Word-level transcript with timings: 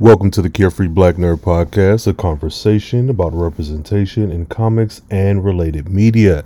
Welcome 0.00 0.30
to 0.30 0.42
the 0.42 0.48
Carefree 0.48 0.86
Black 0.86 1.16
Nerd 1.16 1.38
Podcast, 1.38 2.06
a 2.06 2.14
conversation 2.14 3.10
about 3.10 3.34
representation 3.34 4.30
in 4.30 4.46
comics 4.46 5.02
and 5.10 5.44
related 5.44 5.88
media. 5.88 6.44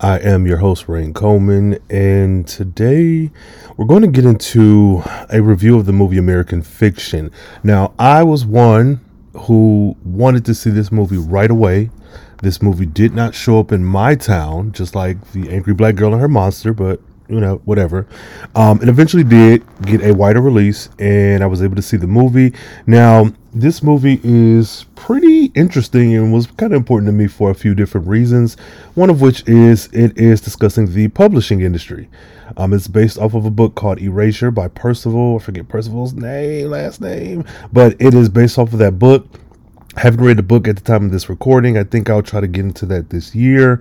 I 0.00 0.20
am 0.20 0.46
your 0.46 0.56
host, 0.56 0.86
Rhayne 0.88 1.12
Coleman, 1.12 1.78
and 1.90 2.48
today 2.48 3.30
we're 3.76 3.84
going 3.84 4.00
to 4.00 4.08
get 4.08 4.24
into 4.24 5.02
a 5.28 5.42
review 5.42 5.76
of 5.78 5.84
the 5.84 5.92
movie 5.92 6.16
American 6.16 6.62
Fiction. 6.62 7.30
Now, 7.62 7.92
I 7.98 8.22
was 8.22 8.46
one 8.46 9.04
who 9.34 9.98
wanted 10.02 10.46
to 10.46 10.54
see 10.54 10.70
this 10.70 10.90
movie 10.90 11.18
right 11.18 11.50
away. 11.50 11.90
This 12.40 12.62
movie 12.62 12.86
did 12.86 13.12
not 13.12 13.34
show 13.34 13.60
up 13.60 13.70
in 13.70 13.84
my 13.84 14.14
town, 14.14 14.72
just 14.72 14.94
like 14.94 15.32
the 15.32 15.50
Angry 15.50 15.74
Black 15.74 15.96
Girl 15.96 16.14
and 16.14 16.22
Her 16.22 16.28
Monster, 16.28 16.72
but 16.72 17.02
you 17.28 17.40
know, 17.40 17.56
whatever. 17.64 18.06
Um, 18.54 18.80
it 18.82 18.88
eventually 18.88 19.24
did 19.24 19.62
get 19.82 20.02
a 20.02 20.12
wider 20.12 20.40
release, 20.40 20.88
and 20.98 21.42
I 21.42 21.46
was 21.46 21.62
able 21.62 21.76
to 21.76 21.82
see 21.82 21.96
the 21.96 22.06
movie. 22.06 22.52
Now, 22.86 23.32
this 23.52 23.82
movie 23.82 24.20
is 24.24 24.84
pretty 24.96 25.46
interesting 25.54 26.14
and 26.16 26.32
was 26.32 26.46
kind 26.46 26.72
of 26.72 26.76
important 26.76 27.08
to 27.08 27.12
me 27.12 27.28
for 27.28 27.50
a 27.50 27.54
few 27.54 27.74
different 27.74 28.06
reasons. 28.06 28.56
One 28.94 29.10
of 29.10 29.20
which 29.20 29.48
is 29.48 29.88
it 29.92 30.18
is 30.18 30.40
discussing 30.40 30.92
the 30.92 31.08
publishing 31.08 31.60
industry. 31.60 32.08
Um, 32.56 32.72
it's 32.72 32.88
based 32.88 33.18
off 33.18 33.34
of 33.34 33.46
a 33.46 33.50
book 33.50 33.74
called 33.74 34.00
Erasure 34.00 34.50
by 34.50 34.68
Percival. 34.68 35.36
I 35.36 35.38
forget 35.42 35.68
Percival's 35.68 36.12
name, 36.12 36.70
last 36.70 37.00
name, 37.00 37.44
but 37.72 37.96
it 38.00 38.12
is 38.14 38.28
based 38.28 38.58
off 38.58 38.72
of 38.72 38.78
that 38.80 38.98
book. 38.98 39.26
I 39.96 40.00
haven't 40.00 40.24
read 40.24 40.36
the 40.36 40.42
book 40.42 40.66
at 40.66 40.74
the 40.76 40.82
time 40.82 41.04
of 41.04 41.12
this 41.12 41.28
recording. 41.28 41.78
I 41.78 41.84
think 41.84 42.10
I'll 42.10 42.22
try 42.22 42.40
to 42.40 42.48
get 42.48 42.64
into 42.64 42.86
that 42.86 43.10
this 43.10 43.34
year. 43.34 43.80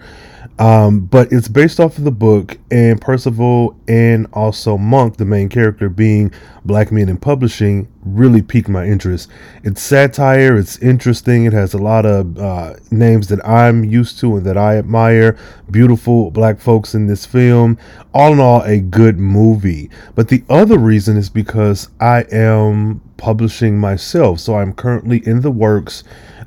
Um, 0.60 1.02
but 1.02 1.32
it's 1.32 1.48
based 1.48 1.80
off 1.80 1.98
of 1.98 2.04
the 2.04 2.12
book, 2.12 2.60
and 2.70 3.02
Percival 3.02 3.76
and 3.88 4.28
also 4.34 4.78
Monk, 4.78 5.18
the 5.18 5.26
main 5.26 5.50
character, 5.50 5.90
being 5.90 6.32
black 6.64 6.92
men 6.92 7.10
in 7.10 7.18
publishing, 7.18 7.92
really 8.06 8.42
piqued 8.42 8.70
my 8.70 8.86
interest. 8.86 9.30
It's 9.64 9.82
satire, 9.82 10.56
it's 10.56 10.78
interesting, 10.78 11.46
it 11.46 11.54
has 11.54 11.74
a 11.74 11.80
lot 11.80 12.06
of 12.06 12.38
uh, 12.38 12.76
names 12.92 13.28
that 13.30 13.46
I'm 13.48 13.84
used 13.84 14.20
to 14.20 14.38
and 14.38 14.46
that 14.46 14.58
I 14.58 14.78
admire. 14.78 15.38
Beautiful 15.72 16.30
black 16.30 16.60
folks 16.60 16.94
in 16.94 17.08
this 17.08 17.26
film. 17.26 17.78
All 18.14 18.34
in 18.34 18.40
all, 18.40 18.62
a 18.62 18.80
good 18.80 19.18
movie. 19.18 19.90
But 20.14 20.28
the 20.28 20.44
other 20.50 20.78
reason 20.78 21.18
is 21.18 21.30
because 21.30 21.90
I 22.00 22.26
am 22.32 23.02
publishing 23.18 23.80
myself, 23.80 24.40
so 24.40 24.56
I'm 24.56 24.74
currently 24.74 25.26
in 25.26 25.42
the 25.42 25.52
works 25.52 26.04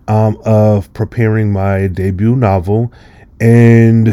um, 0.06 0.40
of 0.44 0.92
preparing 0.92 1.52
my 1.52 1.88
debut 1.88 2.36
novel 2.36 2.92
and 3.40 4.04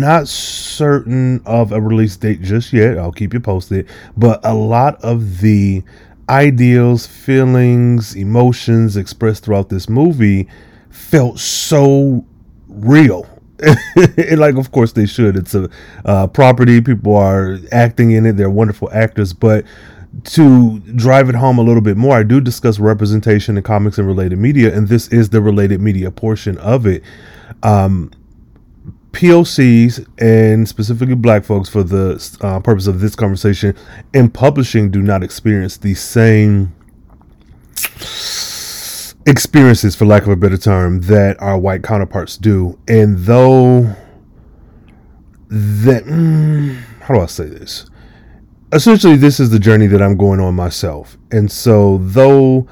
not 0.00 0.28
certain 0.28 1.42
of 1.44 1.72
a 1.72 1.80
release 1.80 2.16
date 2.16 2.42
just 2.42 2.72
yet. 2.72 2.98
I'll 2.98 3.12
keep 3.12 3.34
you 3.34 3.40
posted. 3.40 3.88
But 4.16 4.40
a 4.44 4.54
lot 4.54 5.02
of 5.02 5.40
the 5.40 5.82
ideals, 6.28 7.06
feelings, 7.06 8.14
emotions 8.14 8.96
expressed 8.96 9.44
throughout 9.44 9.68
this 9.68 9.88
movie 9.88 10.48
felt 10.90 11.38
so 11.38 12.24
real. 12.68 13.28
like, 14.36 14.56
of 14.56 14.72
course, 14.72 14.92
they 14.92 15.06
should. 15.06 15.36
It's 15.36 15.54
a 15.54 15.68
uh, 16.04 16.26
property. 16.26 16.80
People 16.80 17.16
are 17.16 17.58
acting 17.70 18.12
in 18.12 18.26
it. 18.26 18.36
They're 18.36 18.50
wonderful 18.50 18.90
actors. 18.92 19.32
But 19.32 19.64
to 20.24 20.80
drive 20.80 21.28
it 21.28 21.34
home 21.34 21.58
a 21.58 21.62
little 21.62 21.80
bit 21.80 21.96
more, 21.96 22.16
I 22.16 22.22
do 22.22 22.40
discuss 22.40 22.78
representation 22.78 23.56
in 23.56 23.62
comics 23.62 23.98
and 23.98 24.06
related 24.06 24.38
media, 24.38 24.74
and 24.76 24.88
this 24.88 25.08
is 25.08 25.30
the 25.30 25.40
related 25.40 25.80
media 25.80 26.10
portion 26.10 26.58
of 26.58 26.86
it. 26.86 27.02
Um, 27.62 28.10
POCs 29.12 30.06
and 30.18 30.68
specifically 30.68 31.14
black 31.14 31.44
folks, 31.44 31.68
for 31.68 31.82
the 31.82 32.36
uh, 32.40 32.60
purpose 32.60 32.86
of 32.86 33.00
this 33.00 33.14
conversation, 33.14 33.76
in 34.12 34.30
publishing 34.30 34.90
do 34.90 35.02
not 35.02 35.22
experience 35.22 35.76
the 35.76 35.94
same 35.94 36.74
experiences, 39.26 39.94
for 39.94 40.04
lack 40.04 40.22
of 40.22 40.28
a 40.28 40.36
better 40.36 40.56
term, 40.56 41.00
that 41.02 41.40
our 41.40 41.58
white 41.58 41.82
counterparts 41.82 42.36
do. 42.36 42.78
And 42.88 43.18
though 43.18 43.94
that, 45.48 46.04
mm, 46.04 46.76
how 47.00 47.14
do 47.14 47.20
I 47.20 47.26
say 47.26 47.46
this? 47.46 47.86
Essentially, 48.72 49.16
this 49.16 49.38
is 49.38 49.50
the 49.50 49.58
journey 49.58 49.86
that 49.88 50.00
I'm 50.00 50.16
going 50.16 50.40
on 50.40 50.54
myself. 50.54 51.18
And 51.30 51.52
so, 51.52 51.98
though 51.98 52.66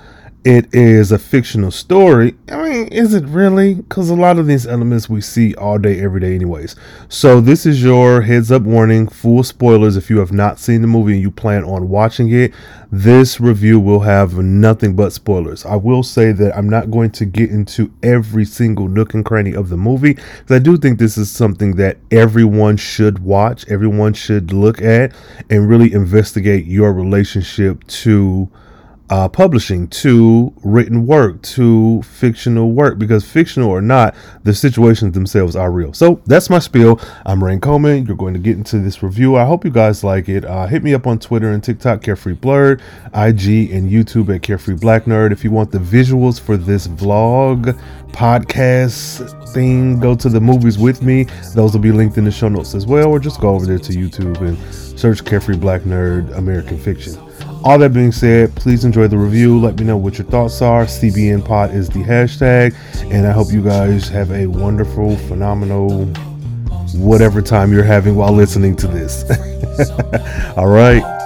it 0.44 0.74
is 0.74 1.12
a 1.12 1.18
fictional 1.18 1.70
story. 1.70 2.34
I 2.48 2.62
mean, 2.62 2.88
is 2.88 3.12
it 3.12 3.24
really? 3.24 3.74
Because 3.74 4.08
a 4.08 4.14
lot 4.14 4.38
of 4.38 4.46
these 4.46 4.66
elements 4.66 5.08
we 5.08 5.20
see 5.20 5.54
all 5.54 5.78
day, 5.78 6.00
every 6.00 6.20
day, 6.20 6.34
anyways. 6.34 6.76
So, 7.10 7.42
this 7.42 7.66
is 7.66 7.82
your 7.82 8.22
heads 8.22 8.50
up 8.50 8.62
warning 8.62 9.06
full 9.06 9.42
spoilers. 9.42 9.98
If 9.98 10.08
you 10.08 10.18
have 10.18 10.32
not 10.32 10.58
seen 10.58 10.80
the 10.80 10.88
movie 10.88 11.12
and 11.12 11.20
you 11.20 11.30
plan 11.30 11.64
on 11.64 11.90
watching 11.90 12.30
it, 12.32 12.54
this 12.90 13.38
review 13.38 13.78
will 13.78 14.00
have 14.00 14.38
nothing 14.38 14.96
but 14.96 15.12
spoilers. 15.12 15.66
I 15.66 15.76
will 15.76 16.02
say 16.02 16.32
that 16.32 16.56
I'm 16.56 16.70
not 16.70 16.90
going 16.90 17.10
to 17.12 17.26
get 17.26 17.50
into 17.50 17.92
every 18.02 18.46
single 18.46 18.88
nook 18.88 19.12
and 19.12 19.24
cranny 19.24 19.54
of 19.54 19.68
the 19.68 19.76
movie 19.76 20.14
because 20.14 20.56
I 20.56 20.58
do 20.58 20.78
think 20.78 20.98
this 20.98 21.18
is 21.18 21.30
something 21.30 21.76
that 21.76 21.98
everyone 22.10 22.78
should 22.78 23.18
watch, 23.18 23.68
everyone 23.68 24.14
should 24.14 24.52
look 24.52 24.80
at, 24.80 25.12
and 25.50 25.68
really 25.68 25.92
investigate 25.92 26.64
your 26.64 26.94
relationship 26.94 27.86
to 27.88 28.50
uh, 29.10 29.28
publishing 29.28 29.88
to 29.88 30.52
written 30.62 31.04
work 31.04 31.42
to 31.42 32.00
fictional 32.02 32.70
work 32.70 32.96
because 32.96 33.28
fictional 33.28 33.68
or 33.68 33.82
not 33.82 34.14
the 34.44 34.54
situations 34.54 35.12
themselves 35.14 35.56
are 35.56 35.72
real. 35.72 35.92
So 35.92 36.20
that's 36.26 36.48
my 36.48 36.60
spiel. 36.60 37.00
I'm 37.26 37.42
Rhayne 37.42 37.60
coleman. 37.60 38.06
You're 38.06 38.16
going 38.16 38.34
to 38.34 38.40
get 38.40 38.56
into 38.56 38.78
this 38.78 39.02
review. 39.02 39.36
I 39.36 39.44
hope 39.44 39.64
you 39.64 39.70
guys 39.70 40.04
like 40.04 40.28
it. 40.28 40.44
Uh, 40.44 40.66
hit 40.66 40.84
me 40.84 40.94
up 40.94 41.06
on 41.06 41.18
twitter 41.18 41.50
and 41.50 41.62
tiktok 41.62 42.02
carefree 42.02 42.36
blerd 42.36 42.80
ig 43.14 43.72
and 43.72 43.90
youtube 43.90 44.34
at 44.34 44.42
carefree 44.42 44.76
black 44.76 45.04
nerd. 45.04 45.32
If 45.32 45.42
you 45.42 45.50
want 45.50 45.72
the 45.72 45.78
visuals 45.78 46.40
for 46.40 46.56
this 46.56 46.86
vlog 46.86 47.78
podcast 48.12 49.52
thing 49.52 49.98
go 49.98 50.14
to 50.14 50.28
the 50.28 50.40
movies 50.40 50.78
with 50.78 51.02
me. 51.02 51.24
Those 51.54 51.72
will 51.72 51.80
be 51.80 51.92
linked 51.92 52.16
in 52.16 52.24
the 52.24 52.30
show 52.30 52.48
notes 52.48 52.74
as 52.76 52.86
well 52.86 53.08
or 53.08 53.18
just 53.18 53.40
go 53.40 53.50
over 53.50 53.66
there 53.66 53.78
to 53.78 53.92
youtube 53.92 54.40
and 54.40 54.58
search 54.98 55.24
carefree 55.24 55.56
black 55.56 55.82
nerd 55.82 56.36
american 56.36 56.78
fiction 56.78 57.29
all 57.62 57.78
that 57.78 57.92
being 57.92 58.12
said, 58.12 58.54
please 58.56 58.84
enjoy 58.84 59.08
the 59.08 59.18
review. 59.18 59.60
Let 59.60 59.78
me 59.78 59.84
know 59.84 59.96
what 59.96 60.18
your 60.18 60.26
thoughts 60.26 60.62
are. 60.62 60.84
CBN 60.84 61.44
Pod 61.44 61.74
is 61.74 61.88
the 61.88 62.00
hashtag. 62.00 62.74
And 63.12 63.26
I 63.26 63.32
hope 63.32 63.52
you 63.52 63.62
guys 63.62 64.08
have 64.08 64.30
a 64.30 64.46
wonderful, 64.46 65.16
phenomenal, 65.16 66.06
whatever 66.94 67.42
time 67.42 67.72
you're 67.72 67.84
having 67.84 68.16
while 68.16 68.32
listening 68.32 68.76
to 68.76 68.86
this. 68.86 69.24
all 70.56 70.68
right. 70.68 71.19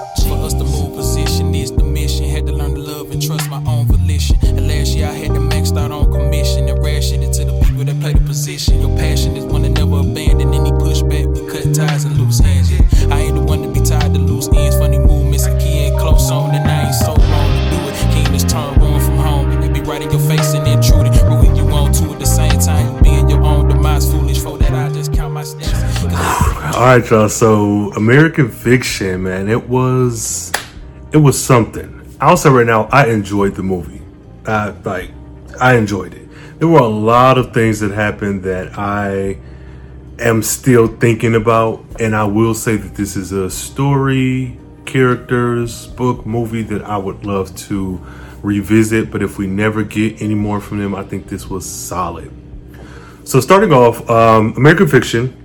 All 26.85 26.91
right, 26.91 27.11
y'all. 27.11 27.31
So 27.31 27.93
American 27.93 28.51
Fiction, 28.51 29.23
man, 29.23 29.49
it 29.49 29.71
was 29.71 30.53
it 31.13 31.17
was 31.17 31.43
something. 31.43 32.15
I'll 32.21 32.37
say 32.37 32.51
right 32.51 32.67
now, 32.67 32.91
I 32.93 33.07
enjoyed 33.07 33.55
the 33.55 33.63
movie. 33.63 34.03
I 34.47 34.69
like 34.85 35.11
I 35.59 35.79
enjoyed 35.79 36.13
it. 36.13 36.29
There 36.59 36.69
were 36.69 36.81
a 36.81 36.87
lot 36.87 37.39
of 37.39 37.55
things 37.55 37.81
that 37.81 37.91
happened 37.93 38.43
that 38.43 38.79
I 38.79 39.39
am 40.19 40.43
still 40.43 40.87
thinking 40.87 41.35
about, 41.35 41.83
and 42.01 42.15
I 42.15 42.25
will 42.25 42.53
say 42.53 42.77
that 42.77 42.95
this 42.95 43.17
is 43.17 43.33
a 43.33 43.49
story, 43.49 44.59
characters, 44.85 45.87
book, 45.87 46.27
movie 46.27 46.65
that 46.65 46.83
I 46.83 46.99
would 46.99 47.25
love 47.25 47.57
to 47.69 47.99
revisit. 48.43 49.11
But 49.11 49.23
if 49.23 49.39
we 49.39 49.47
never 49.47 49.85
get 49.85 50.21
any 50.21 50.35
more 50.35 50.61
from 50.61 50.81
them, 50.81 50.95
I 50.95 51.03
think 51.03 51.29
this 51.29 51.49
was 51.49 51.65
solid. 51.65 52.31
So 53.25 53.41
starting 53.41 53.73
off, 53.73 54.07
um, 54.11 54.53
American 54.59 54.87
Fiction 54.87 55.44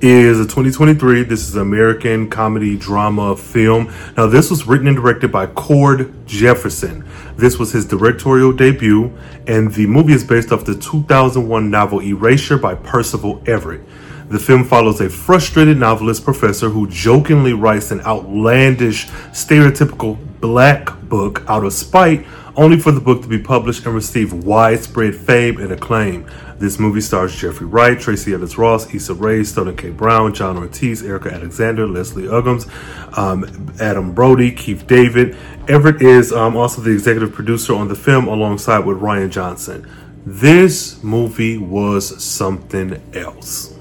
is 0.00 0.40
a 0.40 0.44
2023. 0.44 1.24
This 1.24 1.46
is 1.46 1.54
an 1.54 1.60
American 1.60 2.30
comedy 2.30 2.76
drama 2.76 3.36
film. 3.36 3.92
Now, 4.16 4.26
this 4.26 4.48
was 4.48 4.66
written 4.66 4.86
and 4.86 4.96
directed 4.96 5.30
by 5.30 5.46
Cord 5.46 6.26
Jefferson. 6.26 7.06
This 7.36 7.58
was 7.58 7.72
his 7.72 7.84
directorial 7.84 8.52
debut, 8.52 9.12
and 9.46 9.72
the 9.74 9.86
movie 9.86 10.14
is 10.14 10.24
based 10.24 10.52
off 10.52 10.64
the 10.64 10.74
2001 10.74 11.70
novel 11.70 12.00
Erasure 12.00 12.56
by 12.56 12.74
Percival 12.74 13.42
Everett. 13.46 13.82
The 14.30 14.38
film 14.38 14.64
follows 14.64 15.00
a 15.00 15.10
frustrated 15.10 15.76
novelist 15.76 16.24
professor 16.24 16.70
who 16.70 16.88
jokingly 16.88 17.52
writes 17.52 17.90
an 17.90 18.00
outlandish, 18.02 19.06
stereotypical 19.32 20.18
black 20.40 20.98
book 21.02 21.44
out 21.46 21.64
of 21.64 21.74
spite, 21.74 22.24
only 22.56 22.78
for 22.78 22.92
the 22.92 23.00
book 23.00 23.22
to 23.22 23.28
be 23.28 23.38
published 23.38 23.84
and 23.84 23.94
receive 23.94 24.32
widespread 24.32 25.14
fame 25.14 25.58
and 25.58 25.72
acclaim. 25.72 26.26
This 26.60 26.78
movie 26.78 27.00
stars 27.00 27.34
Jeffrey 27.34 27.66
Wright, 27.66 27.98
Tracee 27.98 28.34
Ellis 28.34 28.58
Ross, 28.58 28.94
Issa 28.94 29.14
Rae, 29.14 29.42
Sterling 29.42 29.78
K. 29.78 29.88
Brown, 29.88 30.34
John 30.34 30.58
Ortiz, 30.58 31.02
Erika 31.02 31.32
Alexander, 31.32 31.86
Leslie 31.86 32.24
Uggams, 32.24 32.68
um, 33.16 33.72
Adam 33.80 34.12
Brody, 34.12 34.52
Keith 34.52 34.86
David. 34.86 35.38
Everett 35.68 36.02
is 36.02 36.34
um, 36.34 36.58
also 36.58 36.82
the 36.82 36.90
executive 36.90 37.32
producer 37.32 37.74
on 37.74 37.88
the 37.88 37.94
film 37.94 38.28
alongside 38.28 38.80
with 38.80 38.98
Ryan 38.98 39.30
Johnson. 39.30 39.90
This 40.26 41.02
movie 41.02 41.56
was 41.56 42.22
something 42.22 43.00
else. 43.14 43.74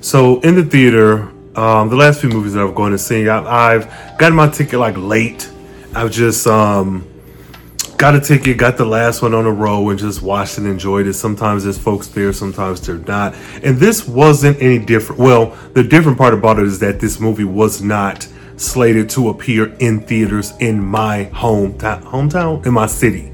So 0.00 0.40
in 0.40 0.54
the 0.54 0.64
theater, 0.64 1.30
um, 1.54 1.90
the 1.90 1.96
last 1.96 2.22
few 2.22 2.30
movies 2.30 2.54
that 2.54 2.66
I've 2.66 2.74
gone 2.74 2.92
to 2.92 2.98
see, 2.98 3.28
I, 3.28 3.72
have 3.74 4.16
gotten 4.18 4.36
my 4.36 4.48
ticket 4.48 4.80
like 4.80 4.96
late. 4.96 5.50
I've 5.94 6.10
just 6.10 6.46
um, 6.46 7.06
got 8.00 8.14
a 8.14 8.20
ticket, 8.20 8.56
got 8.56 8.78
the 8.78 8.84
last 8.86 9.20
one 9.20 9.34
on 9.34 9.44
a 9.44 9.52
row, 9.52 9.90
and 9.90 9.98
just 9.98 10.22
watched 10.22 10.56
and 10.56 10.66
enjoyed 10.66 11.06
it. 11.06 11.12
Sometimes 11.12 11.64
there's 11.64 11.76
folks 11.76 12.06
there, 12.08 12.32
sometimes 12.32 12.80
they're 12.80 12.96
not. 12.96 13.34
And 13.62 13.76
this 13.76 14.08
wasn't 14.08 14.60
any 14.62 14.78
different. 14.78 15.20
Well, 15.20 15.54
the 15.74 15.84
different 15.84 16.16
part 16.16 16.32
about 16.32 16.58
it 16.58 16.64
is 16.64 16.78
that 16.78 16.98
this 16.98 17.20
movie 17.20 17.44
was 17.44 17.82
not 17.82 18.26
slated 18.56 19.10
to 19.10 19.28
appear 19.28 19.74
in 19.80 20.00
theaters 20.00 20.54
in 20.60 20.82
my 20.82 21.28
hometown, 21.34 22.02
hometown 22.04 22.64
in 22.64 22.72
my 22.72 22.86
city. 22.86 23.32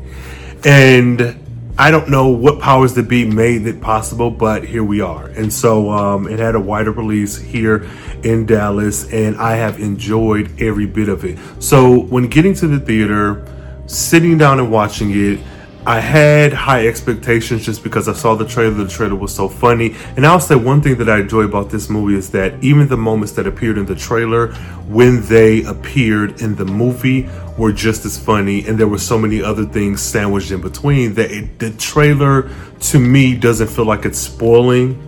And 0.65 1.39
I 1.79 1.93
don't 1.93 2.11
know 2.11 2.31
what 2.31 2.59
powers 2.59 2.93
that 2.95 3.09
be 3.09 3.25
made 3.25 3.69
it 3.69 3.81
possible, 3.81 4.33
but 4.33 4.65
here 4.65 4.83
we 4.83 5.01
are. 5.01 5.27
And 5.27 5.53
so 5.53 5.91
um, 5.93 6.27
it 6.27 6.41
had 6.41 6.57
a 6.57 6.61
wider 6.61 6.91
release 6.91 7.37
here 7.37 7.89
in 8.25 8.47
Dallas, 8.47 9.13
and 9.13 9.37
I 9.37 9.55
have 9.59 9.79
enjoyed 9.79 10.61
every 10.61 10.87
bit 10.87 11.09
of 11.09 11.25
it. 11.25 11.39
So 11.63 12.01
when 12.01 12.27
getting 12.27 12.55
to 12.55 12.67
the 12.67 12.81
theater, 12.81 13.47
sitting 13.87 14.39
down 14.39 14.59
and 14.59 14.71
watching 14.71 15.11
it, 15.13 15.41
I 15.87 16.01
had 16.01 16.53
high 16.53 16.89
expectations 16.89 17.65
just 17.65 17.85
because 17.85 18.09
I 18.09 18.13
saw 18.13 18.35
the 18.35 18.45
trailer. 18.45 18.73
The 18.73 18.89
trailer 18.89 19.15
was 19.15 19.33
so 19.33 19.49
funny. 19.49 19.95
And 20.17 20.27
I'll 20.27 20.41
say 20.41 20.57
one 20.57 20.83
thing 20.83 20.99
that 20.99 21.09
I 21.09 21.21
enjoy 21.21 21.43
about 21.43 21.71
this 21.71 21.89
movie 21.89 22.17
is 22.17 22.31
that 22.33 22.61
even 22.63 22.89
the 22.89 22.97
moments 22.97 23.35
that 23.35 23.47
appeared 23.47 23.79
in 23.79 23.87
the 23.87 23.95
trailer, 23.95 24.49
when 24.89 25.25
they 25.27 25.63
appeared 25.63 26.41
in 26.41 26.57
the 26.57 26.65
movie, 26.65 27.29
were 27.57 27.71
just 27.71 28.05
as 28.05 28.19
funny. 28.19 28.67
And 28.67 28.77
there 28.77 28.89
were 28.89 28.99
so 28.99 29.17
many 29.17 29.41
other 29.41 29.65
things 29.65 30.03
sandwiched 30.03 30.51
in 30.51 30.61
between 30.61 31.15
that 31.15 31.31
it, 31.31 31.61
the 31.61 31.71
trailer 31.71 32.51
to 32.81 32.99
me 32.99 33.37
doesn't 33.37 33.69
feel 33.69 33.87
like 33.87 34.05
it's 34.05 34.19
spoiling 34.19 35.01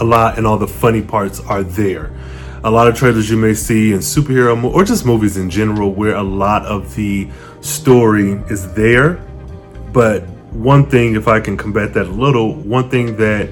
a 0.00 0.04
lot, 0.04 0.38
and 0.38 0.46
all 0.46 0.56
the 0.56 0.68
funny 0.68 1.02
parts 1.02 1.40
are 1.40 1.62
there. 1.62 2.12
A 2.64 2.70
lot 2.70 2.88
of 2.88 2.96
trailers 2.96 3.30
you 3.30 3.36
may 3.36 3.54
see 3.54 3.92
in 3.92 3.98
superhero 3.98 4.62
or 4.64 4.84
just 4.84 5.06
movies 5.06 5.36
in 5.36 5.48
general 5.48 5.92
where 5.92 6.16
a 6.16 6.22
lot 6.22 6.64
of 6.66 6.94
the 6.96 7.28
story 7.60 8.32
is 8.48 8.72
there 8.74 9.20
but 9.92 10.22
one 10.52 10.88
thing, 10.88 11.14
if 11.14 11.28
I 11.28 11.40
can 11.40 11.56
combat 11.56 11.94
that 11.94 12.06
a 12.06 12.10
little, 12.10 12.54
one 12.54 12.88
thing 12.88 13.16
that 13.16 13.48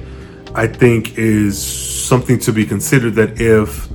I 0.55 0.67
think 0.67 1.19
is 1.19 1.61
something 1.63 2.39
to 2.41 2.53
be 2.53 2.65
considered 2.65 3.15
that 3.15 3.41
if, 3.41 3.89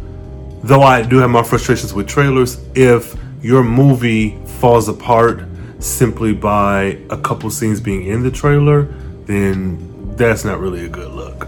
though 0.64 0.82
I 0.82 1.02
do 1.02 1.18
have 1.18 1.30
my 1.30 1.44
frustrations 1.44 1.94
with 1.94 2.08
trailers, 2.08 2.64
if 2.76 3.16
your 3.42 3.64
movie 3.64 4.38
falls 4.60 4.88
apart 4.88 5.44
simply 5.80 6.34
by 6.34 7.00
a 7.10 7.18
couple 7.18 7.50
scenes 7.50 7.80
being 7.80 8.06
in 8.06 8.22
the 8.22 8.32
trailer, 8.32 8.84
then 9.26 10.16
that's 10.16 10.44
not 10.46 10.60
really 10.60 10.86
a 10.86 10.90
good 10.90 11.12
look. 11.12 11.48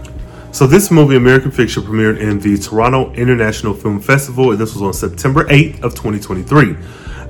So 0.52 0.66
this 0.66 0.90
movie, 0.90 1.16
American 1.16 1.50
Fiction, 1.50 1.82
premiered 1.82 2.18
in 2.18 2.38
the 2.40 2.56
Toronto 2.56 3.12
International 3.12 3.74
Film 3.74 4.00
Festival, 4.00 4.52
and 4.52 4.60
this 4.60 4.72
was 4.72 4.82
on 4.82 4.92
September 4.92 5.44
8th 5.44 5.82
of 5.82 5.94
2023. 5.94 6.76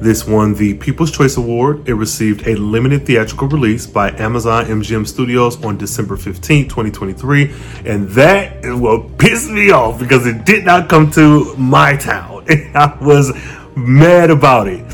This 0.04 0.26
won 0.26 0.52
the 0.52 0.74
People's 0.74 1.10
Choice 1.10 1.38
Award. 1.38 1.88
It 1.88 1.94
received 1.94 2.46
a 2.46 2.56
limited 2.56 3.06
theatrical 3.06 3.48
release 3.48 3.86
by 3.86 4.10
Amazon 4.10 4.66
MGM 4.66 5.06
Studios 5.06 5.64
on 5.64 5.78
December 5.78 6.18
15, 6.18 6.68
2023. 6.68 7.50
And 7.86 8.06
that 8.10 8.62
will 8.64 9.08
piss 9.16 9.48
me 9.48 9.70
off 9.70 9.98
because 9.98 10.26
it 10.26 10.44
did 10.44 10.66
not 10.66 10.90
come 10.90 11.10
to 11.12 11.56
my 11.56 11.96
town. 11.96 12.44
I 12.74 12.98
was 13.00 13.32
mad 13.76 14.28
about 14.30 14.68
it. 14.68 14.84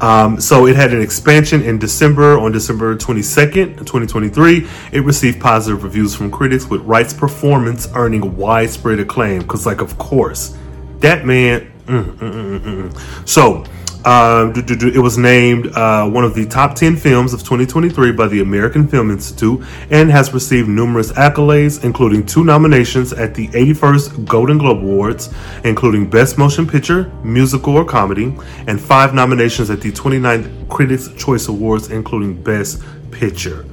Um, 0.00 0.40
so 0.40 0.68
it 0.68 0.76
had 0.76 0.94
an 0.94 1.02
expansion 1.02 1.62
in 1.62 1.80
December 1.80 2.38
on 2.38 2.52
December 2.52 2.94
22nd, 2.94 3.76
2023. 3.78 4.68
It 4.92 5.00
received 5.00 5.40
positive 5.40 5.82
reviews 5.82 6.14
from 6.14 6.30
critics 6.30 6.66
with 6.66 6.80
Wright's 6.82 7.12
performance 7.12 7.88
earning 7.96 8.36
widespread 8.36 9.00
acclaim. 9.00 9.40
Because, 9.40 9.66
like, 9.66 9.80
of 9.80 9.98
course, 9.98 10.56
that 11.00 11.26
man. 11.26 11.72
Mm, 11.86 12.04
mm, 12.04 12.18
mm, 12.18 12.60
mm, 12.60 12.90
mm. 12.92 13.28
so 13.28 13.64
uh, 14.04 14.52
it 14.56 14.98
was 14.98 15.18
named 15.18 15.66
uh, 15.68 16.08
one 16.08 16.24
of 16.24 16.34
the 16.34 16.46
top 16.46 16.74
10 16.74 16.96
films 16.96 17.34
of 17.34 17.40
2023 17.40 18.12
by 18.12 18.26
the 18.28 18.40
American 18.40 18.88
Film 18.88 19.10
Institute 19.10 19.62
and 19.90 20.10
has 20.10 20.32
received 20.32 20.68
numerous 20.68 21.12
accolades, 21.12 21.84
including 21.84 22.24
two 22.24 22.44
nominations 22.44 23.12
at 23.12 23.34
the 23.34 23.48
81st 23.48 24.24
Golden 24.26 24.58
Globe 24.58 24.78
Awards, 24.78 25.32
including 25.64 26.08
Best 26.08 26.38
Motion 26.38 26.66
Picture, 26.66 27.12
Musical, 27.22 27.76
or 27.76 27.84
Comedy, 27.84 28.34
and 28.66 28.80
five 28.80 29.12
nominations 29.12 29.70
at 29.70 29.80
the 29.80 29.92
29th 29.92 30.68
Critics' 30.68 31.08
Choice 31.16 31.48
Awards, 31.48 31.90
including 31.90 32.42
Best 32.42 32.82
Picture. 33.10 33.66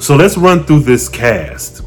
So 0.00 0.16
let's 0.16 0.38
run 0.38 0.64
through 0.64 0.80
this 0.80 1.10
cast. 1.10 1.82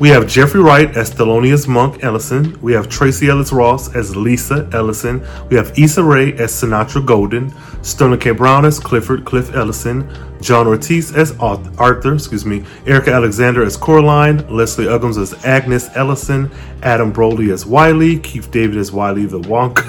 We 0.00 0.10
have 0.10 0.28
Jeffrey 0.28 0.60
Wright 0.60 0.96
as 0.96 1.10
Thelonious 1.10 1.66
Monk 1.66 2.04
Ellison. 2.04 2.56
We 2.62 2.72
have 2.72 2.88
Tracee 2.88 3.30
Ellis 3.30 3.52
Ross 3.52 3.92
as 3.96 4.14
Lisa 4.14 4.70
Ellison. 4.72 5.20
We 5.50 5.56
have 5.56 5.76
Issa 5.76 6.04
Rae 6.04 6.34
as 6.34 6.52
Sinatra 6.52 7.04
Golden. 7.04 7.52
Sterling 7.82 8.20
K. 8.20 8.30
Brown 8.30 8.64
as 8.64 8.78
Clifford 8.78 9.24
Cliff 9.24 9.52
Ellison. 9.56 10.08
John 10.40 10.68
Ortiz 10.68 11.16
as 11.16 11.36
Arthur, 11.40 12.14
excuse 12.14 12.46
me. 12.46 12.64
Erika 12.86 13.12
Alexander 13.12 13.64
as 13.64 13.76
Coraline. 13.76 14.46
Leslie 14.48 14.84
Uggams 14.84 15.20
as 15.20 15.34
Agnes 15.44 15.88
Ellison. 15.96 16.48
Adam 16.84 17.10
Brody 17.10 17.50
as 17.50 17.66
Wiley. 17.66 18.20
Keith 18.20 18.52
David 18.52 18.76
as 18.76 18.92
Wiley 18.92 19.26
the 19.26 19.40
Wonka. 19.40 19.82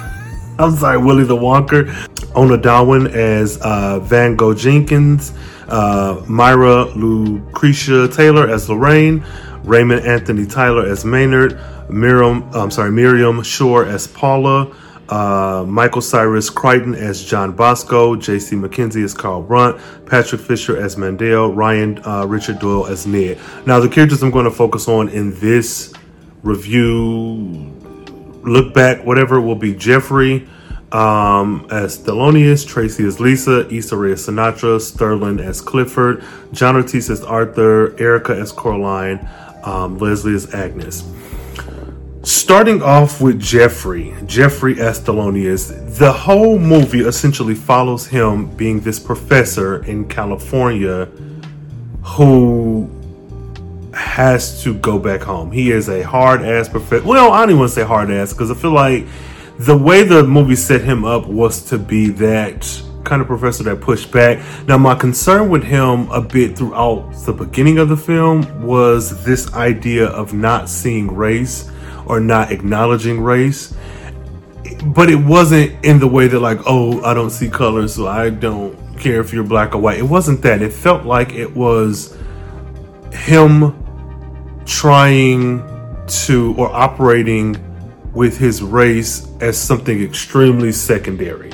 I'm 0.58 0.72
sorry, 0.72 0.98
Willie 0.98 1.22
the 1.22 1.36
Wonker. 1.36 1.88
Ona 2.34 2.56
Darwin 2.56 3.06
as 3.06 3.58
uh, 3.58 4.00
Van 4.00 4.34
Gogh 4.34 4.54
Jenkins. 4.54 5.32
Uh, 5.68 6.20
Myra 6.26 6.86
Lucretia 6.96 8.08
Taylor 8.08 8.48
as 8.48 8.68
Lorraine. 8.68 9.24
Raymond 9.64 10.06
Anthony 10.06 10.46
Tyler 10.46 10.86
as 10.86 11.04
Maynard, 11.04 11.60
Miriam, 11.88 12.48
I'm 12.54 12.70
sorry, 12.70 12.90
Miriam 12.90 13.42
Shor 13.42 13.84
as 13.84 14.06
Paula, 14.06 14.74
uh, 15.08 15.64
Michael 15.66 16.00
Cyrus 16.00 16.48
Crichton 16.48 16.94
as 16.94 17.24
John 17.24 17.52
Bosco, 17.52 18.14
J.C. 18.16 18.56
MacKenzie 18.56 19.04
as 19.04 19.12
Carl 19.12 19.42
Brunt, 19.42 19.80
Patrick 20.06 20.40
Fisher 20.40 20.76
as 20.76 20.96
Mandel, 20.96 21.52
Ryan 21.52 22.00
uh, 22.06 22.24
Richard 22.26 22.60
Doyle 22.60 22.86
as 22.86 23.06
Ned. 23.06 23.38
Now, 23.66 23.80
the 23.80 23.88
characters 23.88 24.22
I'm 24.22 24.30
going 24.30 24.44
to 24.44 24.50
focus 24.50 24.88
on 24.88 25.08
in 25.08 25.38
this 25.40 25.92
review, 26.42 27.74
look 28.44 28.72
back, 28.72 29.04
whatever, 29.04 29.40
will 29.40 29.56
be 29.56 29.74
Jeffrey 29.74 30.48
um, 30.92 31.66
as 31.70 31.98
Thelonious, 31.98 32.66
Tracee 32.66 33.06
as 33.06 33.20
Lisa, 33.20 33.72
Issa 33.72 33.96
Rae 33.96 34.12
as 34.12 34.26
Sinatra, 34.26 34.80
Sterling 34.80 35.40
as 35.40 35.60
Clifford, 35.60 36.24
John 36.52 36.76
Ortiz 36.76 37.10
as 37.10 37.22
Arthur, 37.22 37.94
Erika 38.00 38.34
as 38.34 38.52
Coraline, 38.52 39.28
um, 39.64 39.98
Leslie 39.98 40.34
is 40.34 40.52
Agnes. 40.54 41.04
Starting 42.22 42.82
off 42.82 43.20
with 43.20 43.40
Jeffrey, 43.40 44.14
Jeffrey 44.26 44.74
Thelonious, 44.74 45.96
the 45.96 46.12
whole 46.12 46.58
movie 46.58 47.00
essentially 47.00 47.54
follows 47.54 48.06
him 48.06 48.54
being 48.56 48.80
this 48.80 48.98
professor 48.98 49.82
in 49.84 50.06
California 50.06 51.06
who 52.02 52.90
has 53.94 54.62
to 54.62 54.74
go 54.74 54.98
back 54.98 55.22
home. 55.22 55.50
He 55.50 55.70
is 55.70 55.88
a 55.88 56.02
hard 56.02 56.42
ass 56.42 56.68
professor. 56.68 57.04
Well, 57.06 57.32
I 57.32 57.40
don't 57.40 57.50
even 57.50 57.60
want 57.60 57.70
to 57.70 57.74
say 57.74 57.84
hard 57.84 58.10
ass 58.10 58.32
because 58.32 58.50
I 58.50 58.54
feel 58.54 58.72
like 58.72 59.06
the 59.58 59.76
way 59.76 60.02
the 60.02 60.22
movie 60.22 60.56
set 60.56 60.82
him 60.82 61.04
up 61.04 61.26
was 61.26 61.62
to 61.66 61.78
be 61.78 62.08
that 62.10 62.82
kind 63.10 63.20
of 63.20 63.26
professor 63.26 63.64
that 63.64 63.80
pushed 63.80 64.12
back. 64.12 64.38
Now, 64.68 64.78
my 64.78 64.94
concern 64.94 65.50
with 65.50 65.64
him 65.64 66.08
a 66.12 66.20
bit 66.20 66.56
throughout 66.56 67.12
the 67.26 67.32
beginning 67.32 67.78
of 67.78 67.88
the 67.88 67.96
film 67.96 68.62
was 68.62 69.24
this 69.24 69.52
idea 69.52 70.06
of 70.06 70.32
not 70.32 70.68
seeing 70.68 71.12
race 71.12 71.68
or 72.06 72.20
not 72.20 72.52
acknowledging 72.52 73.20
race. 73.20 73.74
But 74.84 75.10
it 75.10 75.16
wasn't 75.16 75.84
in 75.84 75.98
the 75.98 76.06
way 76.06 76.28
that, 76.28 76.38
like, 76.38 76.60
oh, 76.66 77.02
I 77.02 77.12
don't 77.12 77.30
see 77.30 77.50
color, 77.50 77.88
so 77.88 78.06
I 78.06 78.30
don't 78.30 78.78
care 78.96 79.20
if 79.20 79.32
you're 79.32 79.42
black 79.42 79.74
or 79.74 79.78
white. 79.78 79.98
It 79.98 80.04
wasn't 80.04 80.40
that. 80.42 80.62
It 80.62 80.72
felt 80.72 81.04
like 81.04 81.32
it 81.32 81.52
was 81.54 82.16
him 83.12 83.74
trying 84.66 85.66
to 86.06 86.54
or 86.56 86.72
operating 86.72 87.56
with 88.14 88.38
his 88.38 88.62
race 88.62 89.26
as 89.40 89.58
something 89.58 90.00
extremely 90.00 90.70
secondary 90.70 91.50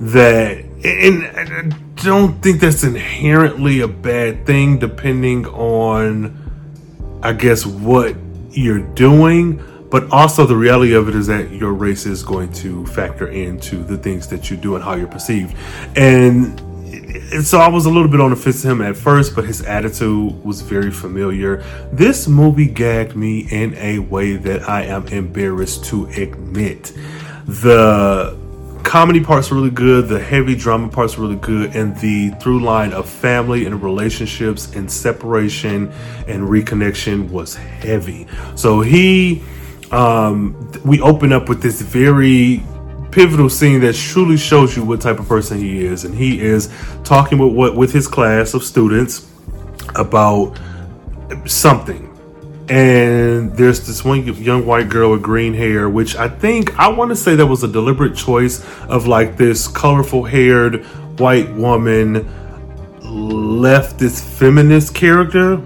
that 0.00 0.64
and 0.84 1.24
I 1.52 1.76
don't 2.02 2.42
think 2.42 2.60
that's 2.60 2.84
inherently 2.84 3.80
a 3.80 3.88
bad 3.88 4.46
thing, 4.46 4.78
depending 4.78 5.46
on, 5.46 7.20
I 7.22 7.32
guess, 7.32 7.66
what 7.66 8.16
you're 8.50 8.80
doing. 8.94 9.62
But 9.90 10.10
also, 10.12 10.46
the 10.46 10.56
reality 10.56 10.94
of 10.94 11.08
it 11.08 11.16
is 11.16 11.26
that 11.26 11.50
your 11.50 11.72
race 11.72 12.06
is 12.06 12.22
going 12.22 12.52
to 12.54 12.86
factor 12.86 13.28
into 13.28 13.82
the 13.82 13.98
things 13.98 14.28
that 14.28 14.48
you 14.50 14.56
do 14.56 14.76
and 14.76 14.84
how 14.84 14.94
you're 14.94 15.08
perceived. 15.08 15.56
And 15.96 16.60
so 17.44 17.58
I 17.58 17.68
was 17.68 17.86
a 17.86 17.90
little 17.90 18.08
bit 18.08 18.20
on 18.20 18.30
the 18.30 18.36
fence 18.36 18.62
to 18.62 18.70
him 18.70 18.80
at 18.82 18.96
first, 18.96 19.34
but 19.34 19.44
his 19.44 19.62
attitude 19.62 20.44
was 20.44 20.60
very 20.60 20.90
familiar. 20.90 21.62
This 21.92 22.26
movie 22.28 22.66
gagged 22.66 23.16
me 23.16 23.48
in 23.50 23.74
a 23.74 23.98
way 23.98 24.36
that 24.36 24.68
I 24.68 24.84
am 24.84 25.06
embarrassed 25.08 25.84
to 25.86 26.06
admit. 26.06 26.92
The 27.46 28.39
comedy 28.84 29.20
parts 29.20 29.50
were 29.50 29.56
really 29.56 29.70
good, 29.70 30.08
the 30.08 30.20
heavy 30.20 30.54
drama 30.54 30.88
parts 30.88 31.16
were 31.16 31.24
really 31.24 31.40
good, 31.40 31.74
and 31.76 31.96
the 31.98 32.30
through 32.40 32.60
line 32.60 32.92
of 32.92 33.08
family 33.08 33.66
and 33.66 33.82
relationships 33.82 34.74
and 34.74 34.90
separation 34.90 35.92
and 36.26 36.48
reconnection 36.48 37.30
was 37.30 37.54
heavy. 37.54 38.26
So 38.54 38.80
he, 38.80 39.42
um, 39.90 40.70
we 40.84 41.00
open 41.00 41.32
up 41.32 41.48
with 41.48 41.62
this 41.62 41.80
very 41.80 42.62
pivotal 43.10 43.50
scene 43.50 43.80
that 43.80 43.94
truly 43.94 44.36
shows 44.36 44.76
you 44.76 44.84
what 44.84 45.00
type 45.00 45.18
of 45.18 45.28
person 45.28 45.58
he 45.58 45.84
is, 45.84 46.04
and 46.04 46.14
he 46.14 46.40
is 46.40 46.72
talking 47.04 47.38
with 47.38 47.52
what 47.52 47.76
with 47.76 47.92
his 47.92 48.06
class 48.06 48.54
of 48.54 48.62
students 48.62 49.28
about 49.96 50.58
something. 51.46 52.09
And 52.70 53.52
there's 53.56 53.84
this 53.84 54.04
one 54.04 54.24
young 54.24 54.64
white 54.64 54.88
girl 54.88 55.10
with 55.10 55.22
green 55.22 55.54
hair, 55.54 55.88
which 55.88 56.14
I 56.14 56.28
think 56.28 56.78
I 56.78 56.86
want 56.86 57.10
to 57.10 57.16
say 57.16 57.34
that 57.34 57.46
was 57.46 57.64
a 57.64 57.68
deliberate 57.68 58.14
choice 58.14 58.64
of 58.82 59.08
like 59.08 59.36
this 59.36 59.66
colorful 59.66 60.22
haired 60.22 60.84
white 61.18 61.52
woman 61.54 62.28
left 63.02 63.98
this 63.98 64.22
feminist 64.38 64.94
character. 64.94 65.56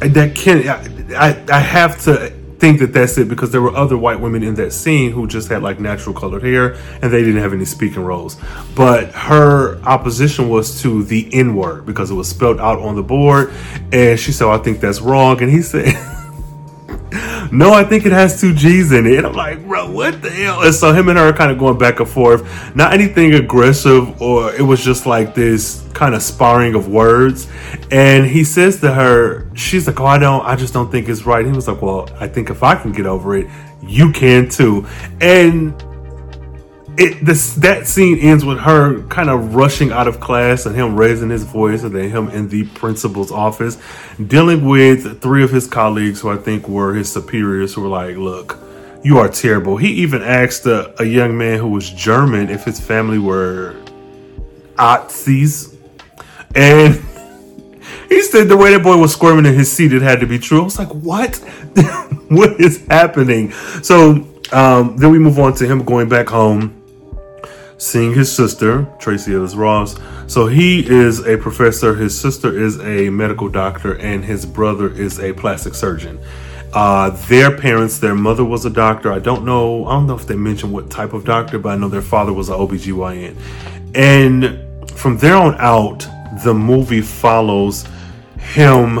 That 0.00 0.34
can 0.34 0.66
I, 1.14 1.44
I 1.52 1.58
have 1.58 2.02
to 2.04 2.32
think 2.58 2.80
that 2.80 2.92
that's 2.92 3.18
it 3.18 3.28
because 3.28 3.52
there 3.52 3.60
were 3.60 3.74
other 3.74 3.96
white 3.96 4.20
women 4.20 4.42
in 4.42 4.54
that 4.54 4.72
scene 4.72 5.12
who 5.12 5.26
just 5.26 5.48
had 5.48 5.62
like 5.62 5.78
natural 5.78 6.14
colored 6.14 6.42
hair 6.42 6.74
and 7.02 7.12
they 7.12 7.22
didn't 7.22 7.42
have 7.42 7.52
any 7.52 7.64
speaking 7.64 8.02
roles. 8.02 8.36
But 8.74 9.12
her 9.12 9.80
opposition 9.82 10.48
was 10.48 10.80
to 10.82 11.04
the 11.04 11.28
N 11.32 11.54
word 11.54 11.86
because 11.86 12.10
it 12.10 12.14
was 12.14 12.28
spelled 12.28 12.60
out 12.60 12.78
on 12.78 12.96
the 12.96 13.02
board. 13.02 13.52
And 13.92 14.18
she 14.18 14.32
said, 14.32 14.46
oh, 14.46 14.52
I 14.52 14.58
think 14.58 14.80
that's 14.80 15.00
wrong. 15.00 15.40
And 15.42 15.50
he 15.50 15.62
said, 15.62 15.94
no, 17.52 17.72
I 17.72 17.84
think 17.84 18.06
it 18.06 18.12
has 18.12 18.40
two 18.40 18.54
G's 18.54 18.92
in 18.92 19.06
it. 19.06 19.18
And 19.18 19.26
I'm 19.26 19.32
like, 19.34 19.64
bro, 19.66 19.90
what 19.90 20.22
the 20.22 20.30
hell? 20.30 20.62
And 20.62 20.74
so 20.74 20.92
him 20.92 21.08
and 21.08 21.18
her 21.18 21.32
kind 21.32 21.50
of 21.50 21.58
going 21.58 21.78
back 21.78 22.00
and 22.00 22.08
forth. 22.08 22.74
Not 22.74 22.92
anything 22.92 23.34
aggressive, 23.34 24.20
or 24.20 24.52
it 24.54 24.62
was 24.62 24.84
just 24.84 25.06
like 25.06 25.34
this 25.34 25.86
kind 25.94 26.14
of 26.14 26.22
sparring 26.22 26.74
of 26.74 26.88
words. 26.88 27.48
And 27.90 28.26
he 28.26 28.44
says 28.44 28.80
to 28.80 28.92
her, 28.92 29.50
she's 29.54 29.86
like, 29.86 30.00
Oh, 30.00 30.06
I 30.06 30.18
don't, 30.18 30.44
I 30.44 30.56
just 30.56 30.72
don't 30.72 30.90
think 30.90 31.08
it's 31.08 31.24
right. 31.26 31.44
he 31.44 31.52
was 31.52 31.68
like, 31.68 31.82
Well, 31.82 32.08
I 32.20 32.28
think 32.28 32.50
if 32.50 32.62
I 32.62 32.76
can 32.76 32.92
get 32.92 33.06
over 33.06 33.36
it, 33.36 33.46
you 33.82 34.12
can 34.12 34.48
too. 34.48 34.86
And 35.20 35.74
it 36.98 37.24
this 37.24 37.54
that 37.54 37.86
scene 37.86 38.18
ends 38.18 38.44
with 38.44 38.58
her 38.58 39.02
kind 39.08 39.28
of 39.28 39.54
rushing 39.54 39.92
out 39.92 40.08
of 40.08 40.18
class 40.18 40.64
and 40.66 40.74
him 40.74 40.96
raising 40.96 41.28
his 41.28 41.44
voice 41.44 41.82
and 41.82 41.94
then 41.94 42.10
him 42.10 42.28
in 42.30 42.48
the 42.48 42.64
principal's 42.68 43.30
office 43.30 43.78
dealing 44.26 44.64
with 44.64 45.20
three 45.20 45.44
of 45.44 45.50
his 45.50 45.66
colleagues 45.66 46.20
who 46.20 46.30
I 46.30 46.36
think 46.36 46.68
were 46.68 46.94
his 46.94 47.12
superiors 47.12 47.74
who 47.74 47.82
were 47.82 47.88
like, 47.88 48.16
look, 48.16 48.58
you 49.02 49.18
are 49.18 49.28
terrible. 49.28 49.76
He 49.76 49.88
even 49.88 50.22
asked 50.22 50.64
a, 50.66 51.00
a 51.00 51.04
young 51.04 51.36
man 51.36 51.58
who 51.58 51.68
was 51.68 51.90
German 51.90 52.48
if 52.48 52.64
his 52.64 52.80
family 52.80 53.18
were 53.18 53.76
Nazis. 54.78 55.76
And 56.54 56.94
he 58.08 58.22
said 58.22 58.48
the 58.48 58.56
way 58.56 58.72
that 58.72 58.82
boy 58.82 58.96
was 58.96 59.12
squirming 59.12 59.44
in 59.44 59.54
his 59.54 59.70
seat, 59.70 59.92
it 59.92 60.00
had 60.00 60.20
to 60.20 60.26
be 60.26 60.38
true. 60.38 60.62
I 60.62 60.64
was 60.64 60.78
like, 60.78 60.88
what? 60.88 61.36
what 62.28 62.58
is 62.58 62.86
happening? 62.86 63.52
So 63.82 64.26
um, 64.50 64.96
then 64.96 65.10
we 65.10 65.18
move 65.18 65.38
on 65.38 65.52
to 65.56 65.66
him 65.66 65.84
going 65.84 66.08
back 66.08 66.28
home 66.28 66.85
seeing 67.78 68.14
his 68.14 68.34
sister, 68.34 68.86
Tracee 68.98 69.34
Ellis 69.34 69.54
Ross. 69.54 69.96
So 70.26 70.46
he 70.46 70.86
is 70.88 71.26
a 71.26 71.36
professor, 71.36 71.94
his 71.94 72.18
sister 72.18 72.56
is 72.56 72.80
a 72.80 73.10
medical 73.10 73.48
doctor, 73.48 73.96
and 73.98 74.24
his 74.24 74.46
brother 74.46 74.90
is 74.90 75.20
a 75.20 75.32
plastic 75.32 75.74
surgeon. 75.74 76.18
Uh, 76.72 77.10
their 77.28 77.56
parents, 77.56 77.98
their 77.98 78.14
mother 78.14 78.44
was 78.44 78.64
a 78.66 78.70
doctor. 78.70 79.12
I 79.12 79.18
don't 79.18 79.44
know, 79.44 79.86
I 79.86 79.92
don't 79.92 80.06
know 80.06 80.16
if 80.16 80.26
they 80.26 80.36
mentioned 80.36 80.72
what 80.72 80.90
type 80.90 81.12
of 81.12 81.24
doctor, 81.24 81.58
but 81.58 81.70
I 81.70 81.76
know 81.76 81.88
their 81.88 82.02
father 82.02 82.32
was 82.32 82.48
an 82.48 82.56
OBGYN. 82.56 83.36
And 83.94 84.90
from 84.90 85.16
there 85.18 85.36
on 85.36 85.54
out, 85.56 86.06
the 86.44 86.52
movie 86.52 87.00
follows 87.00 87.86
him 88.38 89.00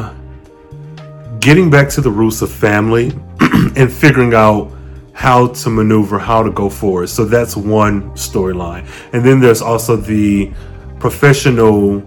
getting 1.40 1.70
back 1.70 1.88
to 1.90 2.00
the 2.00 2.10
roots 2.10 2.42
of 2.42 2.50
family 2.50 3.12
and 3.76 3.92
figuring 3.92 4.34
out 4.34 4.72
how 5.16 5.46
to 5.46 5.70
maneuver, 5.70 6.18
how 6.18 6.42
to 6.42 6.50
go 6.50 6.68
forward. 6.68 7.06
So 7.08 7.24
that's 7.24 7.56
one 7.56 8.10
storyline. 8.10 8.86
And 9.14 9.24
then 9.24 9.40
there's 9.40 9.62
also 9.62 9.96
the 9.96 10.52
professional 11.00 12.02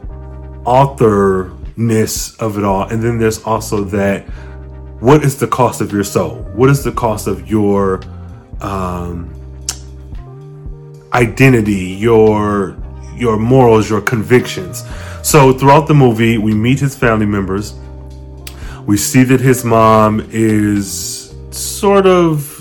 authorness 0.64 2.36
of 2.38 2.60
it 2.60 2.64
all. 2.64 2.84
And 2.84 3.02
then 3.02 3.18
there's 3.18 3.44
also 3.44 3.84
that 3.86 4.28
what 5.00 5.24
is 5.24 5.40
the 5.40 5.48
cost 5.48 5.82
of 5.82 5.92
your 5.92 6.04
soul? 6.04 6.36
What 6.54 6.70
is 6.70 6.84
the 6.84 6.92
cost 6.92 7.26
of 7.26 7.50
your 7.50 8.02
um, 8.62 9.34
identity, 11.12 11.98
your 12.00 12.78
your 13.16 13.40
morals, 13.40 13.90
your 13.90 14.02
convictions? 14.02 14.84
So 15.24 15.52
throughout 15.52 15.88
the 15.88 15.96
movie, 15.96 16.38
we 16.38 16.54
meet 16.54 16.80
his 16.80 16.96
family 16.96 17.26
members. 17.26 17.74
We 18.86 18.98
see 18.98 19.24
that 19.24 19.42
his 19.42 19.66
mom 19.66 20.28
is 20.32 21.34
sort 21.50 22.06
of 22.06 22.59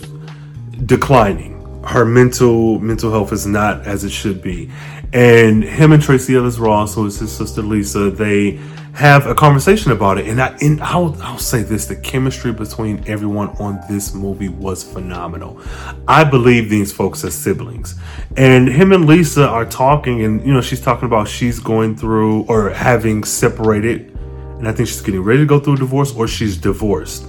declining. 0.86 1.54
Her 1.84 2.04
mental 2.04 2.78
mental 2.80 3.10
health 3.10 3.32
is 3.32 3.46
not 3.46 3.86
as 3.86 4.04
it 4.04 4.10
should 4.10 4.42
be. 4.42 4.70
And 5.12 5.64
him 5.64 5.92
and 5.92 6.02
Tracee 6.02 6.36
Ellis 6.36 6.58
Ross, 6.58 6.94
who 6.94 7.06
is 7.06 7.18
his 7.18 7.32
sister 7.32 7.62
Lisa, 7.62 8.10
they 8.10 8.60
have 8.98 9.26
a 9.26 9.34
conversation 9.34 9.92
about 9.92 10.18
it. 10.18 10.26
And 10.26 10.42
I 10.42 10.56
and 10.60 10.80
I'll, 10.82 11.16
I'll 11.22 11.38
say 11.38 11.62
this: 11.62 11.86
the 11.86 11.96
chemistry 11.96 12.52
between 12.52 13.02
everyone 13.06 13.48
on 13.60 13.80
this 13.88 14.12
movie 14.12 14.48
was 14.48 14.82
phenomenal. 14.82 15.60
I 16.06 16.24
believe 16.24 16.68
these 16.68 16.92
folks 16.92 17.24
as 17.24 17.34
siblings, 17.34 17.94
and 18.36 18.68
him 18.68 18.92
and 18.92 19.06
Lisa 19.06 19.48
are 19.48 19.64
talking, 19.64 20.24
and 20.24 20.44
you 20.44 20.52
know 20.52 20.60
she's 20.60 20.80
talking 20.80 21.06
about 21.06 21.28
she's 21.28 21.60
going 21.60 21.96
through 21.96 22.42
or 22.42 22.70
having 22.70 23.24
separated, 23.24 24.14
and 24.58 24.68
I 24.68 24.72
think 24.72 24.88
she's 24.88 25.00
getting 25.00 25.22
ready 25.22 25.40
to 25.40 25.46
go 25.46 25.60
through 25.60 25.74
a 25.74 25.78
divorce 25.78 26.12
or 26.14 26.26
she's 26.26 26.56
divorced, 26.56 27.24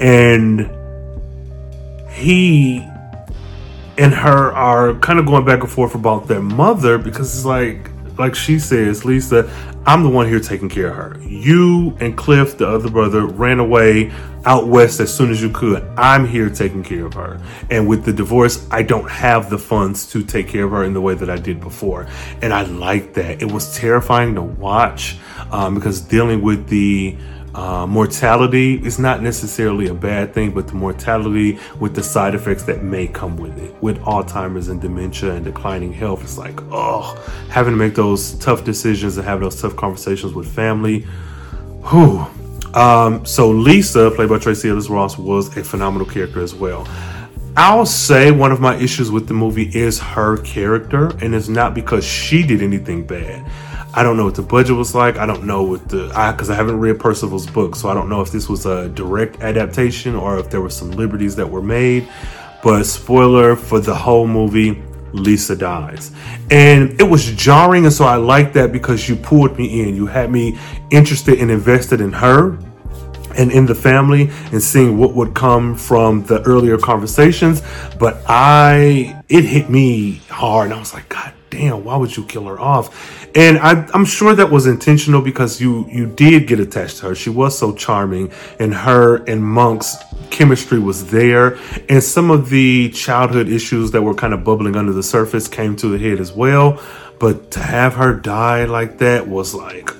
and 0.00 0.70
he 2.10 2.86
and 3.98 4.14
her 4.14 4.52
are 4.52 4.94
kind 4.94 5.18
of 5.18 5.26
going 5.26 5.44
back 5.44 5.60
and 5.60 5.70
forth 5.70 5.94
about 5.94 6.28
their 6.28 6.42
mother 6.42 6.98
because 6.98 7.34
it's 7.34 7.44
like 7.44 7.90
like 8.18 8.34
she 8.34 8.58
says, 8.58 9.04
Lisa, 9.04 9.50
I'm 9.86 10.02
the 10.02 10.08
one 10.08 10.28
here 10.28 10.40
taking 10.40 10.68
care 10.68 10.88
of 10.88 10.96
her. 10.96 11.20
You 11.22 11.96
and 12.00 12.16
Cliff, 12.16 12.58
the 12.58 12.68
other 12.68 12.90
brother, 12.90 13.26
ran 13.26 13.58
away 13.58 14.12
out 14.44 14.68
west 14.68 15.00
as 15.00 15.14
soon 15.14 15.30
as 15.30 15.40
you 15.40 15.50
could. 15.50 15.82
I'm 15.96 16.26
here 16.26 16.50
taking 16.50 16.82
care 16.82 17.06
of 17.06 17.14
her. 17.14 17.40
And 17.70 17.88
with 17.88 18.04
the 18.04 18.12
divorce, 18.12 18.66
I 18.70 18.82
don't 18.82 19.10
have 19.10 19.50
the 19.50 19.58
funds 19.58 20.10
to 20.12 20.22
take 20.22 20.48
care 20.48 20.64
of 20.64 20.72
her 20.72 20.84
in 20.84 20.92
the 20.92 21.00
way 21.00 21.14
that 21.14 21.30
I 21.30 21.36
did 21.36 21.60
before. 21.60 22.06
And 22.42 22.52
I 22.52 22.62
like 22.62 23.14
that. 23.14 23.42
It 23.42 23.50
was 23.50 23.76
terrifying 23.76 24.34
to 24.34 24.42
watch 24.42 25.16
um, 25.50 25.74
because 25.74 26.00
dealing 26.00 26.42
with 26.42 26.68
the 26.68 27.16
uh, 27.54 27.86
mortality 27.86 28.74
is 28.84 28.98
not 28.98 29.22
necessarily 29.22 29.88
a 29.88 29.94
bad 29.94 30.32
thing, 30.32 30.52
but 30.52 30.68
the 30.68 30.74
mortality 30.74 31.58
with 31.78 31.94
the 31.94 32.02
side 32.02 32.34
effects 32.34 32.62
that 32.64 32.82
may 32.82 33.06
come 33.06 33.36
with 33.36 33.58
it, 33.58 33.74
with 33.82 33.98
Alzheimer's 34.00 34.68
and 34.68 34.80
dementia 34.80 35.34
and 35.34 35.44
declining 35.44 35.92
health, 35.92 36.22
it's 36.22 36.38
like, 36.38 36.58
oh, 36.70 37.14
having 37.50 37.74
to 37.74 37.76
make 37.76 37.94
those 37.94 38.34
tough 38.38 38.64
decisions 38.64 39.18
and 39.18 39.26
have 39.26 39.40
those 39.40 39.60
tough 39.60 39.76
conversations 39.76 40.32
with 40.32 40.50
family. 40.52 41.00
Whew. 41.90 42.26
Um, 42.74 43.26
so 43.26 43.50
Lisa, 43.50 44.10
played 44.10 44.30
by 44.30 44.38
Tracee 44.38 44.70
Ellis 44.70 44.88
Ross, 44.88 45.18
was 45.18 45.54
a 45.56 45.62
phenomenal 45.62 46.06
character 46.06 46.40
as 46.40 46.54
well. 46.54 46.88
I'll 47.54 47.84
say 47.84 48.30
one 48.30 48.50
of 48.50 48.60
my 48.62 48.76
issues 48.76 49.10
with 49.10 49.28
the 49.28 49.34
movie 49.34 49.70
is 49.76 49.98
her 49.98 50.38
character, 50.38 51.08
and 51.20 51.34
it's 51.34 51.48
not 51.48 51.74
because 51.74 52.02
she 52.02 52.42
did 52.42 52.62
anything 52.62 53.06
bad. 53.06 53.44
I 53.94 54.02
don't 54.02 54.16
know 54.16 54.24
what 54.24 54.34
the 54.34 54.42
budget 54.42 54.74
was 54.74 54.94
like. 54.94 55.18
I 55.18 55.26
don't 55.26 55.44
know 55.44 55.62
what 55.62 55.88
the 55.88 56.06
because 56.06 56.48
I, 56.48 56.54
I, 56.54 56.56
haven't 56.56 56.78
read 56.78 56.98
Percival's 56.98 57.46
book, 57.46 57.76
so 57.76 57.90
I 57.90 57.94
don't 57.94 58.08
know 58.08 58.22
if 58.22 58.32
this 58.32 58.48
was 58.48 58.64
a 58.64 58.88
direct 58.88 59.40
adaptation 59.42 60.14
or 60.14 60.38
if 60.38 60.48
there 60.48 60.62
were 60.62 60.70
some 60.70 60.92
liberties 60.92 61.36
that 61.36 61.48
were 61.48 61.60
made. 61.60 62.08
But 62.62 62.84
spoiler 62.84 63.54
for 63.54 63.80
the 63.80 63.94
whole 63.94 64.26
movie, 64.26 64.82
Lisa 65.12 65.54
dies, 65.54 66.10
and 66.50 66.98
it 66.98 67.04
was 67.04 67.32
jarring, 67.32 67.84
and 67.84 67.92
so 67.92 68.06
I 68.06 68.16
like 68.16 68.54
that 68.54 68.72
because 68.72 69.10
you 69.10 69.16
pulled 69.16 69.58
me 69.58 69.82
in. 69.82 69.94
You 69.94 70.06
had 70.06 70.30
me 70.30 70.58
interested 70.90 71.38
and 71.38 71.50
invested 71.50 72.00
in 72.00 72.12
her 72.12 72.58
and 73.36 73.52
in 73.52 73.66
the 73.66 73.74
family 73.74 74.30
and 74.52 74.62
seeing 74.62 74.96
what 74.96 75.14
would 75.14 75.34
come 75.34 75.74
from 75.74 76.24
the 76.24 76.40
earlier 76.42 76.78
conversations. 76.78 77.62
But 77.98 78.22
I, 78.26 79.22
it 79.28 79.44
hit 79.44 79.68
me 79.68 80.22
hard, 80.30 80.66
and 80.66 80.74
I 80.74 80.78
was 80.78 80.94
like, 80.94 81.10
God 81.10 81.32
damn, 81.52 81.84
why 81.84 81.96
would 81.96 82.16
you 82.16 82.24
kill 82.24 82.46
her 82.46 82.58
off? 82.58 83.21
And 83.34 83.58
I, 83.58 83.88
am 83.94 84.04
sure 84.04 84.34
that 84.34 84.50
was 84.50 84.66
intentional 84.66 85.22
because 85.22 85.60
you 85.60 85.86
you 85.88 86.06
did 86.06 86.46
get 86.46 86.60
attached 86.60 86.98
to 86.98 87.08
her. 87.08 87.14
She 87.14 87.30
was 87.30 87.58
so 87.58 87.74
charming, 87.74 88.30
and 88.58 88.74
her 88.74 89.24
and 89.24 89.42
Monk's 89.42 89.96
chemistry 90.30 90.78
was 90.78 91.10
there, 91.10 91.58
and 91.88 92.02
some 92.02 92.30
of 92.30 92.50
the 92.50 92.90
childhood 92.90 93.48
issues 93.48 93.90
that 93.92 94.02
were 94.02 94.14
kind 94.14 94.34
of 94.34 94.44
bubbling 94.44 94.76
under 94.76 94.92
the 94.92 95.02
surface 95.02 95.48
came 95.48 95.76
to 95.76 95.88
the 95.88 95.98
head 95.98 96.20
as 96.20 96.32
well. 96.32 96.82
But 97.18 97.52
to 97.52 97.60
have 97.60 97.94
her 97.94 98.12
die 98.14 98.64
like 98.64 98.98
that 98.98 99.28
was 99.28 99.54
like 99.54 99.90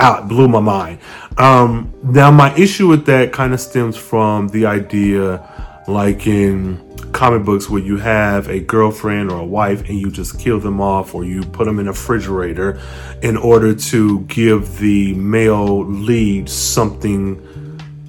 out, 0.00 0.28
blew 0.28 0.48
my 0.48 0.60
mind. 0.60 0.98
Um, 1.36 1.92
now, 2.02 2.30
my 2.30 2.54
issue 2.56 2.88
with 2.88 3.06
that 3.06 3.32
kind 3.32 3.52
of 3.54 3.60
stems 3.60 3.96
from 3.96 4.48
the 4.48 4.66
idea, 4.66 5.48
like 5.90 6.26
in 6.26 6.78
comic 7.12 7.44
books 7.44 7.68
where 7.68 7.82
you 7.82 7.96
have 7.96 8.48
a 8.48 8.60
girlfriend 8.60 9.30
or 9.30 9.40
a 9.40 9.44
wife 9.44 9.88
and 9.88 9.98
you 9.98 10.10
just 10.10 10.38
kill 10.38 10.60
them 10.60 10.80
off 10.80 11.14
or 11.14 11.24
you 11.24 11.42
put 11.42 11.64
them 11.64 11.78
in 11.78 11.86
a 11.86 11.90
refrigerator 11.90 12.80
in 13.22 13.36
order 13.36 13.74
to 13.74 14.20
give 14.20 14.78
the 14.78 15.12
male 15.14 15.84
lead 15.84 16.48
something 16.48 17.46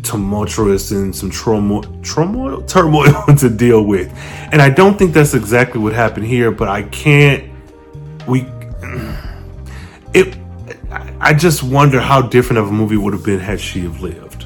tumultuous 0.03 0.91
and 0.91 1.15
some 1.15 1.31
turmoil, 1.31 1.83
turmoil, 2.03 2.61
turmoil 2.67 3.25
to 3.38 3.50
deal 3.50 3.83
with. 3.83 4.11
And 4.51 4.61
I 4.61 4.69
don't 4.69 4.97
think 4.97 5.13
that's 5.13 5.33
exactly 5.33 5.81
what 5.81 5.93
happened 5.93 6.25
here, 6.25 6.51
but 6.51 6.67
I 6.67 6.83
can't. 6.83 7.51
We. 8.27 8.45
It. 10.13 10.38
I 11.21 11.33
just 11.33 11.63
wonder 11.63 12.01
how 12.01 12.21
different 12.21 12.59
of 12.59 12.67
a 12.67 12.71
movie 12.73 12.97
would 12.97 13.13
have 13.13 13.23
been 13.23 13.39
had 13.39 13.61
she 13.61 13.79
have 13.83 14.01
lived. 14.01 14.45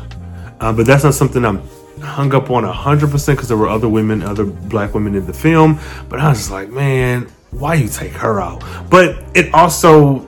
Uh, 0.60 0.72
but 0.72 0.86
that's 0.86 1.04
not 1.04 1.15
something 1.15 1.44
I'm 1.44 1.68
hung 2.15 2.34
up 2.34 2.50
on 2.50 2.63
100% 2.63 3.27
because 3.27 3.50
there 3.50 3.57
were 3.57 3.67
other 3.67 3.89
women, 3.89 4.24
other 4.24 4.45
black 4.45 4.93
women 4.93 5.15
in 5.15 5.25
the 5.25 5.34
film. 5.34 5.77
But 6.07 6.22
I 6.22 6.29
was 6.29 6.38
just 6.38 6.51
like, 6.51 6.69
man, 6.69 7.24
why 7.51 7.75
you 7.75 7.89
take 7.89 8.13
her 8.13 8.39
out? 8.39 8.63
But 8.89 9.22
it 9.34 9.53
also 9.53 10.19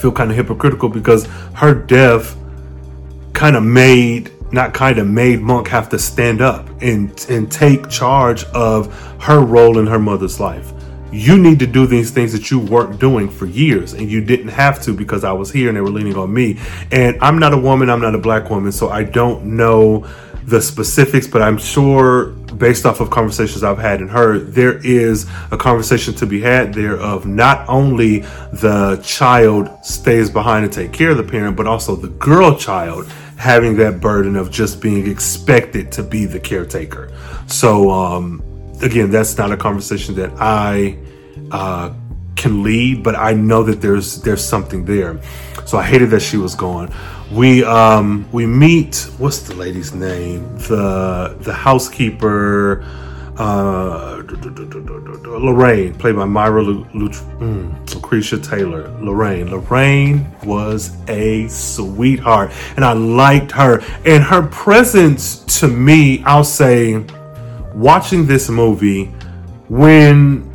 feel 0.00 0.12
kind 0.12 0.30
of 0.30 0.36
hypocritical 0.36 0.88
because 0.88 1.26
her 1.54 1.74
death 1.74 2.36
kind 3.32 3.56
of 3.56 3.64
made 3.64 4.30
not 4.52 4.72
kind 4.72 4.98
of 4.98 5.08
made 5.08 5.40
Monk 5.40 5.66
have 5.66 5.88
to 5.88 5.98
stand 5.98 6.40
up 6.40 6.68
and 6.80 7.26
and 7.28 7.50
take 7.50 7.88
charge 7.88 8.44
of 8.44 8.94
her 9.20 9.40
role 9.40 9.78
in 9.78 9.88
her 9.88 9.98
mother's 9.98 10.38
life 10.38 10.72
you 11.10 11.38
need 11.38 11.60
to 11.60 11.66
do 11.66 11.86
these 11.86 12.10
things 12.10 12.32
that 12.32 12.50
you 12.50 12.58
weren't 12.58 12.98
doing 12.98 13.28
for 13.28 13.46
years 13.46 13.92
and 13.92 14.10
you 14.10 14.20
didn't 14.20 14.48
have 14.48 14.82
to 14.82 14.92
because 14.92 15.22
I 15.22 15.32
was 15.32 15.50
here 15.50 15.68
and 15.68 15.76
they 15.76 15.80
were 15.80 15.90
leaning 15.90 16.16
on 16.16 16.34
me. 16.34 16.58
And 16.90 17.16
I'm 17.20 17.38
not 17.38 17.54
a 17.54 17.56
woman, 17.56 17.88
I'm 17.88 18.00
not 18.00 18.16
a 18.16 18.18
black 18.18 18.50
woman, 18.50 18.72
so 18.72 18.88
I 18.88 19.04
don't 19.04 19.56
know 19.56 20.04
the 20.46 20.60
specifics, 20.60 21.26
but 21.26 21.42
I'm 21.42 21.58
sure 21.58 22.26
based 22.58 22.86
off 22.86 23.00
of 23.00 23.10
conversations 23.10 23.62
I've 23.62 23.78
had 23.78 24.00
and 24.00 24.10
heard, 24.10 24.52
there 24.52 24.78
is 24.84 25.26
a 25.50 25.56
conversation 25.56 26.14
to 26.14 26.26
be 26.26 26.40
had 26.40 26.74
there 26.74 26.96
of 26.96 27.26
not 27.26 27.68
only 27.68 28.20
the 28.52 29.00
child 29.02 29.70
stays 29.82 30.30
behind 30.30 30.64
and 30.64 30.72
take 30.72 30.92
care 30.92 31.10
of 31.10 31.16
the 31.16 31.24
parent, 31.24 31.56
but 31.56 31.66
also 31.66 31.96
the 31.96 32.08
girl 32.08 32.56
child 32.56 33.06
having 33.36 33.76
that 33.76 34.00
burden 34.00 34.36
of 34.36 34.50
just 34.50 34.80
being 34.80 35.10
expected 35.10 35.90
to 35.92 36.02
be 36.02 36.24
the 36.24 36.38
caretaker. 36.38 37.12
So, 37.46 37.90
um, 37.90 38.42
again, 38.82 39.10
that's 39.10 39.36
not 39.36 39.50
a 39.50 39.56
conversation 39.56 40.14
that 40.16 40.30
I 40.38 40.98
uh, 41.50 41.92
can 42.44 42.62
lead, 42.62 43.02
but 43.02 43.16
I 43.16 43.32
know 43.32 43.62
that 43.62 43.80
there's 43.80 44.20
there's 44.20 44.44
something 44.44 44.84
there. 44.84 45.18
So 45.64 45.78
I 45.78 45.82
hated 45.82 46.10
that 46.10 46.20
she 46.20 46.36
was 46.36 46.54
gone. 46.54 46.92
We 47.32 47.64
um, 47.64 48.28
we 48.32 48.44
meet 48.44 49.08
what's 49.16 49.40
the 49.48 49.54
lady's 49.54 49.94
name? 49.94 50.40
The 50.68 51.36
the 51.40 51.54
housekeeper. 51.54 52.84
Uh, 53.36 54.22
Lorraine, 55.48 55.92
played 55.94 56.14
by 56.14 56.24
Myra 56.24 56.62
Lu- 56.62 56.86
Lu- 56.94 57.08
mm, 57.08 57.92
Lucretia 57.92 58.38
Taylor. 58.38 58.88
Lorraine. 59.00 59.50
Lorraine 59.50 60.24
was 60.44 60.96
a 61.08 61.48
sweetheart, 61.48 62.52
and 62.76 62.84
I 62.84 62.92
liked 62.92 63.50
her. 63.52 63.82
And 64.04 64.22
her 64.22 64.42
presence 64.46 65.38
to 65.58 65.66
me, 65.66 66.22
I'll 66.22 66.44
say, 66.44 67.04
watching 67.74 68.24
this 68.26 68.48
movie 68.48 69.06
when 69.68 70.53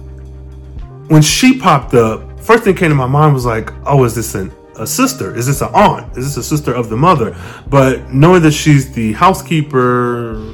when 1.09 1.21
she 1.21 1.59
popped 1.59 1.93
up, 1.93 2.39
first 2.39 2.63
thing 2.63 2.75
came 2.75 2.89
to 2.89 2.95
my 2.95 3.07
mind 3.07 3.33
was 3.33 3.45
like, 3.45 3.71
oh, 3.85 4.03
is 4.05 4.15
this 4.15 4.35
an, 4.35 4.51
a 4.77 4.87
sister? 4.87 5.35
Is 5.35 5.47
this 5.47 5.61
an 5.61 5.69
aunt? 5.73 6.17
Is 6.17 6.25
this 6.25 6.37
a 6.37 6.43
sister 6.43 6.73
of 6.73 6.89
the 6.89 6.95
mother? 6.95 7.35
But 7.67 8.13
knowing 8.13 8.41
that 8.43 8.51
she's 8.51 8.91
the 8.93 9.13
housekeeper, 9.13 10.53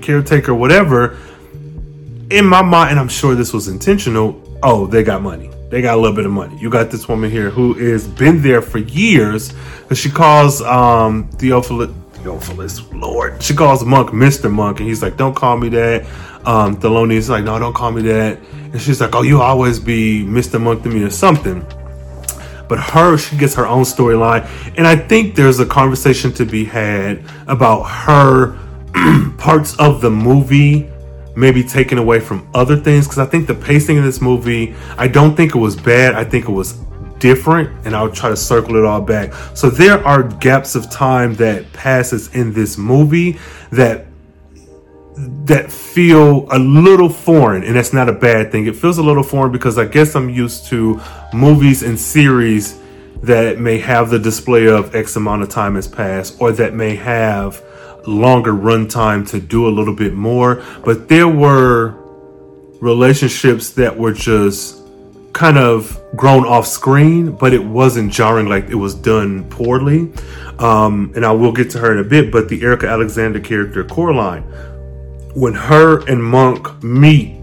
caretaker, 0.00 0.54
whatever, 0.54 1.18
in 2.30 2.46
my 2.46 2.62
mind, 2.62 2.92
and 2.92 2.98
I'm 2.98 3.08
sure 3.08 3.34
this 3.34 3.52
was 3.52 3.68
intentional, 3.68 4.42
oh, 4.62 4.86
they 4.86 5.04
got 5.04 5.22
money. 5.22 5.50
They 5.70 5.82
got 5.82 5.96
a 5.96 6.00
little 6.00 6.16
bit 6.16 6.26
of 6.26 6.32
money. 6.32 6.56
You 6.58 6.70
got 6.70 6.90
this 6.90 7.08
woman 7.08 7.30
here 7.30 7.50
who 7.50 7.76
is 7.76 8.06
been 8.08 8.40
there 8.40 8.62
for 8.62 8.78
years 8.78 9.52
she 9.92 10.10
calls 10.10 10.62
um, 10.62 11.28
Theophilus 11.32 11.90
Theophilus, 12.26 12.82
Lord. 12.92 13.40
She 13.40 13.54
calls 13.54 13.84
Monk 13.84 14.10
Mr. 14.10 14.50
Monk, 14.50 14.80
and 14.80 14.88
he's 14.88 15.00
like, 15.00 15.16
Don't 15.16 15.34
call 15.34 15.56
me 15.56 15.68
that. 15.68 16.04
Um, 16.46 16.76
Thelonious 16.76 17.28
like, 17.28 17.44
No, 17.44 17.58
don't 17.58 17.74
call 17.74 17.92
me 17.92 18.02
that. 18.02 18.38
And 18.72 18.80
she's 18.80 19.00
like, 19.00 19.14
Oh, 19.14 19.22
you 19.22 19.42
always 19.42 19.78
be 19.78 20.24
Mr. 20.24 20.60
Monk 20.60 20.82
to 20.84 20.88
me 20.88 21.02
or 21.02 21.10
something. 21.10 21.66
But 22.68 22.78
her, 22.78 23.16
she 23.16 23.36
gets 23.36 23.54
her 23.54 23.66
own 23.66 23.82
storyline. 23.84 24.48
And 24.76 24.86
I 24.86 24.96
think 24.96 25.34
there's 25.34 25.60
a 25.60 25.66
conversation 25.66 26.32
to 26.34 26.44
be 26.44 26.64
had 26.64 27.22
about 27.46 27.82
her 27.82 28.58
parts 29.38 29.76
of 29.78 30.00
the 30.00 30.10
movie 30.10 30.88
maybe 31.36 31.62
taken 31.62 31.98
away 31.98 32.18
from 32.18 32.48
other 32.54 32.76
things 32.76 33.06
because 33.06 33.18
I 33.18 33.26
think 33.26 33.46
the 33.46 33.54
pacing 33.54 33.98
in 33.98 34.02
this 34.02 34.22
movie, 34.22 34.74
I 34.96 35.06
don't 35.06 35.36
think 35.36 35.54
it 35.54 35.58
was 35.58 35.76
bad. 35.76 36.14
I 36.14 36.24
think 36.24 36.48
it 36.48 36.52
was 36.52 36.78
different 37.18 37.86
and 37.86 37.94
I'll 37.94 38.10
try 38.10 38.30
to 38.30 38.36
circle 38.36 38.76
it 38.76 38.84
all 38.84 39.00
back. 39.00 39.32
So 39.54 39.68
there 39.70 40.04
are 40.06 40.22
gaps 40.22 40.74
of 40.74 40.90
time 40.90 41.34
that 41.34 41.70
passes 41.72 42.34
in 42.34 42.52
this 42.52 42.78
movie 42.78 43.38
that 43.70 44.06
that 45.16 45.72
feel 45.72 46.46
a 46.52 46.58
little 46.58 47.08
foreign 47.08 47.64
and 47.64 47.76
that's 47.76 47.92
not 47.92 48.08
a 48.08 48.12
bad 48.12 48.52
thing. 48.52 48.66
It 48.66 48.76
feels 48.76 48.98
a 48.98 49.02
little 49.02 49.22
foreign 49.22 49.50
because 49.50 49.78
I 49.78 49.86
guess 49.86 50.14
I'm 50.14 50.28
used 50.28 50.66
to 50.66 51.00
movies 51.32 51.82
and 51.82 51.98
series 51.98 52.78
that 53.22 53.58
may 53.58 53.78
have 53.78 54.10
the 54.10 54.18
display 54.18 54.66
of 54.66 54.94
X 54.94 55.16
amount 55.16 55.42
of 55.42 55.48
time 55.48 55.74
has 55.76 55.88
passed 55.88 56.36
or 56.38 56.52
that 56.52 56.74
may 56.74 56.96
have 56.96 57.62
longer 58.06 58.52
runtime 58.52 59.28
to 59.30 59.40
do 59.40 59.66
a 59.66 59.70
little 59.70 59.94
bit 59.94 60.12
more. 60.12 60.62
But 60.84 61.08
there 61.08 61.28
were 61.28 61.94
relationships 62.80 63.70
that 63.70 63.96
were 63.96 64.12
just 64.12 64.82
kind 65.32 65.58
of 65.58 65.98
grown 66.14 66.46
off 66.46 66.66
screen, 66.66 67.32
but 67.32 67.52
it 67.52 67.64
wasn't 67.64 68.12
jarring 68.12 68.48
like 68.48 68.68
it 68.68 68.74
was 68.74 68.94
done 68.94 69.48
poorly. 69.50 70.12
Um, 70.58 71.12
and 71.14 71.24
I 71.24 71.32
will 71.32 71.52
get 71.52 71.70
to 71.70 71.78
her 71.78 71.92
in 71.92 71.98
a 71.98 72.08
bit, 72.08 72.30
but 72.30 72.48
the 72.48 72.62
Erika 72.62 72.88
Alexander 72.88 73.40
character, 73.40 73.84
Coraline, 73.84 74.44
when 75.36 75.52
her 75.52 76.02
and 76.08 76.24
Monk 76.24 76.82
meet, 76.82 77.36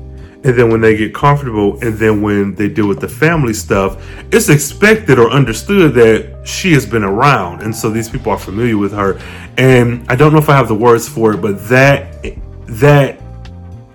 and 0.43 0.57
then 0.57 0.71
when 0.71 0.81
they 0.81 0.97
get 0.97 1.13
comfortable, 1.13 1.79
and 1.81 1.93
then 1.93 2.23
when 2.23 2.55
they 2.55 2.67
deal 2.67 2.87
with 2.87 2.99
the 2.99 3.07
family 3.07 3.53
stuff, 3.53 4.03
it's 4.31 4.49
expected 4.49 5.19
or 5.19 5.29
understood 5.29 5.93
that 5.93 6.41
she 6.43 6.73
has 6.73 6.87
been 6.87 7.03
around, 7.03 7.61
and 7.61 7.73
so 7.73 7.91
these 7.91 8.09
people 8.09 8.31
are 8.31 8.39
familiar 8.39 8.79
with 8.79 8.93
her. 8.93 9.19
And 9.59 10.09
I 10.09 10.15
don't 10.15 10.33
know 10.33 10.39
if 10.39 10.49
I 10.49 10.57
have 10.57 10.67
the 10.67 10.75
words 10.75 11.07
for 11.07 11.33
it, 11.33 11.37
but 11.37 11.69
that 11.69 12.25
that 12.65 13.21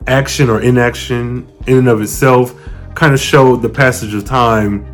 action 0.06 0.48
or 0.48 0.62
inaction 0.62 1.52
in 1.66 1.78
and 1.78 1.88
of 1.88 2.00
itself 2.00 2.54
kind 2.94 3.12
of 3.12 3.18
showed 3.18 3.62
the 3.62 3.68
passage 3.68 4.14
of 4.14 4.24
time, 4.24 4.86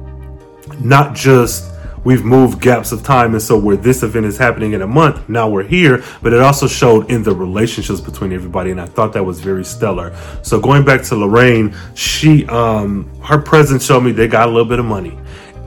not 0.81 1.15
just 1.15 1.74
we've 2.05 2.25
moved 2.25 2.61
gaps 2.61 2.93
of 2.93 3.03
time 3.03 3.33
and 3.33 3.43
so 3.43 3.59
where 3.59 3.77
this 3.77 4.03
event 4.03 4.27
is 4.27 4.39
happening 4.39 4.73
in 4.73 4.83
a 4.83 4.87
month 4.87 5.29
now 5.29 5.49
we're 5.49 5.65
here. 5.65 6.05
But 6.23 6.33
it 6.33 6.41
also 6.41 6.69
showed 6.69 7.11
in 7.11 7.23
the 7.23 7.35
relationships 7.35 8.01
between 8.01 8.33
everybody 8.33 8.71
and 8.71 8.81
i 8.81 8.87
thought 8.87 9.13
that 9.15 9.25
was 9.25 9.41
very 9.41 9.65
stellar. 9.65 10.15
So 10.43 10.61
going 10.61 10.85
back 10.85 11.03
to 11.05 11.17
lorraine 11.17 11.75
she 11.95 12.47
um 12.47 13.11
her 13.21 13.39
presence 13.39 13.85
showed 13.85 14.03
me 14.03 14.13
they 14.13 14.29
got 14.29 14.49
a 14.49 14.51
little 14.51 14.69
bit 14.69 14.79
of 14.79 14.85
money. 14.85 15.19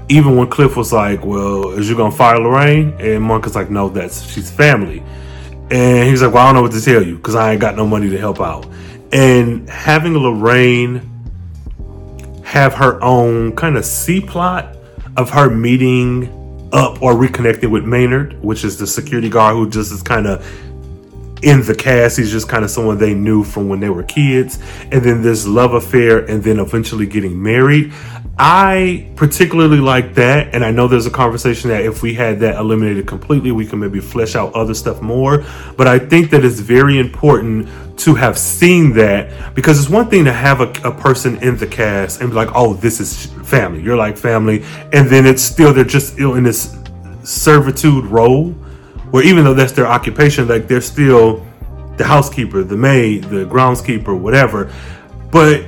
Even 0.09 0.37
when 0.37 0.47
cliff 0.47 0.77
was 0.77 0.93
like 0.93 1.25
well 1.25 1.71
is 1.71 1.89
you 1.89 1.97
gonna 1.97 2.15
fire 2.15 2.39
lorraine? 2.39 2.95
And 2.99 3.23
monk 3.23 3.45
is 3.45 3.55
like 3.55 3.69
no 3.69 3.89
that's 3.89 4.23
she's 4.31 4.51
family. 4.51 5.03
And 5.69 6.07
he's 6.07 6.21
like 6.21 6.33
well 6.33 6.43
i 6.43 6.47
don't 6.47 6.55
know 6.55 6.61
what 6.61 6.71
to 6.73 6.81
tell 6.81 7.03
you 7.03 7.17
because 7.17 7.35
i 7.35 7.51
ain't 7.51 7.61
got 7.61 7.75
no 7.75 7.85
money 7.85 8.09
to 8.09 8.17
help 8.17 8.39
out. 8.39 8.67
And 9.11 9.69
having 9.69 10.15
lorraine 10.15 11.13
have 12.43 12.73
her 12.73 13.01
own 13.03 13.53
kind 13.57 13.75
of 13.75 13.83
C 13.83 14.21
plot 14.21 14.76
of 15.17 15.29
her 15.31 15.49
meeting 15.49 16.33
up 16.71 17.01
or 17.01 17.13
reconnecting 17.13 17.71
with 17.71 17.83
Maynard, 17.85 18.41
which 18.43 18.63
is 18.63 18.77
the 18.77 18.87
security 18.87 19.29
guard 19.29 19.55
who 19.55 19.69
just 19.69 19.91
is 19.91 20.03
kind 20.03 20.27
of 20.27 20.45
in 21.43 21.61
the 21.63 21.75
cast. 21.75 22.17
He's 22.17 22.31
just 22.31 22.49
kind 22.49 22.63
of 22.63 22.71
someone 22.71 22.97
they 22.97 23.13
knew 23.13 23.43
from 23.43 23.69
when 23.69 23.79
they 23.79 23.89
were 23.89 24.03
kids. 24.03 24.59
And 24.91 25.03
then 25.03 25.21
this 25.21 25.45
love 25.45 25.73
affair 25.73 26.25
and 26.25 26.43
then 26.43 26.59
eventually 26.59 27.05
getting 27.05 27.41
married. 27.41 27.93
I 28.39 29.09
particularly 29.15 29.79
like 29.79 30.13
that, 30.15 30.53
and 30.53 30.63
I 30.63 30.69
know 30.69 30.87
there's 30.87 31.07
a 31.07 31.11
conversation 31.11 31.71
that 31.71 31.83
if 31.83 32.03
we 32.03 32.13
had 32.13 32.39
that 32.41 32.57
eliminated 32.57 33.07
completely, 33.07 33.51
we 33.51 33.65
can 33.65 33.79
maybe 33.79 33.99
flesh 33.99 34.35
out 34.35 34.53
other 34.53 34.75
stuff 34.75 35.01
more. 35.01 35.43
But 35.75 35.87
I 35.87 35.97
think 35.97 36.29
that 36.31 36.45
it's 36.45 36.59
very 36.59 36.99
important 36.99 37.67
to 37.99 38.13
have 38.13 38.37
seen 38.37 38.93
that 38.93 39.55
because 39.55 39.79
it's 39.79 39.89
one 39.89 40.07
thing 40.07 40.25
to 40.25 40.33
have 40.33 40.61
a, 40.61 40.69
a 40.87 40.91
person 40.91 41.37
in 41.37 41.57
the 41.57 41.65
cast 41.65 42.21
and 42.21 42.29
be 42.29 42.35
like, 42.35 42.49
oh, 42.53 42.75
this 42.75 42.99
is 42.99 43.25
family. 43.43 43.81
You're 43.81 43.97
like 43.97 44.17
family, 44.17 44.63
and 44.93 45.09
then 45.09 45.25
it's 45.25 45.41
still 45.41 45.73
they're 45.73 45.83
just 45.83 46.19
in 46.19 46.43
this 46.43 46.77
servitude 47.23 48.05
role 48.05 48.51
where 49.11 49.23
even 49.23 49.45
though 49.45 49.55
that's 49.55 49.71
their 49.71 49.87
occupation, 49.87 50.47
like 50.47 50.67
they're 50.67 50.81
still 50.81 51.43
the 51.97 52.03
housekeeper, 52.03 52.63
the 52.63 52.77
maid, 52.77 53.23
the 53.23 53.45
groundskeeper, 53.45 54.17
whatever. 54.17 54.71
But 55.31 55.65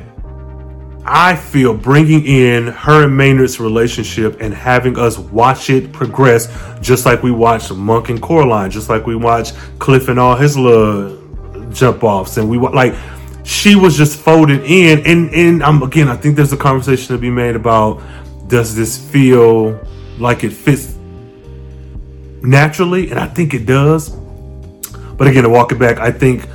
I 1.09 1.35
feel 1.35 1.73
bringing 1.73 2.23
in 2.23 2.67
her 2.67 3.05
and 3.05 3.17
Maynard's 3.17 3.59
relationship 3.59 4.39
and 4.41 4.53
having 4.53 4.97
us 4.97 5.17
watch 5.17 5.69
it 5.71 5.91
progress, 5.91 6.47
just 6.81 7.05
like 7.05 7.23
we 7.23 7.31
watched 7.31 7.73
Monk 7.73 8.09
and 8.09 8.21
Coraline, 8.21 8.69
just 8.69 8.89
like 8.89 9.07
we 9.07 9.15
watched 9.15 9.55
Cliff 9.79 10.07
and 10.07 10.19
all 10.19 10.35
his 10.35 10.55
little 10.55 11.17
jump 11.71 12.03
offs, 12.03 12.37
and 12.37 12.47
we 12.47 12.59
like 12.59 12.93
she 13.43 13.75
was 13.75 13.97
just 13.97 14.19
folded 14.19 14.63
in. 14.63 14.99
And 15.05 15.33
and 15.33 15.63
I'm 15.63 15.81
again, 15.81 16.07
I 16.07 16.15
think 16.15 16.35
there's 16.35 16.53
a 16.53 16.57
conversation 16.57 17.15
to 17.15 17.17
be 17.19 17.31
made 17.31 17.55
about 17.55 18.03
does 18.47 18.75
this 18.75 18.97
feel 18.97 19.79
like 20.19 20.43
it 20.43 20.53
fits 20.53 20.95
naturally, 22.43 23.09
and 23.09 23.19
I 23.19 23.27
think 23.27 23.53
it 23.55 23.65
does. 23.65 24.09
But 24.09 25.27
again, 25.27 25.43
to 25.43 25.49
walk 25.49 25.71
it 25.71 25.79
back, 25.79 25.97
I 25.97 26.11
think 26.11 26.47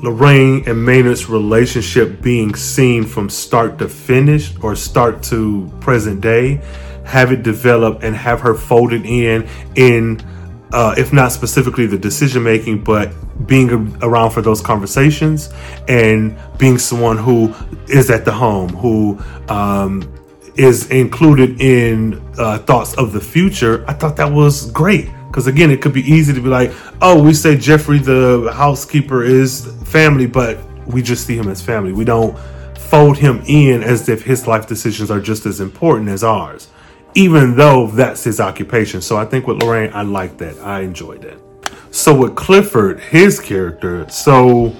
Lorraine 0.00 0.68
and 0.68 0.84
Maynard's 0.84 1.28
relationship 1.28 2.22
being 2.22 2.54
seen 2.54 3.04
from 3.04 3.28
start 3.28 3.78
to 3.78 3.88
finish 3.88 4.56
or 4.62 4.76
start 4.76 5.22
to 5.24 5.70
present 5.80 6.20
day, 6.20 6.62
have 7.04 7.32
it 7.32 7.42
develop 7.42 8.02
and 8.02 8.14
have 8.14 8.40
her 8.40 8.54
folded 8.54 9.04
in 9.04 9.48
in 9.74 10.22
uh, 10.72 10.94
if 10.98 11.12
not 11.12 11.32
specifically 11.32 11.86
the 11.86 11.98
decision 11.98 12.42
making, 12.42 12.84
but 12.84 13.10
being 13.46 13.70
around 14.02 14.30
for 14.30 14.42
those 14.42 14.60
conversations 14.60 15.50
and 15.88 16.36
being 16.58 16.76
someone 16.76 17.16
who 17.16 17.54
is 17.88 18.10
at 18.10 18.24
the 18.24 18.32
home, 18.32 18.68
who 18.68 19.18
um, 19.48 20.02
is 20.56 20.90
included 20.90 21.60
in 21.60 22.22
uh, 22.36 22.58
thoughts 22.58 22.94
of 22.94 23.12
the 23.12 23.20
future. 23.20 23.84
I 23.88 23.94
thought 23.94 24.16
that 24.16 24.30
was 24.30 24.70
great 24.70 25.08
because 25.38 25.46
again, 25.46 25.70
it 25.70 25.80
could 25.80 25.92
be 25.92 26.02
easy 26.02 26.32
to 26.32 26.40
be 26.40 26.48
like, 26.48 26.72
oh, 27.00 27.22
we 27.22 27.32
say 27.32 27.56
Jeffrey 27.56 28.00
the 28.00 28.52
housekeeper 28.52 29.22
is 29.22 29.72
family, 29.84 30.26
but 30.26 30.58
we 30.88 31.00
just 31.00 31.28
see 31.28 31.36
him 31.36 31.48
as 31.48 31.62
family. 31.62 31.92
We 31.92 32.04
don't 32.04 32.36
fold 32.76 33.18
him 33.18 33.40
in 33.46 33.84
as 33.84 34.08
if 34.08 34.24
his 34.24 34.48
life 34.48 34.66
decisions 34.66 35.12
are 35.12 35.20
just 35.20 35.46
as 35.46 35.60
important 35.60 36.08
as 36.08 36.24
ours, 36.24 36.70
even 37.14 37.54
though 37.54 37.86
that's 37.86 38.24
his 38.24 38.40
occupation. 38.40 39.00
So 39.00 39.16
I 39.16 39.26
think 39.26 39.46
with 39.46 39.62
Lorraine, 39.62 39.92
I 39.94 40.02
like 40.02 40.38
that. 40.38 40.58
I 40.58 40.80
enjoyed 40.80 41.22
that. 41.22 41.38
So 41.92 42.16
with 42.16 42.34
Clifford, 42.34 42.98
his 42.98 43.38
character, 43.38 44.08
so 44.08 44.70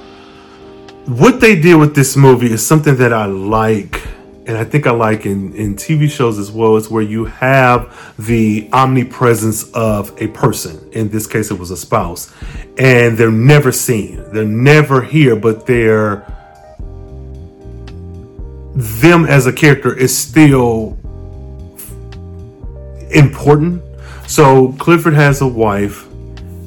what 1.06 1.40
they 1.40 1.54
did 1.54 1.76
with 1.76 1.94
this 1.94 2.16
movie 2.16 2.50
is 2.50 2.66
something 2.66 2.96
that 2.96 3.12
I 3.12 3.26
like 3.26 4.02
and 4.48 4.56
I 4.56 4.64
think 4.64 4.86
I 4.86 4.92
like 4.92 5.26
in, 5.26 5.54
in 5.54 5.76
TV 5.76 6.10
shows 6.10 6.38
as 6.38 6.50
well, 6.50 6.76
is 6.76 6.88
where 6.88 7.02
you 7.02 7.26
have 7.26 8.14
the 8.18 8.68
omnipresence 8.72 9.70
of 9.72 10.20
a 10.20 10.28
person. 10.28 10.90
In 10.92 11.10
this 11.10 11.26
case, 11.26 11.50
it 11.50 11.58
was 11.58 11.70
a 11.70 11.76
spouse, 11.76 12.32
and 12.78 13.18
they're 13.18 13.30
never 13.30 13.70
seen, 13.70 14.24
they're 14.32 14.46
never 14.46 15.02
here, 15.02 15.36
but 15.36 15.66
they're 15.66 16.26
them 18.74 19.26
as 19.26 19.46
a 19.46 19.52
character 19.52 19.94
is 19.94 20.16
still 20.16 20.96
important. 23.10 23.82
So 24.28 24.72
Clifford 24.78 25.14
has 25.14 25.40
a 25.40 25.48
wife 25.48 26.06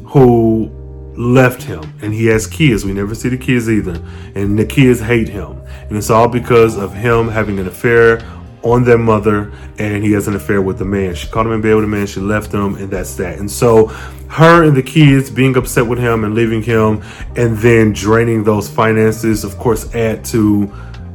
who 0.05 0.69
left 1.15 1.63
him 1.63 1.81
and 2.01 2.13
he 2.13 2.25
has 2.25 2.47
kids. 2.47 2.83
We 2.83 2.93
never 2.93 3.15
see 3.15 3.29
the 3.29 3.37
kids 3.37 3.69
either. 3.69 4.01
And 4.35 4.59
the 4.59 4.65
kids 4.65 4.99
hate 4.99 5.29
him. 5.29 5.60
And 5.91 5.97
it's 5.97 6.09
all 6.09 6.29
because 6.29 6.77
of 6.77 6.93
him 6.93 7.27
having 7.27 7.59
an 7.59 7.67
affair 7.67 8.25
on 8.63 8.85
their 8.85 8.97
mother 8.97 9.51
and 9.77 10.01
he 10.01 10.13
has 10.13 10.25
an 10.29 10.37
affair 10.37 10.61
with 10.61 10.79
the 10.79 10.85
man. 10.85 11.13
She 11.15 11.27
caught 11.27 11.45
him 11.45 11.51
in 11.51 11.59
bed 11.59 11.75
with 11.75 11.83
a 11.83 11.87
man, 11.87 12.07
she 12.07 12.21
left 12.21 12.49
him, 12.49 12.75
and 12.75 12.89
that's 12.89 13.15
that. 13.15 13.39
And 13.39 13.51
so 13.51 13.87
her 14.29 14.63
and 14.63 14.73
the 14.73 14.83
kids 14.83 15.29
being 15.29 15.57
upset 15.57 15.85
with 15.85 15.99
him 15.99 16.23
and 16.23 16.33
leaving 16.33 16.63
him 16.63 17.03
and 17.35 17.57
then 17.57 17.91
draining 17.91 18.45
those 18.45 18.69
finances, 18.69 19.43
of 19.43 19.57
course, 19.57 19.93
add 19.93 20.23
to 20.27 20.67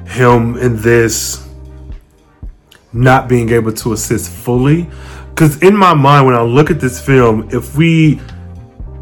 him 0.09 0.59
in 0.59 0.77
this 0.83 1.49
not 2.93 3.31
being 3.31 3.49
able 3.49 3.73
to 3.73 3.95
assist 3.95 4.31
fully. 4.31 4.91
Because 5.31 5.63
in 5.63 5.75
my 5.75 5.95
mind, 5.95 6.27
when 6.27 6.35
I 6.35 6.43
look 6.43 6.71
at 6.71 6.81
this 6.81 7.01
film, 7.01 7.49
if 7.51 7.79
we 7.79 8.21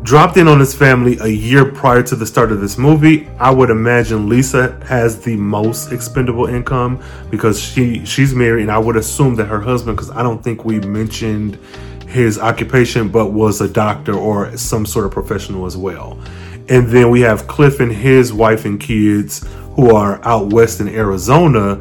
dropped 0.05 0.37
in 0.37 0.47
on 0.47 0.61
his 0.61 0.75
family 0.75 1.17
a 1.23 1.29
year 1.29 1.65
prior 1.65 2.03
to 2.03 2.15
the 2.15 2.27
start 2.27 2.53
of 2.53 2.61
this 2.61 2.77
movie. 2.77 3.27
I 3.41 3.51
would 3.51 3.71
imagine 3.71 4.29
Lisa 4.29 4.79
has 4.85 5.25
the 5.25 5.35
most 5.35 5.93
expendable 5.93 6.45
income 6.45 7.03
because 7.31 7.59
she 7.59 8.05
she's 8.05 8.35
married, 8.35 8.63
and 8.63 8.71
I 8.71 8.79
would 8.79 8.97
assume 8.97 9.35
that 9.37 9.47
her 9.47 9.61
husband, 9.61 9.97
because 9.97 10.11
I 10.11 10.23
don't 10.23 10.45
think 10.45 10.63
we 10.65 10.79
mentioned 10.81 11.59
his 12.07 12.39
occupation, 12.39 13.09
but 13.09 13.31
was 13.31 13.63
a 13.63 13.69
doctor 13.69 14.13
or 14.15 14.55
some 14.59 14.85
sort 14.85 15.07
of 15.07 15.11
professional 15.11 15.65
as 15.65 15.77
well. 15.77 16.21
And 16.69 16.87
then 16.89 17.11
we 17.11 17.23
have 17.23 17.47
Cliff 17.47 17.81
and 17.81 17.91
his 17.91 18.31
wife 18.31 18.67
and 18.67 18.79
kids 18.79 19.47
who 19.75 19.95
are 19.95 20.23
out 20.23 20.53
west 20.53 20.81
in 20.81 20.89
Arizona. 20.89 21.81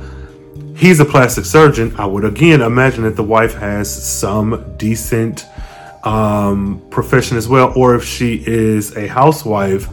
He's 0.77 1.01
a 1.01 1.05
plastic 1.05 1.43
surgeon. 1.43 1.93
I 1.97 2.05
would 2.05 2.23
again 2.23 2.61
imagine 2.61 3.03
that 3.03 3.17
the 3.17 3.23
wife 3.23 3.53
has 3.55 3.91
some 3.91 4.75
decent 4.77 5.45
um, 6.03 6.81
profession 6.89 7.37
as 7.37 7.47
well, 7.47 7.73
or 7.75 7.95
if 7.95 8.03
she 8.03 8.43
is 8.45 8.95
a 8.97 9.07
housewife, 9.07 9.87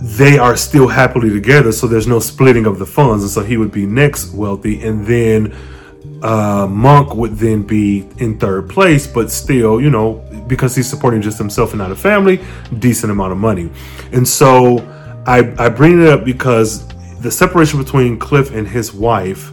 they 0.00 0.38
are 0.38 0.56
still 0.56 0.88
happily 0.88 1.30
together. 1.30 1.72
So 1.72 1.86
there's 1.86 2.06
no 2.06 2.18
splitting 2.18 2.66
of 2.66 2.78
the 2.78 2.86
funds. 2.86 3.22
And 3.22 3.30
so 3.30 3.42
he 3.42 3.56
would 3.56 3.70
be 3.70 3.86
next 3.86 4.32
wealthy. 4.32 4.80
And 4.82 5.06
then 5.06 5.54
uh, 6.22 6.66
Monk 6.68 7.14
would 7.14 7.36
then 7.36 7.62
be 7.62 8.08
in 8.18 8.38
third 8.38 8.68
place, 8.68 9.06
but 9.06 9.30
still, 9.30 9.80
you 9.80 9.90
know, 9.90 10.14
because 10.48 10.74
he's 10.74 10.88
supporting 10.88 11.20
just 11.20 11.38
himself 11.38 11.70
and 11.70 11.78
not 11.78 11.92
a 11.92 11.96
family, 11.96 12.40
decent 12.78 13.12
amount 13.12 13.32
of 13.32 13.38
money. 13.38 13.70
And 14.12 14.26
so 14.26 14.78
I, 15.26 15.54
I 15.58 15.68
bring 15.68 16.00
it 16.02 16.08
up 16.08 16.24
because 16.24 16.88
the 17.20 17.30
separation 17.30 17.82
between 17.82 18.18
Cliff 18.18 18.52
and 18.52 18.66
his 18.66 18.92
wife 18.92 19.52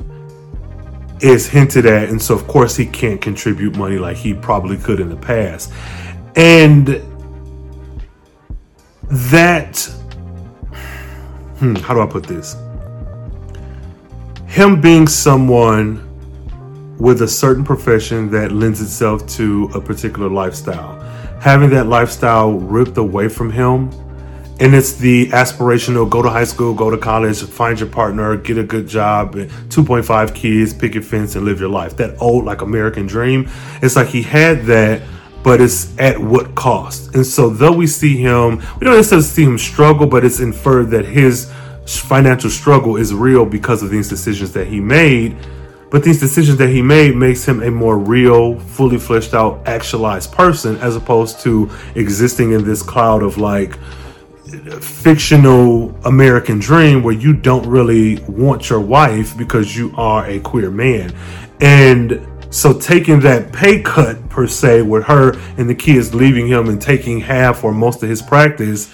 is 1.21 1.47
hinted 1.47 1.85
at, 1.85 2.09
and 2.09 2.21
so 2.21 2.35
of 2.35 2.47
course 2.47 2.75
he 2.75 2.85
can't 2.85 3.21
contribute 3.21 3.75
money 3.75 3.97
like 3.97 4.17
he 4.17 4.33
probably 4.33 4.77
could 4.77 4.99
in 4.99 5.09
the 5.09 5.15
past. 5.17 5.71
And 6.35 7.01
that, 9.09 9.77
hmm, 11.59 11.75
how 11.75 11.93
do 11.93 12.01
I 12.01 12.05
put 12.05 12.23
this? 12.23 12.55
Him 14.47 14.79
being 14.81 15.07
someone 15.07 16.03
with 16.97 17.21
a 17.21 17.27
certain 17.27 17.63
profession 17.63 18.29
that 18.31 18.51
lends 18.51 18.81
itself 18.81 19.25
to 19.27 19.69
a 19.73 19.81
particular 19.81 20.29
lifestyle, 20.29 20.99
having 21.39 21.69
that 21.69 21.87
lifestyle 21.87 22.53
ripped 22.53 22.97
away 22.97 23.27
from 23.27 23.51
him 23.51 23.91
and 24.59 24.73
it's 24.73 24.93
the 24.93 25.27
aspirational 25.27 26.09
go 26.09 26.21
to 26.21 26.29
high 26.29 26.43
school, 26.43 26.73
go 26.73 26.89
to 26.89 26.97
college, 26.97 27.43
find 27.43 27.79
your 27.79 27.89
partner, 27.89 28.35
get 28.37 28.57
a 28.57 28.63
good 28.63 28.87
job, 28.87 29.35
2.5 29.35 30.33
kids, 30.33 30.73
pick 30.73 30.95
your 30.95 31.03
fence, 31.03 31.35
and 31.35 31.45
live 31.45 31.59
your 31.59 31.69
life. 31.69 31.95
That 31.97 32.19
old, 32.19 32.45
like 32.45 32.61
American 32.61 33.05
dream. 33.05 33.49
It's 33.83 33.95
like 33.95 34.07
he 34.07 34.23
had 34.23 34.63
that, 34.65 35.03
but 35.43 35.61
it's 35.61 35.97
at 35.99 36.17
what 36.19 36.55
cost? 36.55 37.13
And 37.13 37.25
so, 37.25 37.49
though 37.49 37.71
we 37.71 37.85
see 37.85 38.17
him, 38.17 38.57
we 38.79 38.85
don't 38.85 38.95
necessarily 38.95 39.27
see 39.27 39.43
him 39.43 39.59
struggle, 39.59 40.07
but 40.07 40.25
it's 40.25 40.39
inferred 40.39 40.89
that 40.89 41.05
his 41.05 41.51
financial 41.85 42.49
struggle 42.49 42.97
is 42.97 43.13
real 43.13 43.45
because 43.45 43.83
of 43.83 43.91
these 43.91 44.09
decisions 44.09 44.53
that 44.53 44.67
he 44.67 44.79
made. 44.79 45.37
But 45.89 46.03
these 46.03 46.19
decisions 46.19 46.57
that 46.57 46.69
he 46.69 46.81
made 46.81 47.15
makes 47.15 47.47
him 47.47 47.61
a 47.61 47.71
more 47.71 47.97
real, 47.97 48.59
fully 48.59 48.97
fleshed 48.97 49.33
out, 49.33 49.61
actualized 49.67 50.33
person 50.33 50.75
as 50.77 50.95
opposed 50.95 51.39
to 51.41 51.69
existing 51.95 52.51
in 52.51 52.65
this 52.65 52.81
cloud 52.81 53.23
of 53.23 53.37
like, 53.37 53.77
fictional 54.81 55.95
American 56.05 56.59
dream 56.59 57.03
where 57.03 57.13
you 57.13 57.33
don't 57.33 57.67
really 57.67 58.19
want 58.23 58.69
your 58.69 58.79
wife 58.79 59.37
because 59.37 59.75
you 59.75 59.93
are 59.97 60.25
a 60.27 60.39
queer 60.39 60.71
man. 60.71 61.13
And 61.59 62.25
so 62.49 62.77
taking 62.77 63.19
that 63.21 63.51
pay 63.51 63.81
cut 63.81 64.29
per 64.29 64.47
se 64.47 64.83
with 64.83 65.03
her 65.05 65.37
and 65.57 65.69
the 65.69 65.75
kids 65.75 66.13
leaving 66.13 66.47
him 66.47 66.69
and 66.69 66.81
taking 66.81 67.19
half 67.19 67.63
or 67.63 67.71
most 67.73 68.01
of 68.03 68.09
his 68.09 68.21
practice 68.21 68.93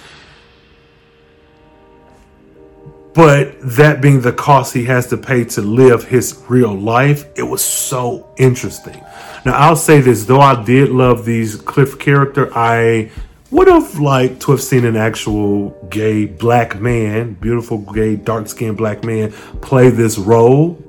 but 3.14 3.60
that 3.62 4.02
being 4.02 4.22
the 4.22 4.34
cost 4.34 4.74
he 4.74 4.86
has 4.86 5.08
to 5.08 5.18
pay 5.18 5.46
to 5.46 5.62
live 5.62 6.06
his 6.06 6.44
real 6.50 6.74
life, 6.74 7.26
it 7.36 7.44
was 7.44 7.64
so 7.64 8.28
interesting. 8.38 9.00
Now, 9.46 9.54
I'll 9.54 9.76
say 9.76 10.02
this 10.02 10.26
though 10.26 10.42
I 10.42 10.64
did 10.64 10.90
love 10.90 11.24
these 11.24 11.56
Cliff 11.56 12.00
character, 12.00 12.50
I 12.56 13.12
would 13.54 13.68
have 13.68 14.00
liked 14.00 14.42
to 14.42 14.52
have 14.52 14.62
seen 14.62 14.84
an 14.84 14.96
actual 14.96 15.70
gay 15.92 16.26
black 16.26 16.82
man, 16.82 17.34
beautiful 17.36 17.78
gay 17.78 18.16
dark 18.16 18.48
skinned 18.48 18.76
black 18.76 19.04
man, 19.04 19.32
play 19.62 19.92
this 19.92 20.18
role. 20.18 20.84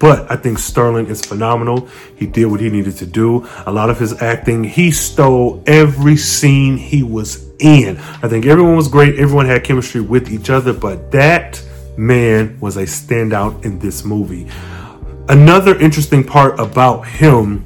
But 0.00 0.28
I 0.28 0.34
think 0.34 0.58
Sterling 0.58 1.06
is 1.06 1.24
phenomenal. 1.24 1.86
He 2.16 2.26
did 2.26 2.46
what 2.46 2.58
he 2.58 2.70
needed 2.70 2.96
to 2.96 3.06
do. 3.06 3.48
A 3.66 3.72
lot 3.72 3.88
of 3.88 4.00
his 4.00 4.20
acting, 4.20 4.64
he 4.64 4.90
stole 4.90 5.62
every 5.64 6.16
scene 6.16 6.76
he 6.76 7.04
was 7.04 7.48
in. 7.60 7.98
I 8.20 8.26
think 8.26 8.46
everyone 8.46 8.74
was 8.74 8.88
great. 8.88 9.20
Everyone 9.20 9.46
had 9.46 9.62
chemistry 9.62 10.00
with 10.00 10.28
each 10.28 10.50
other, 10.50 10.72
but 10.72 11.12
that 11.12 11.62
man 11.96 12.58
was 12.58 12.78
a 12.78 12.82
standout 12.82 13.64
in 13.64 13.78
this 13.78 14.04
movie. 14.04 14.48
Another 15.28 15.78
interesting 15.78 16.24
part 16.24 16.58
about 16.58 17.02
him 17.06 17.64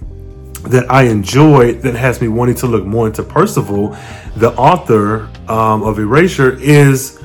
that 0.66 0.90
I 0.90 1.05
enjoyed 1.05 1.83
that 1.83 1.94
has 1.94 2.20
me 2.20 2.29
wanting 2.29 2.57
to 2.57 2.66
look 2.66 2.85
more 2.85 3.07
into 3.07 3.22
Percival, 3.22 3.96
the 4.37 4.52
author 4.55 5.29
um, 5.48 5.83
of 5.83 5.98
Erasure, 5.98 6.59
is 6.61 7.22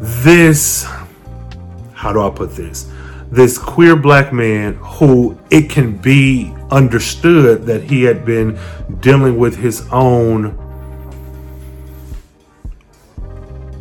this. 0.00 0.86
How 1.94 2.12
do 2.12 2.20
I 2.20 2.30
put 2.30 2.52
this? 2.52 2.90
This 3.30 3.58
queer 3.58 3.96
black 3.96 4.32
man 4.32 4.74
who 4.74 5.38
it 5.50 5.68
can 5.68 5.96
be 5.96 6.54
understood 6.70 7.66
that 7.66 7.82
he 7.82 8.02
had 8.02 8.24
been 8.24 8.58
dealing 9.00 9.36
with 9.38 9.56
his 9.56 9.86
own 9.90 10.56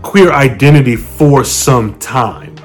queer 0.01 0.31
identity 0.31 0.95
for 0.95 1.43
some 1.43 1.97
time 1.99 2.57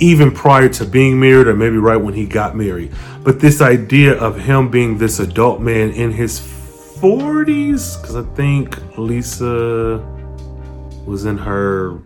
even 0.00 0.30
prior 0.30 0.68
to 0.68 0.84
being 0.84 1.20
married 1.20 1.46
or 1.46 1.54
maybe 1.54 1.76
right 1.76 1.96
when 1.96 2.14
he 2.14 2.26
got 2.26 2.56
married. 2.56 2.90
But 3.22 3.38
this 3.38 3.60
idea 3.60 4.18
of 4.18 4.38
him 4.38 4.70
being 4.70 4.96
this 4.96 5.20
adult 5.20 5.60
man 5.60 5.90
in 5.90 6.10
his 6.10 6.40
40s, 6.40 8.00
because 8.00 8.16
I 8.16 8.22
think 8.34 8.78
Lisa 8.96 9.98
was 11.04 11.26
in 11.26 11.36
her 11.36 11.98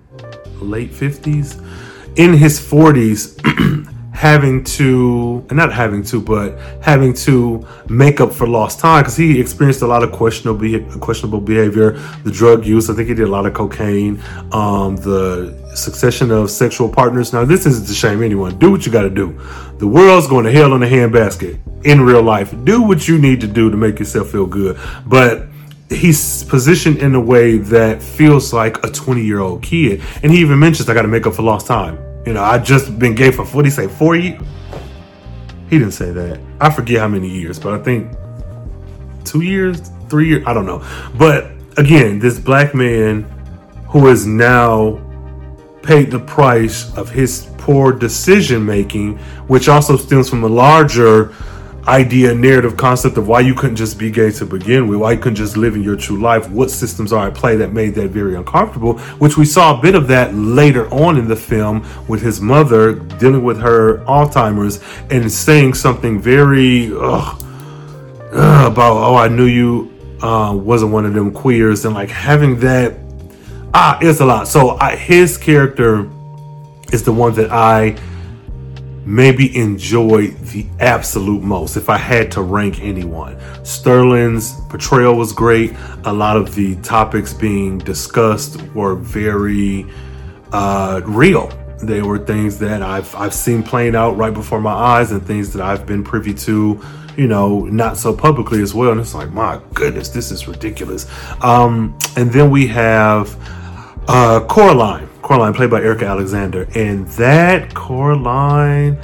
late 0.61 0.91
50s, 0.91 1.61
in 2.17 2.33
his 2.33 2.59
40s, 2.59 3.41
having 4.13 4.63
to 4.63 5.45
not 5.51 5.73
having 5.73 6.03
to 6.03 6.21
but 6.21 6.57
having 6.81 7.13
to 7.13 7.67
make 7.89 8.21
up 8.21 8.33
for 8.33 8.47
lost 8.47 8.79
time 8.79 9.03
because 9.03 9.17
he 9.17 9.41
experienced 9.41 9.83
a 9.83 9.87
lot 9.87 10.05
of 10.05 10.13
questionable 10.13 10.81
questionable 11.01 11.41
behavior 11.41 11.99
the 12.23 12.31
drug 12.31 12.65
use 12.65 12.89
i 12.89 12.95
think 12.95 13.09
he 13.09 13.15
did 13.15 13.27
a 13.27 13.31
lot 13.31 13.45
of 13.45 13.53
cocaine 13.53 14.23
um, 14.53 14.95
the 14.99 15.53
succession 15.75 16.31
of 16.31 16.51
sexual 16.51 16.89
partners. 16.89 17.33
Now 17.33 17.45
this 17.45 17.67
isn't 17.67 17.87
to 17.87 17.95
shame 17.95 18.23
anyone 18.23 18.59
do 18.59 18.71
what 18.71 18.87
you 18.87 18.93
got 18.93 19.03
to 19.03 19.11
do 19.11 19.39
the 19.85 19.89
world's 19.89 20.27
going 20.27 20.45
to 20.45 20.51
hell 20.51 20.75
in 20.75 20.83
a 20.83 20.87
handbasket 20.87 21.59
in 21.85 22.01
real 22.01 22.23
life 22.23 22.55
do 22.65 22.83
what 22.83 23.07
you 23.07 23.19
need 23.19 23.41
to 23.41 23.47
do 23.47 23.71
to 23.71 23.77
make 23.77 23.99
yourself 23.99 24.31
feel 24.31 24.47
good 24.47 24.79
but 25.07 25.47
he's 25.91 26.45
positioned 26.45 26.97
in 26.99 27.15
a 27.15 27.21
way 27.21 27.59
that 27.59 28.03
feels 28.03 28.53
like 28.53 28.83
a 28.85 28.91
20 28.91 29.23
year 29.23 29.41
old 29.41 29.63
kid 29.63 30.01
and 30.23 30.33
he 30.33 30.39
even 30.41 30.59
mentions 30.59 30.89
i 30.89 30.95
got 30.95 31.03
to 31.03 31.09
make 31.09 31.27
up 31.27 31.35
for 31.35 31.43
lost 31.43 31.67
time 31.67 31.99
you 32.27 32.33
know, 32.33 32.43
I 32.43 32.59
just 32.59 32.99
been 32.99 33.15
gay 33.15 33.31
for 33.31 33.45
what 33.45 33.65
he 33.65 33.71
say 33.71 33.87
four 33.87 34.17
years. 34.17 34.41
He 35.69 35.79
didn't 35.79 35.93
say 35.93 36.11
that. 36.11 36.41
I 36.61 36.71
forget 36.71 37.01
how 37.01 37.09
many 37.09 37.29
years, 37.29 37.59
but 37.59 37.75
I 37.75 37.83
think 37.83 38.17
two 39.25 39.43
years, 39.43 39.91
three 40.09 40.29
years. 40.29 40.45
I 40.47 40.55
don't 40.55 40.67
know. 40.67 40.87
But 41.19 41.51
again, 41.77 42.19
this 42.19 42.39
black 42.39 42.75
man 42.75 43.25
who 43.89 44.09
is 44.09 44.27
now 44.27 45.04
paid 45.85 46.11
the 46.11 46.19
price 46.19 46.97
of 46.97 47.11
his 47.11 47.49
poor 47.59 47.93
decision 47.93 48.65
making, 48.65 49.19
which 49.47 49.69
also 49.69 49.97
stems 49.97 50.29
from 50.29 50.43
a 50.45 50.49
larger 50.49 51.33
idea, 51.87 52.35
narrative 52.35 52.77
concept 52.77 53.19
of 53.19 53.29
why 53.29 53.41
you 53.41 53.55
couldn't 53.55 53.77
just 53.77 53.99
be 53.99 54.11
gay 54.11 54.31
to 54.31 54.47
begin 54.47 54.89
with, 54.89 54.99
why 54.99 55.13
you 55.13 55.19
couldn't 55.19 55.37
just 55.37 55.57
live 55.57 55.75
in 55.75 55.83
your 55.83 55.97
true 55.97 56.21
life, 56.21 56.49
what 56.51 56.71
systems 56.71 57.13
are 57.13 57.29
at 57.29 57.35
play 57.35 57.57
that 57.57 57.73
made 57.73 57.95
that 57.95 58.09
very 58.09 58.35
uncomfortable, 58.35 58.99
which 59.19 59.37
we 59.37 59.45
saw 59.45 59.79
a 59.79 59.83
bit 59.83 59.95
of 59.95 60.09
that 60.09 60.35
later 60.35 60.89
on 60.93 61.19
in 61.19 61.29
the 61.29 61.37
film 61.37 61.87
with 62.09 62.23
his 62.23 62.41
mother 62.41 62.95
dealing 62.95 63.45
with 63.45 63.61
her 63.61 63.99
Alzheimer's 64.05 64.83
and 65.11 65.31
saying 65.31 65.75
something 65.75 66.21
very 66.21 66.91
ugh, 66.95 67.43
ugh, 68.33 68.73
about, 68.73 68.97
oh, 68.97 69.17
I 69.17 69.29
knew 69.29 69.47
you 69.47 69.93
uh, 70.23 70.55
wasn't 70.55 70.91
one 70.93 71.05
of 71.05 71.13
them 71.13 71.31
queers, 71.33 71.85
and 71.85 71.95
like 71.95 72.09
having 72.09 72.61
that, 72.61 72.97
ah, 73.75 73.99
it's 74.01 74.21
a 74.21 74.25
lot. 74.25 74.49
So 74.49 74.79
I, 74.79 74.97
his 74.97 75.37
character 75.37 76.09
is 76.93 77.03
the 77.03 77.13
one 77.13 77.35
that 77.35 77.51
I 77.51 77.97
maybe 79.05 79.55
enjoyed 79.57 80.35
the 80.39 80.67
absolute 80.81 81.43
most 81.43 81.77
if 81.77 81.91
I 81.91 81.99
had 81.99 82.31
to 82.33 82.43
rank 82.43 82.81
anyone. 82.81 83.39
Sterling's 83.65 84.59
portrayal 84.71 85.17
was 85.17 85.33
great. 85.33 85.75
A 86.05 86.13
lot 86.13 86.37
of 86.37 86.55
the 86.55 86.77
topics 86.77 87.35
being 87.35 87.79
discussed 87.79 88.63
were 88.75 88.95
very 88.95 89.87
uh, 90.53 91.03
real. 91.05 91.49
They 91.83 92.01
were 92.01 92.19
things 92.19 92.59
that 92.61 92.81
I've 92.81 93.15
I've 93.15 93.35
seen 93.35 93.63
playing 93.63 93.95
out 93.95 94.17
right 94.17 94.33
before 94.33 94.61
my 94.61 94.73
eyes 94.73 95.13
and 95.13 95.27
things 95.27 95.53
that 95.53 95.61
I've 95.61 95.85
been 95.85 96.03
privy 96.03 96.33
to, 96.33 96.81
you 97.17 97.27
know, 97.27 97.65
not 97.67 97.99
so 97.99 98.17
publicly 98.17 98.63
as 98.63 98.73
well. 98.73 98.93
And 98.93 99.01
it's 99.01 99.15
like, 99.15 99.33
my 99.33 99.61
goodness, 99.75 100.09
this 100.09 100.31
is 100.31 100.49
ridiculous. 100.49 101.07
Um, 101.43 101.99
and 102.17 102.33
then 102.33 102.51
we 102.51 102.67
have 102.69 103.37
uh, 104.09 104.41
Coraline 104.49 105.09
Coraline, 105.25 105.55
played 105.55 105.71
by 105.71 105.81
Erika 105.81 106.05
Alexander. 106.05 106.69
And 106.75 107.09
that 107.13 107.73
Coraline, 107.73 108.99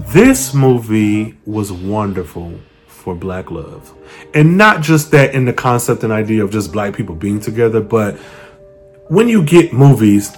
this 0.00 0.54
movie 0.54 1.36
was 1.44 1.70
wonderful 1.70 2.58
for 2.86 3.14
black 3.14 3.50
love. 3.50 3.92
And 4.32 4.56
not 4.56 4.80
just 4.80 5.10
that 5.10 5.34
in 5.34 5.44
the 5.44 5.52
concept 5.52 6.04
and 6.04 6.12
idea 6.12 6.42
of 6.42 6.50
just 6.50 6.72
black 6.72 6.96
people 6.96 7.14
being 7.14 7.38
together, 7.38 7.82
but 7.82 8.16
when 9.08 9.28
you 9.28 9.44
get 9.44 9.74
movies 9.74 10.34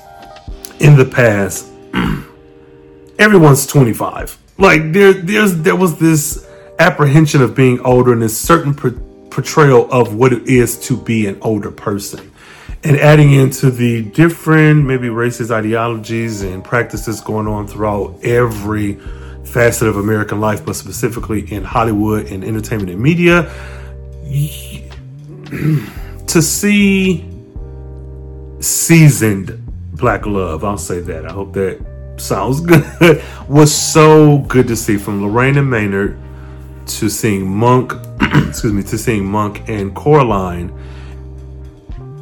in 0.80 0.96
the 0.96 1.04
past, 1.04 1.70
everyone's 3.20 3.68
25. 3.68 4.36
Like 4.58 4.92
there 4.92 5.12
there's 5.12 5.56
there 5.58 5.76
was 5.76 5.96
this 5.98 6.44
apprehension 6.80 7.40
of 7.40 7.54
being 7.54 7.78
older 7.80 8.12
and 8.12 8.20
this 8.20 8.36
certain 8.36 8.74
portrayal 8.74 9.90
of 9.92 10.16
what 10.16 10.32
it 10.32 10.48
is 10.48 10.76
to 10.88 10.96
be 10.96 11.28
an 11.28 11.38
older 11.40 11.70
person 11.70 12.29
and 12.82 12.96
adding 12.96 13.32
into 13.32 13.70
the 13.70 14.02
different 14.02 14.86
maybe 14.86 15.08
racist 15.08 15.50
ideologies 15.50 16.42
and 16.42 16.64
practices 16.64 17.20
going 17.20 17.46
on 17.46 17.66
throughout 17.66 18.18
every 18.22 18.94
facet 19.44 19.88
of 19.88 19.96
American 19.96 20.40
life, 20.40 20.64
but 20.64 20.74
specifically 20.74 21.50
in 21.52 21.62
Hollywood 21.62 22.26
and 22.26 22.42
entertainment 22.42 22.90
and 22.90 23.00
media. 23.00 23.52
to 26.26 26.40
see 26.40 27.26
seasoned 28.60 29.62
black 29.92 30.26
love, 30.26 30.64
I'll 30.64 30.78
say 30.78 31.00
that. 31.00 31.26
I 31.26 31.32
hope 31.32 31.52
that 31.54 31.84
sounds 32.16 32.60
good. 32.60 33.22
was 33.48 33.74
so 33.74 34.38
good 34.38 34.68
to 34.68 34.76
see 34.76 34.96
from 34.96 35.22
Lorraine 35.22 35.68
Maynard 35.68 36.16
to 36.86 37.08
seeing 37.08 37.46
Monk, 37.46 37.92
excuse 38.20 38.72
me, 38.72 38.82
to 38.84 38.96
seeing 38.96 39.24
Monk 39.24 39.68
and 39.68 39.94
Coraline. 39.94 40.72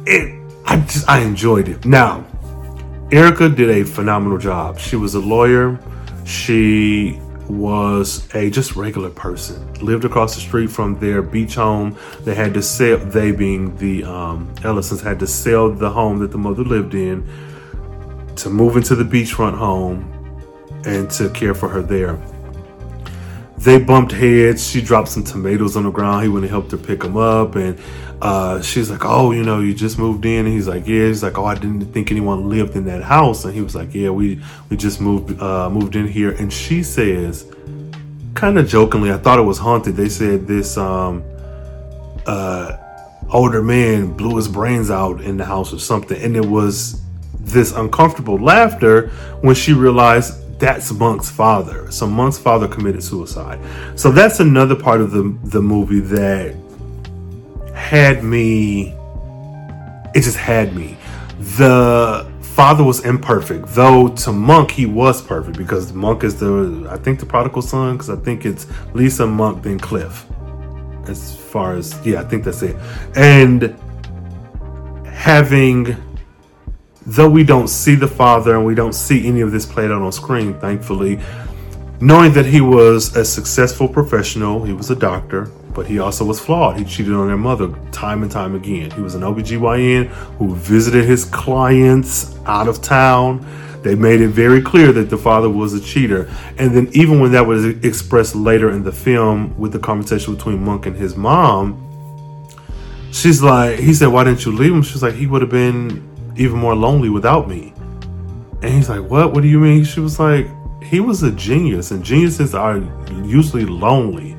It 0.05 0.38
I 0.69 0.77
just 0.81 1.09
I 1.09 1.21
enjoyed 1.21 1.67
it. 1.67 1.83
Now, 1.83 2.23
Erika 3.11 3.49
did 3.49 3.71
a 3.71 3.83
phenomenal 3.83 4.37
job. 4.37 4.77
She 4.77 4.95
was 4.95 5.15
a 5.15 5.19
lawyer. 5.19 5.79
She 6.25 7.19
was 7.49 8.29
a 8.35 8.51
just 8.51 8.75
regular 8.75 9.09
person. 9.09 9.73
Lived 9.81 10.05
across 10.05 10.35
the 10.35 10.41
street 10.41 10.69
from 10.69 10.99
their 10.99 11.23
beach 11.23 11.55
home. 11.55 11.97
They 12.21 12.35
had 12.35 12.53
to 12.53 12.61
sell. 12.61 12.97
They 12.97 13.31
being 13.31 13.75
the 13.77 14.03
um, 14.03 14.53
Ellisons 14.63 15.01
had 15.01 15.17
to 15.21 15.25
sell 15.25 15.71
the 15.71 15.89
home 15.89 16.19
that 16.19 16.29
the 16.29 16.37
mother 16.37 16.63
lived 16.63 16.93
in 16.93 17.27
to 18.35 18.51
move 18.51 18.77
into 18.77 18.93
the 18.95 19.03
beachfront 19.03 19.57
home 19.57 20.05
and 20.85 21.09
to 21.09 21.31
care 21.31 21.55
for 21.55 21.67
her 21.67 21.81
there. 21.81 22.15
They 23.57 23.77
bumped 23.79 24.11
heads. 24.11 24.69
She 24.69 24.81
dropped 24.81 25.09
some 25.09 25.23
tomatoes 25.23 25.75
on 25.75 25.83
the 25.83 25.91
ground. 25.91 26.23
He 26.23 26.29
went 26.29 26.45
and 26.45 26.51
helped 26.51 26.71
her 26.71 26.77
pick 26.77 27.01
them 27.01 27.17
up, 27.17 27.55
and 27.55 27.77
uh, 28.21 28.61
she's 28.61 28.89
like, 28.89 29.05
"Oh, 29.05 29.31
you 29.31 29.43
know, 29.43 29.59
you 29.59 29.73
just 29.73 29.97
moved 29.97 30.25
in." 30.25 30.45
And 30.45 30.53
he's 30.53 30.67
like, 30.67 30.87
"Yeah." 30.87 31.07
He's 31.07 31.23
like, 31.23 31.37
"Oh, 31.37 31.45
I 31.45 31.55
didn't 31.55 31.93
think 31.93 32.11
anyone 32.11 32.49
lived 32.49 32.75
in 32.75 32.85
that 32.85 33.03
house." 33.03 33.45
And 33.45 33.53
he 33.53 33.61
was 33.61 33.75
like, 33.75 33.93
"Yeah, 33.93 34.09
we 34.09 34.41
we 34.69 34.77
just 34.77 34.99
moved 34.99 35.41
uh, 35.41 35.69
moved 35.69 35.95
in 35.95 36.07
here." 36.07 36.31
And 36.31 36.51
she 36.51 36.83
says, 36.83 37.45
kind 38.33 38.57
of 38.57 38.67
jokingly, 38.67 39.11
"I 39.11 39.17
thought 39.17 39.39
it 39.39 39.43
was 39.43 39.57
haunted." 39.57 39.95
They 39.95 40.09
said 40.09 40.47
this 40.47 40.77
um, 40.77 41.23
uh, 42.25 42.77
older 43.31 43.61
man 43.61 44.11
blew 44.13 44.35
his 44.35 44.47
brains 44.47 44.91
out 44.91 45.21
in 45.21 45.37
the 45.37 45.45
house 45.45 45.73
or 45.73 45.79
something, 45.79 46.21
and 46.21 46.35
it 46.35 46.45
was 46.45 47.01
this 47.39 47.71
uncomfortable 47.71 48.37
laughter 48.37 49.09
when 49.41 49.55
she 49.55 49.73
realized 49.73 50.59
that's 50.59 50.91
Monk's 50.91 51.29
father. 51.29 51.89
So 51.89 52.05
Monk's 52.05 52.37
father 52.37 52.67
committed 52.67 53.01
suicide. 53.01 53.59
So 53.97 54.11
that's 54.11 54.41
another 54.41 54.75
part 54.75 54.99
of 54.99 55.11
the 55.11 55.37
the 55.43 55.61
movie 55.61 56.01
that 56.01 56.55
had 57.79 58.23
me, 58.23 58.93
it 60.13 60.21
just 60.21 60.37
had 60.37 60.75
me. 60.75 60.97
The 61.57 62.29
father 62.41 62.83
was 62.83 63.05
imperfect, 63.05 63.67
though 63.69 64.09
to 64.09 64.31
Monk 64.33 64.69
he 64.69 64.85
was 64.85 65.21
perfect 65.21 65.57
because 65.57 65.93
Monk 65.93 66.23
is 66.23 66.39
the, 66.39 66.87
I 66.91 66.97
think 66.97 67.19
the 67.19 67.25
prodigal 67.25 67.61
son, 67.61 67.95
because 67.95 68.09
I 68.09 68.17
think 68.17 68.45
it's 68.45 68.67
Lisa 68.93 69.25
Monk, 69.25 69.63
then 69.63 69.79
Cliff. 69.79 70.25
As 71.07 71.35
far 71.35 71.75
as, 71.75 71.97
yeah, 72.05 72.19
I 72.21 72.25
think 72.25 72.43
that's 72.43 72.61
it. 72.61 72.75
And 73.15 73.75
having, 75.05 75.95
though 77.07 77.29
we 77.29 77.43
don't 77.43 77.69
see 77.69 77.95
the 77.95 78.07
father 78.07 78.55
and 78.55 78.65
we 78.65 78.75
don't 78.75 78.93
see 78.93 79.25
any 79.25 79.41
of 79.41 79.51
this 79.51 79.65
played 79.65 79.89
out 79.89 80.01
on 80.01 80.11
screen, 80.11 80.59
thankfully, 80.59 81.19
knowing 82.01 82.33
that 82.33 82.45
he 82.45 82.61
was 82.61 83.15
a 83.15 83.25
successful 83.25 83.87
professional, 83.87 84.63
he 84.63 84.73
was 84.73 84.89
a 84.89 84.95
doctor, 84.95 85.45
but 85.73 85.85
he 85.85 85.99
also 85.99 86.25
was 86.25 86.39
flawed. 86.39 86.77
He 86.77 86.85
cheated 86.85 87.13
on 87.13 87.27
their 87.27 87.37
mother 87.37 87.73
time 87.91 88.23
and 88.23 88.31
time 88.31 88.55
again. 88.55 88.91
He 88.91 89.01
was 89.01 89.15
an 89.15 89.21
OBGYN 89.21 90.07
who 90.37 90.55
visited 90.55 91.05
his 91.05 91.25
clients 91.25 92.37
out 92.45 92.67
of 92.67 92.81
town. 92.81 93.45
They 93.83 93.95
made 93.95 94.19
it 94.19 94.29
very 94.29 94.61
clear 94.61 94.91
that 94.91 95.09
the 95.09 95.17
father 95.17 95.49
was 95.49 95.73
a 95.73 95.79
cheater. 95.79 96.29
And 96.57 96.75
then, 96.75 96.89
even 96.91 97.19
when 97.21 97.31
that 97.31 97.45
was 97.45 97.65
expressed 97.65 98.35
later 98.35 98.71
in 98.71 98.83
the 98.83 98.91
film 98.91 99.57
with 99.57 99.71
the 99.71 99.79
conversation 99.79 100.35
between 100.35 100.63
Monk 100.63 100.85
and 100.85 100.95
his 100.95 101.15
mom, 101.15 101.85
she's 103.11 103.41
like, 103.41 103.79
he 103.79 103.93
said, 103.93 104.07
Why 104.07 104.25
didn't 104.25 104.45
you 104.45 104.51
leave 104.51 104.73
him? 104.73 104.81
She's 104.81 105.01
like, 105.01 105.15
He 105.15 105.27
would 105.27 105.41
have 105.41 105.51
been 105.51 106.33
even 106.35 106.57
more 106.59 106.75
lonely 106.75 107.09
without 107.09 107.47
me. 107.47 107.73
And 108.61 108.73
he's 108.73 108.89
like, 108.89 109.09
What? 109.09 109.33
What 109.33 109.43
do 109.43 109.47
you 109.47 109.59
mean? 109.59 109.85
She 109.85 110.01
was 110.01 110.19
like, 110.19 110.47
He 110.89 110.99
was 110.99 111.21
a 111.21 111.31
genius, 111.31 111.91
and 111.91 112.03
geniuses 112.03 112.55
are 112.55 112.79
usually 113.23 113.65
lonely, 113.65 114.35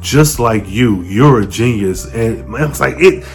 just 0.00 0.38
like 0.38 0.68
you. 0.68 1.00
You're 1.02 1.40
a 1.40 1.46
genius. 1.46 2.04
And 2.12 2.54
it's 2.56 2.80
like, 2.80 2.96
it. 2.98 3.26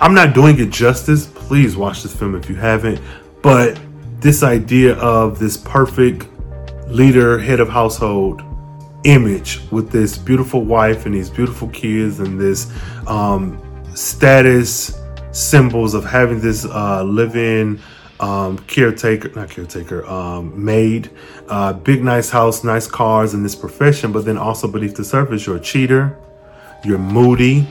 I'm 0.00 0.14
not 0.14 0.34
doing 0.34 0.58
it 0.58 0.70
justice. 0.70 1.26
Please 1.26 1.76
watch 1.76 2.02
this 2.02 2.16
film 2.16 2.34
if 2.34 2.48
you 2.48 2.54
haven't. 2.54 2.98
But 3.42 3.78
this 4.20 4.42
idea 4.42 4.94
of 4.94 5.38
this 5.38 5.58
perfect 5.58 6.26
leader, 6.88 7.38
head 7.38 7.60
of 7.60 7.68
household 7.68 8.42
image 9.04 9.60
with 9.70 9.90
this 9.90 10.16
beautiful 10.16 10.62
wife 10.62 11.04
and 11.04 11.14
these 11.14 11.28
beautiful 11.28 11.68
kids 11.68 12.20
and 12.20 12.40
this 12.40 12.72
um, 13.06 13.60
status 13.94 14.98
symbols 15.30 15.92
of 15.92 16.04
having 16.04 16.40
this 16.40 16.64
uh, 16.64 17.04
live-in 17.04 17.78
um, 18.20 18.58
caretaker, 18.60 19.30
not 19.30 19.50
caretaker, 19.50 20.06
um, 20.06 20.64
maid, 20.64 21.10
uh, 21.48 21.72
big 21.72 22.02
nice 22.02 22.30
house, 22.30 22.64
nice 22.64 22.86
cars 22.86 23.34
in 23.34 23.42
this 23.42 23.54
profession, 23.54 24.12
but 24.12 24.24
then 24.24 24.38
also 24.38 24.68
beneath 24.68 24.96
the 24.96 25.04
surface, 25.04 25.46
you're 25.46 25.56
a 25.56 25.60
cheater, 25.60 26.18
you're 26.84 26.98
moody, 26.98 27.66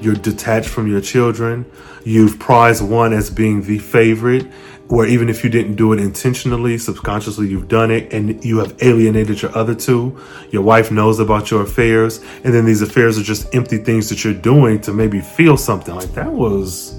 you're 0.00 0.14
detached 0.14 0.68
from 0.68 0.86
your 0.86 1.00
children, 1.00 1.64
you've 2.04 2.38
prized 2.38 2.82
one 2.82 3.12
as 3.12 3.30
being 3.30 3.62
the 3.62 3.78
favorite, 3.78 4.46
where 4.88 5.06
even 5.06 5.28
if 5.28 5.44
you 5.44 5.50
didn't 5.50 5.74
do 5.74 5.92
it 5.92 6.00
intentionally, 6.00 6.78
subconsciously 6.78 7.46
you've 7.46 7.68
done 7.68 7.90
it 7.90 8.10
and 8.12 8.42
you 8.42 8.58
have 8.58 8.74
alienated 8.82 9.42
your 9.42 9.54
other 9.56 9.74
two. 9.74 10.18
Your 10.50 10.62
wife 10.62 10.90
knows 10.90 11.18
about 11.18 11.50
your 11.50 11.62
affairs, 11.62 12.20
and 12.42 12.54
then 12.54 12.64
these 12.64 12.80
affairs 12.80 13.18
are 13.18 13.22
just 13.22 13.54
empty 13.54 13.76
things 13.76 14.08
that 14.08 14.24
you're 14.24 14.32
doing 14.32 14.80
to 14.82 14.92
maybe 14.92 15.20
feel 15.20 15.58
something. 15.58 15.94
Like 15.94 16.14
that 16.14 16.32
was 16.32 16.98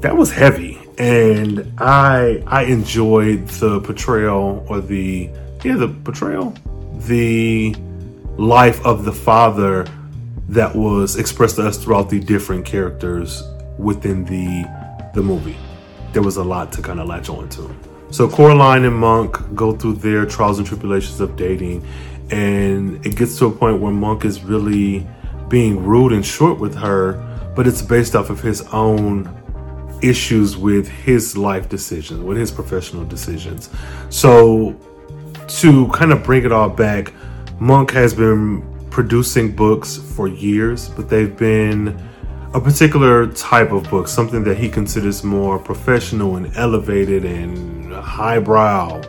that 0.00 0.16
was 0.16 0.32
heavy. 0.32 0.77
And 0.98 1.72
I 1.78 2.42
I 2.46 2.64
enjoyed 2.64 3.46
the 3.48 3.80
portrayal 3.80 4.66
or 4.68 4.80
the 4.80 5.30
yeah, 5.62 5.76
the 5.76 5.88
portrayal, 5.88 6.54
the 7.06 7.74
life 8.36 8.84
of 8.84 9.04
the 9.04 9.12
father 9.12 9.86
that 10.48 10.74
was 10.74 11.16
expressed 11.16 11.56
to 11.56 11.66
us 11.66 11.76
throughout 11.82 12.10
the 12.10 12.20
different 12.20 12.64
characters 12.64 13.42
within 13.78 14.24
the 14.24 14.64
the 15.14 15.22
movie 15.22 15.56
there 16.12 16.22
was 16.22 16.36
a 16.36 16.44
lot 16.44 16.72
to 16.72 16.82
kind 16.82 17.00
of 17.00 17.06
latch 17.06 17.28
on 17.28 17.48
to. 17.50 17.74
So 18.10 18.28
Coraline 18.28 18.84
and 18.84 18.96
Monk 18.96 19.54
go 19.54 19.72
through 19.72 19.94
their 19.94 20.24
trials 20.24 20.58
and 20.58 20.66
tribulations 20.66 21.20
of 21.20 21.36
dating, 21.36 21.86
and 22.30 23.04
it 23.06 23.16
gets 23.16 23.38
to 23.38 23.46
a 23.46 23.50
point 23.50 23.80
where 23.80 23.92
Monk 23.92 24.24
is 24.24 24.42
really 24.42 25.06
being 25.48 25.84
rude 25.84 26.12
and 26.12 26.24
short 26.24 26.58
with 26.58 26.74
her, 26.76 27.12
but 27.54 27.66
it's 27.66 27.82
based 27.82 28.14
off 28.14 28.30
of 28.30 28.40
his 28.40 28.62
own 28.72 29.26
issues 30.02 30.56
with 30.56 30.88
his 30.88 31.36
life 31.36 31.68
decisions, 31.68 32.20
with 32.20 32.36
his 32.36 32.50
professional 32.50 33.04
decisions. 33.04 33.70
So 34.10 34.78
to 35.48 35.88
kind 35.88 36.12
of 36.12 36.22
bring 36.22 36.44
it 36.44 36.52
all 36.52 36.68
back, 36.68 37.12
Monk 37.60 37.90
has 37.92 38.14
been 38.14 38.62
producing 38.90 39.54
books 39.54 39.96
for 39.96 40.28
years, 40.28 40.88
but 40.88 41.08
they've 41.08 41.36
been 41.36 41.98
a 42.54 42.60
particular 42.60 43.26
type 43.32 43.72
of 43.72 43.88
book, 43.90 44.08
something 44.08 44.42
that 44.44 44.56
he 44.56 44.68
considers 44.68 45.22
more 45.22 45.58
professional 45.58 46.36
and 46.36 46.54
elevated 46.56 47.24
and 47.24 47.92
highbrow. 47.92 49.02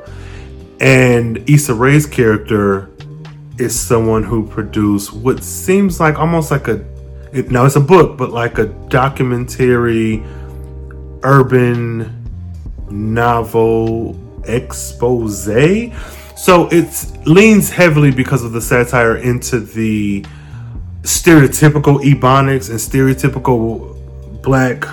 And 0.81 1.49
Issa 1.49 1.73
Rae's 1.73 2.05
character 2.05 2.89
is 3.57 3.77
someone 3.79 4.23
who 4.23 4.47
produced 4.47 5.13
what 5.13 5.43
seems 5.43 5.99
like 5.99 6.17
almost 6.17 6.51
like 6.51 6.67
a 6.67 6.85
now 7.49 7.65
it's 7.65 7.75
a 7.75 7.79
book, 7.79 8.17
but 8.17 8.31
like 8.31 8.57
a 8.57 8.65
documentary, 8.89 10.23
urban 11.23 12.15
novel 12.89 14.19
expose. 14.45 15.45
So 16.35 16.69
it 16.71 17.05
leans 17.25 17.69
heavily 17.69 18.11
because 18.11 18.43
of 18.43 18.53
the 18.53 18.61
satire 18.61 19.17
into 19.17 19.59
the 19.59 20.25
stereotypical 21.01 21.99
ebonics 22.03 22.69
and 22.69 22.79
stereotypical 22.79 23.95
black 24.41 24.85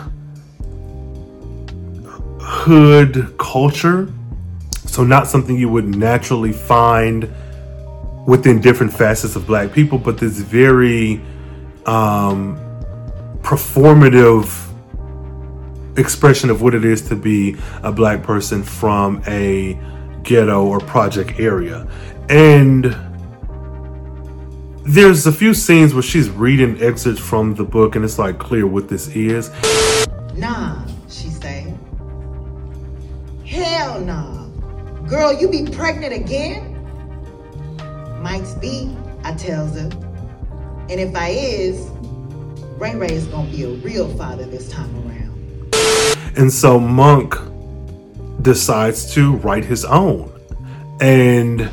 hood 2.40 3.34
culture. 3.38 4.12
So, 4.86 5.04
not 5.04 5.26
something 5.26 5.56
you 5.56 5.68
would 5.68 5.84
naturally 5.84 6.52
find 6.52 7.30
within 8.26 8.60
different 8.60 8.92
facets 8.92 9.36
of 9.36 9.46
black 9.46 9.72
people, 9.72 9.98
but 9.98 10.18
this 10.18 10.38
very 10.40 11.20
um, 11.86 12.56
performative 13.42 14.65
expression 15.96 16.50
of 16.50 16.62
what 16.62 16.74
it 16.74 16.84
is 16.84 17.02
to 17.08 17.16
be 17.16 17.56
a 17.82 17.92
black 17.92 18.22
person 18.22 18.62
from 18.62 19.22
a 19.26 19.78
ghetto 20.22 20.64
or 20.66 20.80
project 20.80 21.38
area. 21.38 21.88
And 22.28 22.96
there's 24.84 25.26
a 25.26 25.32
few 25.32 25.54
scenes 25.54 25.94
where 25.94 26.02
she's 26.02 26.28
reading 26.30 26.80
excerpts 26.82 27.20
from 27.20 27.54
the 27.54 27.64
book 27.64 27.96
and 27.96 28.04
it's 28.04 28.18
like 28.18 28.38
clear 28.38 28.66
what 28.66 28.88
this 28.88 29.08
is. 29.08 29.50
Nah, 30.34 30.84
she 31.08 31.28
said. 31.28 31.76
Hell 33.44 34.00
nah. 34.00 34.46
Girl, 35.08 35.32
you 35.32 35.48
be 35.48 35.66
pregnant 35.70 36.12
again? 36.12 36.72
Might 38.20 38.46
be, 38.60 38.96
I 39.24 39.34
tells 39.34 39.74
her. 39.74 39.90
And 40.88 41.00
if 41.00 41.14
I 41.16 41.30
is, 41.30 41.88
Ray 42.78 42.94
Ray 42.94 43.12
is 43.12 43.26
gonna 43.26 43.50
be 43.50 43.64
a 43.64 43.70
real 43.70 44.08
father 44.16 44.44
this 44.44 44.68
time 44.68 44.94
around. 44.96 45.15
And 46.36 46.52
so 46.52 46.78
Monk 46.78 47.34
decides 48.42 49.12
to 49.14 49.36
write 49.36 49.64
his 49.64 49.84
own. 49.84 50.32
And 51.00 51.70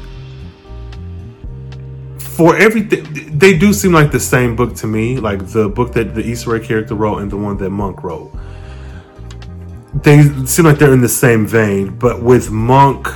for 2.17 2.57
everything, 2.57 3.37
they 3.37 3.57
do 3.57 3.73
seem 3.73 3.93
like 3.93 4.11
the 4.11 4.19
same 4.19 4.55
book 4.55 4.75
to 4.77 4.87
me. 4.87 5.17
Like 5.17 5.47
the 5.47 5.69
book 5.69 5.93
that 5.93 6.15
the 6.15 6.27
Issa 6.27 6.49
Rae 6.49 6.59
character 6.59 6.95
wrote 6.95 7.19
and 7.19 7.31
the 7.31 7.37
one 7.37 7.57
that 7.57 7.69
Monk 7.69 8.03
wrote. 8.03 8.31
They 10.01 10.23
seem 10.45 10.65
like 10.65 10.79
they're 10.79 10.93
in 10.93 11.01
the 11.01 11.09
same 11.09 11.45
vein, 11.45 11.95
but 11.99 12.23
with 12.23 12.49
Monk, 12.49 13.07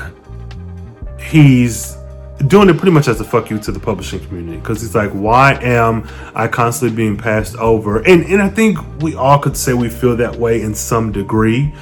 he's 1.20 1.97
doing 2.46 2.70
it 2.70 2.78
pretty 2.78 2.92
much 2.92 3.08
as 3.08 3.20
a 3.20 3.24
fuck 3.24 3.50
you 3.50 3.58
to 3.58 3.72
the 3.72 3.80
publishing 3.80 4.20
community 4.20 4.58
because 4.58 4.82
he's 4.82 4.94
like, 4.94 5.12
why 5.12 5.54
am 5.56 6.08
I 6.36 6.48
constantly 6.48 6.96
being 6.96 7.18
passed 7.18 7.56
over? 7.56 8.00
And 8.06 8.26
and 8.26 8.42
I 8.42 8.50
think 8.50 8.78
we 9.02 9.16
all 9.16 9.40
could 9.40 9.58
say 9.58 9.74
we 9.74 9.90
feel 9.90 10.16
that 10.18 10.36
way 10.36 10.62
in 10.62 10.76
some 10.76 11.12
degree, 11.12 11.74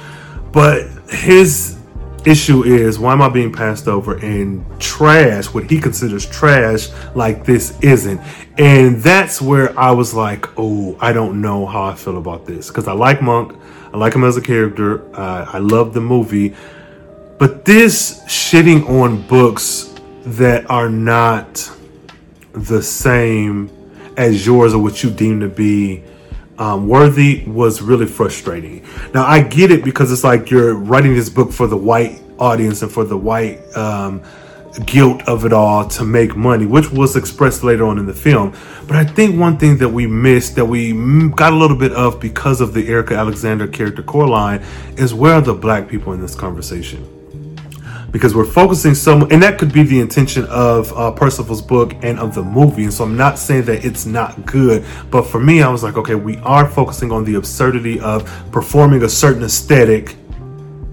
but 0.52 0.88
his 1.10 1.76
issue 2.24 2.64
is 2.64 2.98
why 2.98 3.12
am 3.12 3.22
I 3.22 3.28
being 3.28 3.52
passed 3.52 3.86
over 3.86 4.16
and 4.16 4.64
trash, 4.80 5.46
what 5.46 5.70
he 5.70 5.78
considers 5.78 6.26
trash, 6.26 6.88
like 7.14 7.44
this 7.44 7.78
isn't? 7.80 8.20
And 8.58 8.96
that's 9.02 9.40
where 9.40 9.78
I 9.78 9.90
was 9.92 10.14
like, 10.14 10.46
oh, 10.56 10.96
I 11.00 11.12
don't 11.12 11.40
know 11.40 11.66
how 11.66 11.84
I 11.84 11.94
feel 11.94 12.18
about 12.18 12.46
this. 12.46 12.68
Because 12.68 12.88
I 12.88 12.92
like 12.92 13.20
Monk, 13.22 13.54
I 13.92 13.98
like 13.98 14.14
him 14.14 14.24
as 14.24 14.36
a 14.36 14.42
character, 14.42 15.04
uh, 15.14 15.48
I 15.52 15.58
love 15.58 15.92
the 15.92 16.00
movie. 16.00 16.54
But 17.38 17.66
this 17.66 18.22
shitting 18.24 18.88
on 18.88 19.26
books 19.28 19.95
that 20.26 20.68
are 20.68 20.90
not 20.90 21.70
the 22.52 22.82
same 22.82 23.70
as 24.16 24.44
yours 24.44 24.74
or 24.74 24.82
what 24.82 25.02
you 25.02 25.10
deem 25.10 25.40
to 25.40 25.48
be 25.48 26.02
um, 26.58 26.88
worthy 26.88 27.44
was 27.46 27.80
really 27.80 28.06
frustrating. 28.06 28.84
Now 29.14 29.24
I 29.24 29.42
get 29.42 29.70
it 29.70 29.84
because 29.84 30.10
it's 30.10 30.24
like 30.24 30.50
you're 30.50 30.74
writing 30.74 31.14
this 31.14 31.28
book 31.28 31.52
for 31.52 31.66
the 31.66 31.76
white 31.76 32.20
audience 32.38 32.82
and 32.82 32.90
for 32.90 33.04
the 33.04 33.16
white 33.16 33.60
um, 33.76 34.22
guilt 34.84 35.22
of 35.28 35.44
it 35.44 35.52
all 35.52 35.86
to 35.88 36.04
make 36.04 36.34
money, 36.34 36.66
which 36.66 36.90
was 36.90 37.14
expressed 37.14 37.62
later 37.62 37.86
on 37.86 37.98
in 37.98 38.06
the 38.06 38.14
film. 38.14 38.54
But 38.88 38.96
I 38.96 39.04
think 39.04 39.38
one 39.38 39.58
thing 39.58 39.78
that 39.78 39.88
we 39.88 40.06
missed, 40.06 40.56
that 40.56 40.64
we 40.64 40.92
got 41.30 41.52
a 41.52 41.56
little 41.56 41.76
bit 41.76 41.92
of 41.92 42.18
because 42.20 42.60
of 42.60 42.74
the 42.74 42.88
Erika 42.88 43.14
Alexander 43.14 43.68
character 43.68 44.02
Coraline, 44.02 44.62
is 44.96 45.14
where 45.14 45.34
are 45.34 45.40
the 45.40 45.54
black 45.54 45.88
people 45.88 46.12
in 46.14 46.20
this 46.20 46.34
conversation? 46.34 47.15
Because 48.10 48.34
we're 48.34 48.44
focusing 48.44 48.94
so 48.94 49.26
and 49.26 49.42
that 49.42 49.58
could 49.58 49.72
be 49.72 49.82
the 49.82 50.00
intention 50.00 50.44
of 50.46 50.92
uh, 50.92 51.10
percival's 51.10 51.62
book 51.62 51.92
and 52.02 52.18
of 52.18 52.34
the 52.34 52.42
movie. 52.42 52.84
And 52.84 52.92
so 52.92 53.04
i'm 53.04 53.16
not 53.16 53.38
saying 53.38 53.64
that 53.64 53.84
it's 53.84 54.06
not 54.06 54.46
good 54.46 54.84
but 55.10 55.22
for 55.22 55.40
me 55.40 55.62
i 55.62 55.68
was 55.68 55.82
like 55.82 55.96
okay 55.96 56.14
we 56.14 56.36
are 56.38 56.68
focusing 56.68 57.12
on 57.12 57.24
the 57.24 57.34
absurdity 57.34 58.00
of 58.00 58.24
performing 58.52 59.02
a 59.02 59.08
certain 59.08 59.42
aesthetic 59.42 60.16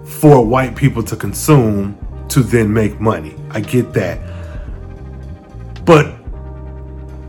for 0.05 0.45
white 0.45 0.75
people 0.75 1.03
to 1.03 1.15
consume 1.15 1.97
to 2.29 2.41
then 2.41 2.73
make 2.73 2.99
money. 2.99 3.35
I 3.51 3.59
get 3.59 3.93
that. 3.93 4.19
But 5.85 6.13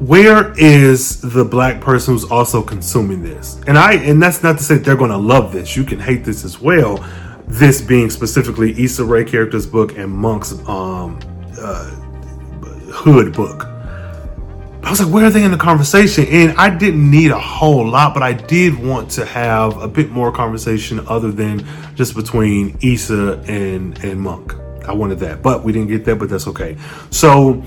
where 0.00 0.54
is 0.58 1.20
the 1.20 1.44
black 1.44 1.80
person 1.80 2.14
who's 2.14 2.24
also 2.24 2.62
consuming 2.62 3.22
this? 3.22 3.60
And 3.66 3.76
i 3.76 3.94
and 3.94 4.22
that's 4.22 4.42
not 4.42 4.58
to 4.58 4.64
say 4.64 4.76
they're 4.76 4.96
going 4.96 5.10
to 5.10 5.16
love 5.16 5.52
this. 5.52 5.76
You 5.76 5.84
can 5.84 5.98
hate 5.98 6.24
this 6.24 6.44
as 6.44 6.60
well 6.60 6.98
this 7.46 7.80
being 7.80 8.10
specifically 8.10 8.82
Issa 8.82 9.04
Rae 9.04 9.24
character's 9.24 9.66
book 9.66 9.96
and 9.96 10.10
Monk's 10.10 10.52
um, 10.68 11.18
uh, 11.60 11.90
Hood 12.90 13.34
book. 13.34 13.66
I 14.84 14.90
was 14.90 15.00
like, 15.00 15.12
where 15.12 15.24
are 15.24 15.30
they 15.30 15.42
in 15.42 15.50
the 15.50 15.56
conversation? 15.56 16.26
And 16.26 16.56
I 16.58 16.68
didn't 16.68 17.10
need 17.10 17.30
a 17.30 17.38
whole 17.38 17.88
lot, 17.88 18.12
but 18.12 18.22
I 18.22 18.34
did 18.34 18.78
want 18.78 19.10
to 19.12 19.24
have 19.24 19.80
a 19.80 19.88
bit 19.88 20.10
more 20.10 20.30
conversation 20.30 21.00
other 21.08 21.32
than 21.32 21.66
just 21.94 22.14
between 22.14 22.76
Issa 22.82 23.42
and 23.48 24.02
and 24.04 24.20
Monk. 24.20 24.54
I 24.86 24.92
wanted 24.92 25.18
that, 25.20 25.42
but 25.42 25.64
we 25.64 25.72
didn't 25.72 25.88
get 25.88 26.04
that, 26.04 26.18
but 26.18 26.28
that's 26.28 26.46
okay. 26.48 26.76
So 27.10 27.62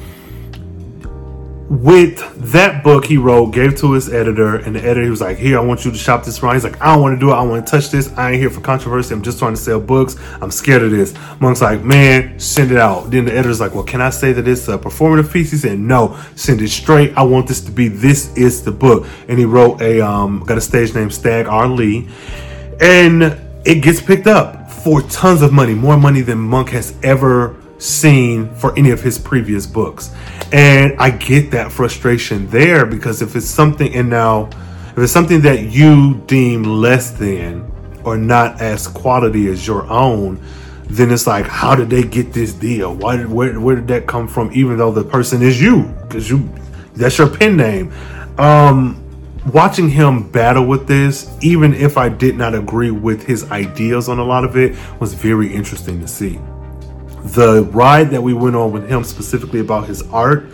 with 1.69 2.51
that 2.53 2.81
book 2.81 3.05
he 3.05 3.17
wrote, 3.17 3.47
gave 3.47 3.75
to 3.79 3.91
his 3.91 4.11
editor, 4.11 4.55
and 4.55 4.75
the 4.75 4.79
editor 4.81 5.09
was 5.09 5.19
like, 5.19 5.37
Here, 5.37 5.57
I 5.57 5.61
want 5.61 5.83
you 5.83 5.91
to 5.91 5.97
shop 5.97 6.23
this 6.23 6.41
around. 6.41 6.55
He's 6.55 6.63
like, 6.63 6.81
I 6.81 6.93
don't 6.93 7.01
want 7.01 7.15
to 7.15 7.19
do 7.19 7.31
it, 7.31 7.33
I 7.33 7.41
want 7.41 7.65
to 7.65 7.69
touch 7.69 7.89
this. 7.89 8.11
I 8.17 8.31
ain't 8.31 8.39
here 8.39 8.49
for 8.49 8.61
controversy. 8.61 9.13
I'm 9.13 9.21
just 9.21 9.39
trying 9.39 9.53
to 9.53 9.59
sell 9.59 9.79
books. 9.79 10.15
I'm 10.41 10.49
scared 10.49 10.81
of 10.83 10.91
this. 10.91 11.13
Monk's 11.39 11.61
like, 11.61 11.83
Man, 11.83 12.39
send 12.39 12.71
it 12.71 12.77
out. 12.77 13.11
Then 13.11 13.25
the 13.25 13.33
editor's 13.33 13.59
like, 13.59 13.75
Well, 13.75 13.83
can 13.83 13.99
I 13.99 14.11
say 14.11 14.31
that 14.31 14.47
it's 14.47 14.67
a 14.69 14.77
performative 14.77 15.31
piece? 15.31 15.51
He 15.51 15.57
said, 15.57 15.77
No, 15.77 16.17
send 16.35 16.61
it 16.61 16.69
straight. 16.69 17.15
I 17.17 17.23
want 17.23 17.47
this 17.47 17.59
to 17.61 17.71
be 17.71 17.89
this 17.89 18.35
is 18.37 18.63
the 18.63 18.71
book. 18.71 19.05
And 19.27 19.37
he 19.37 19.45
wrote 19.45 19.81
a 19.81 19.99
um 19.99 20.39
got 20.45 20.57
a 20.57 20.61
stage 20.61 20.95
name 20.95 21.11
Stagg 21.11 21.47
R. 21.47 21.67
Leigh. 21.67 22.07
And 22.79 23.23
it 23.65 23.83
gets 23.83 24.01
picked 24.01 24.27
up 24.27 24.71
for 24.71 25.01
tons 25.01 25.41
of 25.41 25.51
money, 25.51 25.73
more 25.73 25.97
money 25.97 26.21
than 26.21 26.37
Monk 26.37 26.69
has 26.69 26.95
ever 27.03 27.57
seen 27.77 28.53
for 28.55 28.77
any 28.77 28.91
of 28.91 29.01
his 29.01 29.17
previous 29.17 29.65
books. 29.65 30.13
And 30.51 30.95
I 30.99 31.11
get 31.11 31.51
that 31.51 31.71
frustration 31.71 32.47
there 32.49 32.85
because 32.85 33.21
if 33.21 33.35
it's 33.35 33.47
something, 33.47 33.93
and 33.93 34.09
now, 34.09 34.49
if 34.91 34.99
it's 34.99 35.11
something 35.11 35.41
that 35.41 35.63
you 35.63 36.21
deem 36.25 36.63
less 36.63 37.11
than 37.11 37.71
or 38.03 38.17
not 38.17 38.61
as 38.61 38.87
quality 38.87 39.47
as 39.47 39.67
your 39.67 39.85
own, 39.87 40.41
then 40.85 41.11
it's 41.11 41.27
like, 41.27 41.45
how 41.45 41.75
did 41.75 41.89
they 41.89 42.03
get 42.03 42.33
this 42.33 42.53
deal? 42.53 42.95
Why 42.95 43.17
did 43.17 43.29
where, 43.29 43.59
where 43.59 43.75
did 43.75 43.87
that 43.89 44.07
come 44.07 44.27
from? 44.27 44.49
Even 44.53 44.77
though 44.77 44.91
the 44.91 45.03
person 45.03 45.41
is 45.41 45.61
you, 45.61 45.83
because 46.03 46.29
you 46.29 46.49
that's 46.95 47.17
your 47.17 47.29
pen 47.29 47.57
name. 47.57 47.91
Um, 48.39 49.03
watching 49.53 49.89
him 49.89 50.29
battle 50.31 50.65
with 50.65 50.87
this, 50.87 51.29
even 51.41 51.73
if 51.73 51.97
I 51.97 52.09
did 52.09 52.37
not 52.37 52.55
agree 52.55 52.91
with 52.91 53.25
his 53.25 53.51
ideas 53.51 54.09
on 54.09 54.19
a 54.19 54.23
lot 54.23 54.45
of 54.45 54.55
it, 54.55 54.75
was 54.99 55.13
very 55.13 55.53
interesting 55.53 55.99
to 55.99 56.07
see 56.07 56.39
the 57.33 57.63
ride 57.71 58.11
that 58.11 58.21
we 58.21 58.33
went 58.33 58.55
on 58.55 58.71
with 58.71 58.89
him 58.89 59.03
specifically 59.03 59.59
about 59.59 59.87
his 59.87 60.01
art 60.09 60.45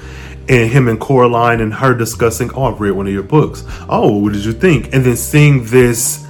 and 0.49 0.69
him 0.69 0.87
and 0.87 0.99
Coraline 0.99 1.61
and 1.61 1.73
her 1.73 1.93
discussing, 1.93 2.51
oh, 2.53 2.65
I've 2.65 2.81
read 2.81 2.91
one 2.91 3.07
of 3.07 3.13
your 3.13 3.23
books. 3.23 3.63
Oh, 3.87 4.17
what 4.17 4.33
did 4.33 4.43
you 4.43 4.53
think? 4.53 4.93
And 4.93 5.03
then 5.05 5.15
seeing 5.15 5.63
this 5.65 6.27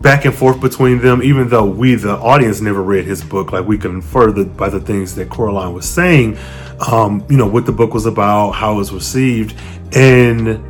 back 0.00 0.24
and 0.24 0.34
forth 0.34 0.60
between 0.60 1.00
them, 1.00 1.22
even 1.22 1.48
though 1.48 1.64
we, 1.64 1.94
the 1.94 2.16
audience, 2.16 2.60
never 2.60 2.82
read 2.82 3.06
his 3.06 3.24
book, 3.24 3.52
like 3.52 3.66
we 3.66 3.78
can 3.78 3.92
infer 3.92 4.30
the, 4.30 4.44
by 4.44 4.68
the 4.68 4.80
things 4.80 5.14
that 5.14 5.30
Coraline 5.30 5.72
was 5.72 5.88
saying, 5.88 6.36
um, 6.90 7.24
you 7.30 7.36
know, 7.36 7.46
what 7.46 7.64
the 7.64 7.72
book 7.72 7.94
was 7.94 8.06
about, 8.06 8.52
how 8.52 8.74
it 8.74 8.76
was 8.76 8.92
received. 8.92 9.58
And 9.94 10.62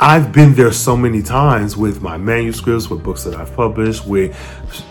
I've 0.00 0.32
been 0.32 0.54
there 0.54 0.72
so 0.72 0.96
many 0.96 1.22
times 1.22 1.76
with 1.76 2.02
my 2.02 2.16
manuscripts, 2.16 2.90
with 2.90 3.04
books 3.04 3.22
that 3.24 3.34
I've 3.34 3.54
published, 3.54 4.06
with 4.06 4.36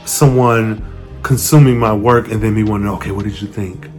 someone 0.06 0.95
consuming 1.26 1.80
my 1.80 1.92
work 1.92 2.32
and 2.32 2.40
then 2.40 2.54
me 2.54 2.62
wondering, 2.62 2.94
okay, 2.94 3.10
what 3.10 3.26
did 3.26 3.42
you 3.42 3.48
think? 3.48 3.90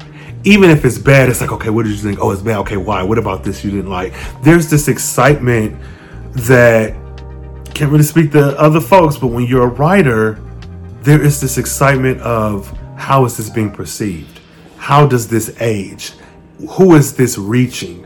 Even 0.45 0.71
if 0.71 0.85
it's 0.85 0.97
bad, 0.97 1.29
it's 1.29 1.41
like, 1.41 1.51
okay, 1.51 1.71
what 1.71 1.83
did 1.83 1.91
you 1.91 1.99
think? 1.99 2.21
Oh, 2.21 2.31
it's 2.31 2.41
bad. 2.41 2.59
Okay, 2.59 2.77
why? 2.77 3.03
What 3.03 3.19
about 3.19 3.43
this 3.43 3.65
you 3.65 3.73
didn't 3.73 3.91
like? 3.91 4.15
There's 4.45 4.71
this 4.71 4.87
excitement 4.87 5.77
that 6.35 6.95
can't 7.75 7.91
really 7.91 8.05
speak 8.05 8.31
to 8.31 8.57
other 8.61 8.81
folks, 8.81 9.19
but 9.19 9.27
when 9.27 9.45
you're 9.45 9.65
a 9.65 9.75
writer, 9.75 10.41
there 11.03 11.21
is 11.21 11.41
this 11.41 11.59
excitement 11.59 12.21
of 12.21 12.71
how 12.97 13.25
is 13.25 13.37
this 13.37 13.51
being 13.51 13.73
perceived? 13.73 14.39
How 14.77 15.05
does 15.05 15.27
this 15.27 15.61
age? 15.61 16.13
Who 16.71 16.95
is 16.95 17.17
this 17.17 17.39
reaching? 17.39 18.06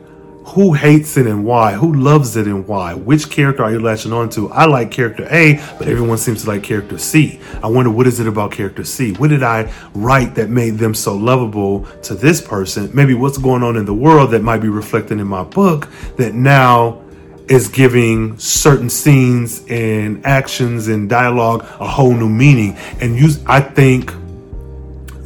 Who 0.52 0.72
hates 0.72 1.16
it 1.16 1.28
and 1.28 1.44
why, 1.44 1.74
who 1.74 1.94
loves 1.94 2.36
it 2.36 2.46
and 2.46 2.66
why, 2.66 2.92
which 2.92 3.30
character 3.30 3.62
are 3.62 3.70
you 3.70 3.78
latching 3.78 4.12
on 4.12 4.28
to? 4.28 4.50
I 4.50 4.66
like 4.66 4.90
character 4.90 5.28
A, 5.30 5.56
but 5.78 5.86
everyone 5.86 6.18
seems 6.18 6.42
to 6.42 6.48
like 6.48 6.64
character 6.64 6.98
C. 6.98 7.40
I 7.62 7.68
wonder 7.68 7.90
what 7.90 8.08
is 8.08 8.18
it 8.18 8.26
about 8.26 8.50
character 8.50 8.82
C? 8.82 9.12
What 9.12 9.30
did 9.30 9.44
I 9.44 9.72
write 9.94 10.34
that 10.34 10.50
made 10.50 10.78
them 10.78 10.92
so 10.92 11.14
lovable 11.14 11.84
to 12.02 12.14
this 12.14 12.40
person? 12.40 12.90
Maybe 12.92 13.14
what's 13.14 13.38
going 13.38 13.62
on 13.62 13.76
in 13.76 13.84
the 13.84 13.94
world 13.94 14.32
that 14.32 14.42
might 14.42 14.58
be 14.58 14.68
reflected 14.68 15.20
in 15.20 15.26
my 15.28 15.44
book 15.44 15.88
that 16.16 16.34
now 16.34 17.00
is 17.48 17.68
giving 17.68 18.36
certain 18.36 18.90
scenes 18.90 19.64
and 19.68 20.24
actions 20.26 20.88
and 20.88 21.08
dialogue 21.08 21.62
a 21.78 21.86
whole 21.86 22.12
new 22.12 22.28
meaning. 22.28 22.76
And 23.00 23.16
you, 23.16 23.28
I 23.46 23.60
think 23.60 24.12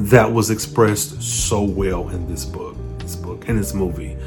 that 0.01 0.31
was 0.31 0.51
expressed 0.51 1.23
so 1.23 1.63
well 1.63 2.11
in 2.11 2.29
this 2.29 2.45
book, 2.45 2.77
this 2.99 3.17
book, 3.17 3.49
in 3.49 3.57
this 3.57 3.73
movie 3.73 4.19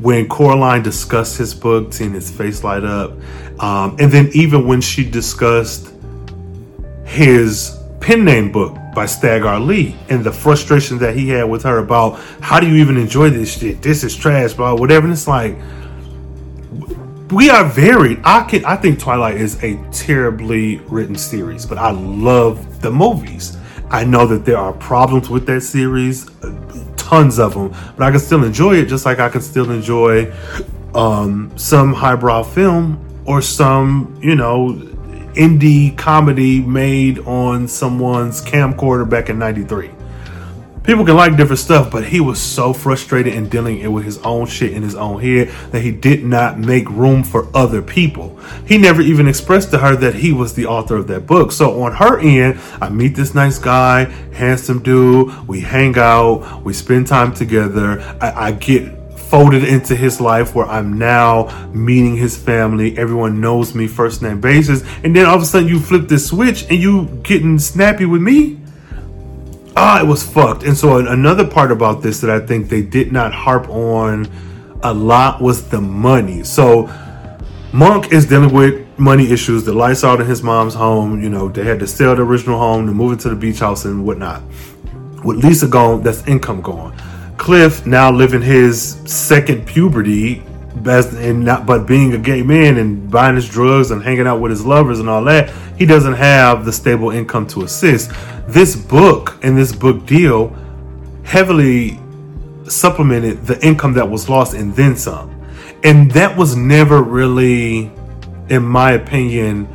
when 0.00 0.28
Coraline 0.28 0.82
discussed 0.82 1.36
his 1.36 1.54
book, 1.54 1.92
seeing 1.92 2.12
his 2.12 2.30
face 2.30 2.64
light 2.64 2.84
up, 2.84 3.12
um, 3.60 3.96
and 3.98 4.10
then 4.10 4.30
even 4.32 4.66
when 4.66 4.80
she 4.80 5.08
discussed 5.08 5.92
his 7.04 7.78
pen 8.00 8.24
name 8.24 8.50
book 8.50 8.76
by 8.94 9.06
Stagg 9.06 9.44
R. 9.44 9.60
Leigh 9.60 9.94
and 10.08 10.24
the 10.24 10.32
frustration 10.32 10.98
that 10.98 11.16
he 11.16 11.28
had 11.28 11.44
with 11.44 11.62
her 11.62 11.78
about 11.78 12.18
how 12.40 12.58
do 12.58 12.68
you 12.68 12.76
even 12.76 12.96
enjoy 12.96 13.30
this 13.30 13.58
shit? 13.58 13.80
This 13.82 14.04
is 14.04 14.16
trash, 14.16 14.54
blah, 14.54 14.74
whatever. 14.74 15.04
And 15.04 15.12
it's 15.12 15.28
like 15.28 15.56
we 17.30 17.48
are 17.48 17.64
varied. 17.64 18.20
I 18.24 18.44
can 18.44 18.64
I 18.64 18.76
think 18.76 18.98
Twilight 18.98 19.36
is 19.36 19.62
a 19.62 19.82
terribly 19.92 20.78
written 20.88 21.16
series, 21.16 21.64
but 21.64 21.78
I 21.78 21.90
love 21.90 22.80
the 22.82 22.90
movies. 22.90 23.56
I 23.90 24.04
know 24.04 24.26
that 24.26 24.44
there 24.44 24.58
are 24.58 24.72
problems 24.72 25.30
with 25.30 25.46
that 25.46 25.60
series 25.62 26.30
tons 27.12 27.38
of 27.38 27.52
them, 27.52 27.68
but 27.94 28.04
I 28.04 28.10
can 28.10 28.20
still 28.20 28.42
enjoy 28.42 28.76
it 28.76 28.86
just 28.86 29.04
like 29.04 29.18
I 29.18 29.28
can 29.28 29.42
still 29.42 29.70
enjoy 29.70 30.32
um, 30.94 31.52
some 31.56 31.92
highbrow 31.92 32.42
film 32.42 32.98
or 33.26 33.42
some, 33.42 34.18
you 34.22 34.34
know, 34.34 34.72
indie 35.34 35.96
comedy 35.96 36.60
made 36.60 37.18
on 37.20 37.68
someone's 37.68 38.40
camcorder 38.42 39.08
back 39.08 39.28
in 39.28 39.38
93 39.38 39.90
people 40.84 41.04
can 41.04 41.16
like 41.16 41.36
different 41.36 41.58
stuff, 41.58 41.90
but 41.90 42.04
he 42.04 42.20
was 42.20 42.40
so 42.40 42.72
frustrated 42.72 43.34
in 43.34 43.48
dealing 43.48 43.90
with 43.92 44.04
his 44.04 44.18
own 44.18 44.46
shit 44.46 44.72
in 44.72 44.82
his 44.82 44.94
own 44.94 45.20
head 45.20 45.48
that 45.70 45.82
he 45.82 45.92
did 45.92 46.24
not 46.24 46.58
make 46.58 46.88
room 46.90 47.22
for 47.22 47.48
other 47.54 47.82
people. 47.82 48.38
He 48.66 48.78
never 48.78 49.00
even 49.02 49.28
expressed 49.28 49.70
to 49.70 49.78
her 49.78 49.96
that 49.96 50.16
he 50.16 50.32
was 50.32 50.54
the 50.54 50.66
author 50.66 50.96
of 50.96 51.06
that 51.08 51.26
book. 51.26 51.52
So 51.52 51.82
on 51.82 51.92
her 51.92 52.18
end, 52.18 52.60
I 52.80 52.88
meet 52.88 53.14
this 53.14 53.34
nice 53.34 53.58
guy, 53.58 54.04
handsome 54.32 54.82
dude. 54.82 55.46
We 55.46 55.60
hang 55.60 55.96
out, 55.98 56.62
we 56.64 56.72
spend 56.72 57.06
time 57.06 57.32
together. 57.34 58.00
I, 58.20 58.48
I 58.48 58.52
get 58.52 58.98
folded 59.16 59.64
into 59.64 59.96
his 59.96 60.20
life 60.20 60.54
where 60.54 60.66
I'm 60.66 60.98
now 60.98 61.70
meeting 61.72 62.16
his 62.16 62.36
family. 62.36 62.98
Everyone 62.98 63.40
knows 63.40 63.74
me 63.74 63.86
first 63.86 64.20
name 64.20 64.42
basis. 64.42 64.84
And 65.02 65.16
then 65.16 65.24
all 65.24 65.36
of 65.36 65.42
a 65.42 65.46
sudden 65.46 65.68
you 65.68 65.80
flip 65.80 66.06
this 66.06 66.26
switch 66.26 66.64
and 66.64 66.78
you 66.78 67.06
getting 67.22 67.58
snappy 67.58 68.04
with 68.04 68.20
me 68.20 68.61
ah, 69.76 70.02
it 70.02 70.06
was 70.06 70.22
fucked. 70.22 70.62
And 70.64 70.76
so 70.76 70.98
another 70.98 71.46
part 71.46 71.72
about 71.72 72.02
this 72.02 72.20
that 72.20 72.30
I 72.30 72.44
think 72.44 72.68
they 72.68 72.82
did 72.82 73.12
not 73.12 73.32
harp 73.32 73.68
on 73.68 74.28
a 74.82 74.92
lot 74.92 75.40
was 75.40 75.68
the 75.68 75.80
money. 75.80 76.42
So 76.44 76.86
Monk 77.72 78.12
is 78.12 78.26
dealing 78.26 78.52
with 78.52 78.86
money 78.98 79.30
issues. 79.30 79.64
The 79.64 79.72
lights 79.72 80.04
out 80.04 80.20
in 80.20 80.26
his 80.26 80.42
mom's 80.42 80.74
home. 80.74 81.22
You 81.22 81.30
know, 81.30 81.48
they 81.48 81.64
had 81.64 81.78
to 81.80 81.86
sell 81.86 82.14
the 82.14 82.22
original 82.22 82.58
home 82.58 82.86
to 82.86 82.92
move 82.92 83.12
into 83.12 83.30
the 83.30 83.36
beach 83.36 83.60
house 83.60 83.84
and 83.84 84.04
whatnot. 84.04 84.42
With 85.24 85.42
Lisa 85.42 85.68
gone, 85.68 86.02
that's 86.02 86.26
income 86.26 86.60
gone. 86.60 86.94
Cliff 87.38 87.86
now 87.86 88.10
living 88.10 88.42
his 88.42 89.00
second 89.06 89.66
puberty 89.66 90.42
best 90.76 91.12
and 91.12 91.44
not 91.44 91.66
but 91.66 91.86
being 91.86 92.12
a 92.14 92.18
gay 92.18 92.42
man 92.42 92.78
and 92.78 93.10
buying 93.10 93.36
his 93.36 93.48
drugs 93.48 93.90
and 93.90 94.02
hanging 94.02 94.26
out 94.26 94.40
with 94.40 94.50
his 94.50 94.64
lovers 94.64 95.00
and 95.00 95.08
all 95.08 95.22
that 95.24 95.52
he 95.82 95.86
doesn't 95.86 96.14
have 96.14 96.64
the 96.64 96.72
stable 96.72 97.10
income 97.10 97.44
to 97.44 97.64
assist. 97.64 98.12
This 98.46 98.76
book 98.76 99.36
and 99.42 99.58
this 99.58 99.72
book 99.72 100.06
deal 100.06 100.56
heavily 101.24 101.98
supplemented 102.68 103.44
the 103.44 103.58
income 103.66 103.92
that 103.94 104.08
was 104.08 104.28
lost 104.28 104.54
and 104.54 104.72
then 104.76 104.94
some. 104.94 105.28
And 105.82 106.08
that 106.12 106.36
was 106.36 106.54
never 106.54 107.02
really 107.02 107.90
in 108.48 108.62
my 108.62 108.92
opinion 108.92 109.66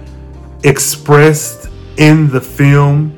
expressed 0.64 1.70
in 1.98 2.30
the 2.30 2.40
film 2.40 3.12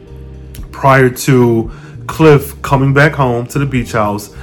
prior 0.72 1.12
to 1.12 1.70
cliff 2.08 2.60
coming 2.64 2.92
back 2.92 3.14
home 3.14 3.46
to 3.50 3.60
the 3.60 3.68
beach 3.68 3.92
house 3.92 4.36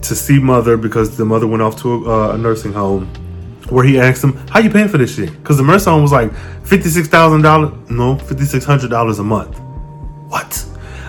to 0.00 0.14
see 0.14 0.38
mother 0.38 0.78
because 0.78 1.18
the 1.18 1.24
mother 1.26 1.46
went 1.46 1.62
off 1.62 1.76
to 1.82 2.06
a, 2.06 2.30
uh, 2.30 2.34
a 2.34 2.38
nursing 2.38 2.72
home 2.72 3.12
where 3.70 3.84
he 3.84 3.98
asked 3.98 4.22
him, 4.22 4.36
"How 4.48 4.60
you 4.60 4.70
paying 4.70 4.88
for 4.88 4.98
this 4.98 5.14
shit?" 5.14 5.30
Because 5.42 5.58
the 5.58 5.64
home 5.64 6.02
was 6.02 6.12
like 6.12 6.32
fifty 6.64 6.88
six 6.88 7.08
thousand 7.08 7.42
dollars, 7.42 7.72
no, 7.90 8.16
fifty 8.16 8.44
six 8.44 8.64
hundred 8.64 8.90
dollars 8.90 9.18
a 9.18 9.24
month. 9.24 9.58
What? 10.28 10.64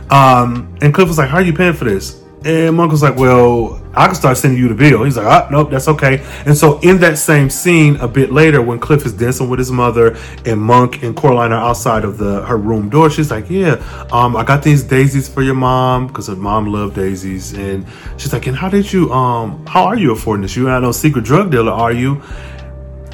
Um, 0.09 0.75
and 0.81 0.93
Cliff 0.93 1.07
was 1.07 1.17
like, 1.17 1.29
"How 1.29 1.37
are 1.37 1.43
you 1.43 1.53
paying 1.53 1.73
for 1.73 1.85
this?" 1.85 2.21
And 2.43 2.75
Monk 2.75 2.91
was 2.91 3.03
like, 3.03 3.17
Well, 3.17 3.79
I 3.93 4.07
can 4.07 4.15
start 4.15 4.35
sending 4.35 4.59
you 4.59 4.67
the 4.67 4.73
bill. 4.73 5.03
He's 5.03 5.15
like, 5.15 5.27
Ah, 5.27 5.47
nope, 5.51 5.69
that's 5.69 5.87
okay. 5.87 6.25
And 6.47 6.57
so, 6.57 6.79
in 6.79 6.97
that 7.01 7.19
same 7.19 7.51
scene, 7.51 7.97
a 7.97 8.07
bit 8.07 8.31
later, 8.31 8.63
when 8.63 8.79
Cliff 8.79 9.05
is 9.05 9.13
dancing 9.13 9.47
with 9.47 9.59
his 9.59 9.71
mother 9.71 10.17
and 10.43 10.59
Monk 10.59 11.03
and 11.03 11.15
Coraline 11.15 11.51
are 11.51 11.69
outside 11.69 12.03
of 12.03 12.17
the 12.17 12.43
her 12.45 12.57
room 12.57 12.89
door, 12.89 13.11
she's 13.11 13.29
like, 13.29 13.47
Yeah, 13.47 13.73
um, 14.11 14.35
I 14.35 14.43
got 14.43 14.63
these 14.63 14.83
daisies 14.83 15.29
for 15.29 15.43
your 15.43 15.53
mom 15.53 16.07
because 16.07 16.27
her 16.27 16.35
mom 16.35 16.65
loved 16.65 16.95
daisies. 16.95 17.53
And 17.53 17.85
she's 18.17 18.33
like, 18.33 18.47
And 18.47 18.57
how 18.57 18.69
did 18.69 18.91
you, 18.91 19.13
um, 19.13 19.63
how 19.67 19.83
are 19.85 19.95
you 19.95 20.11
affording 20.11 20.41
this? 20.41 20.55
You 20.55 20.63
not 20.63 20.79
no 20.79 20.91
secret 20.91 21.23
drug 21.23 21.51
dealer, 21.51 21.71
are 21.71 21.91
you? 21.91 22.23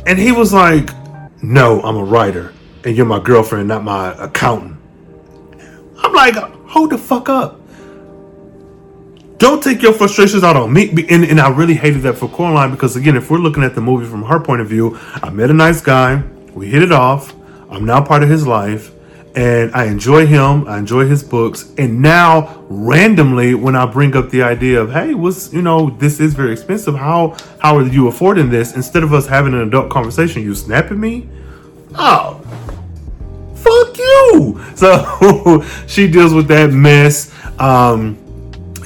And 0.07 0.17
he 0.17 0.31
was 0.31 0.53
like, 0.53 0.89
No, 1.43 1.81
I'm 1.81 1.97
a 1.97 2.03
writer, 2.03 2.53
and 2.83 2.95
you're 2.95 3.05
my 3.05 3.19
girlfriend, 3.19 3.67
not 3.67 3.83
my 3.83 4.13
accountant. 4.23 4.77
I'm 5.99 6.13
like, 6.13 6.35
Hold 6.35 6.91
the 6.91 6.97
fuck 6.97 7.29
up 7.29 7.59
don't 9.37 9.61
take 9.61 9.81
your 9.81 9.93
frustrations 9.93 10.43
out 10.43 10.55
on 10.55 10.73
me. 10.73 10.89
And, 11.09 11.23
and 11.23 11.39
I 11.39 11.49
really 11.49 11.75
hated 11.75 12.01
that 12.03 12.17
for 12.17 12.27
Coraline 12.27 12.71
because, 12.71 12.95
again, 12.95 13.15
if 13.15 13.29
we're 13.29 13.37
looking 13.37 13.63
at 13.63 13.75
the 13.75 13.81
movie 13.81 14.07
from 14.07 14.23
her 14.23 14.39
point 14.39 14.61
of 14.61 14.67
view, 14.67 14.97
I 15.15 15.29
met 15.29 15.49
a 15.49 15.53
nice 15.53 15.81
guy, 15.81 16.23
we 16.53 16.67
hit 16.67 16.81
it 16.81 16.91
off, 16.91 17.35
I'm 17.69 17.85
now 17.85 18.03
part 18.03 18.23
of 18.23 18.29
his 18.29 18.47
life, 18.47 18.91
and 19.37 19.71
I 19.75 19.85
enjoy 19.85 20.25
him, 20.25 20.67
I 20.67 20.79
enjoy 20.79 21.05
his 21.05 21.23
books. 21.23 21.71
And 21.77 22.01
now, 22.01 22.65
randomly, 22.69 23.53
when 23.53 23.75
I 23.75 23.85
bring 23.85 24.15
up 24.15 24.31
the 24.31 24.41
idea 24.41 24.81
of, 24.81 24.91
hey, 24.91 25.13
what's, 25.13 25.53
you 25.53 25.61
know, 25.61 25.91
this 25.91 26.19
is 26.19 26.33
very 26.33 26.51
expensive, 26.51 26.95
how, 26.95 27.37
how 27.59 27.77
are 27.77 27.85
you 27.85 28.07
affording 28.07 28.49
this? 28.49 28.75
Instead 28.75 29.03
of 29.03 29.13
us 29.13 29.27
having 29.27 29.53
an 29.53 29.59
adult 29.59 29.91
conversation, 29.91 30.41
you 30.41 30.55
snap 30.55 30.85
at 30.85 30.97
me? 30.97 31.29
Oh, 31.93 32.41
fuck 33.55 33.95
you. 33.95 34.59
So 34.75 35.63
she 35.85 36.07
deals 36.07 36.33
with 36.33 36.47
that 36.47 36.71
mess. 36.71 37.31
Um, 37.59 38.17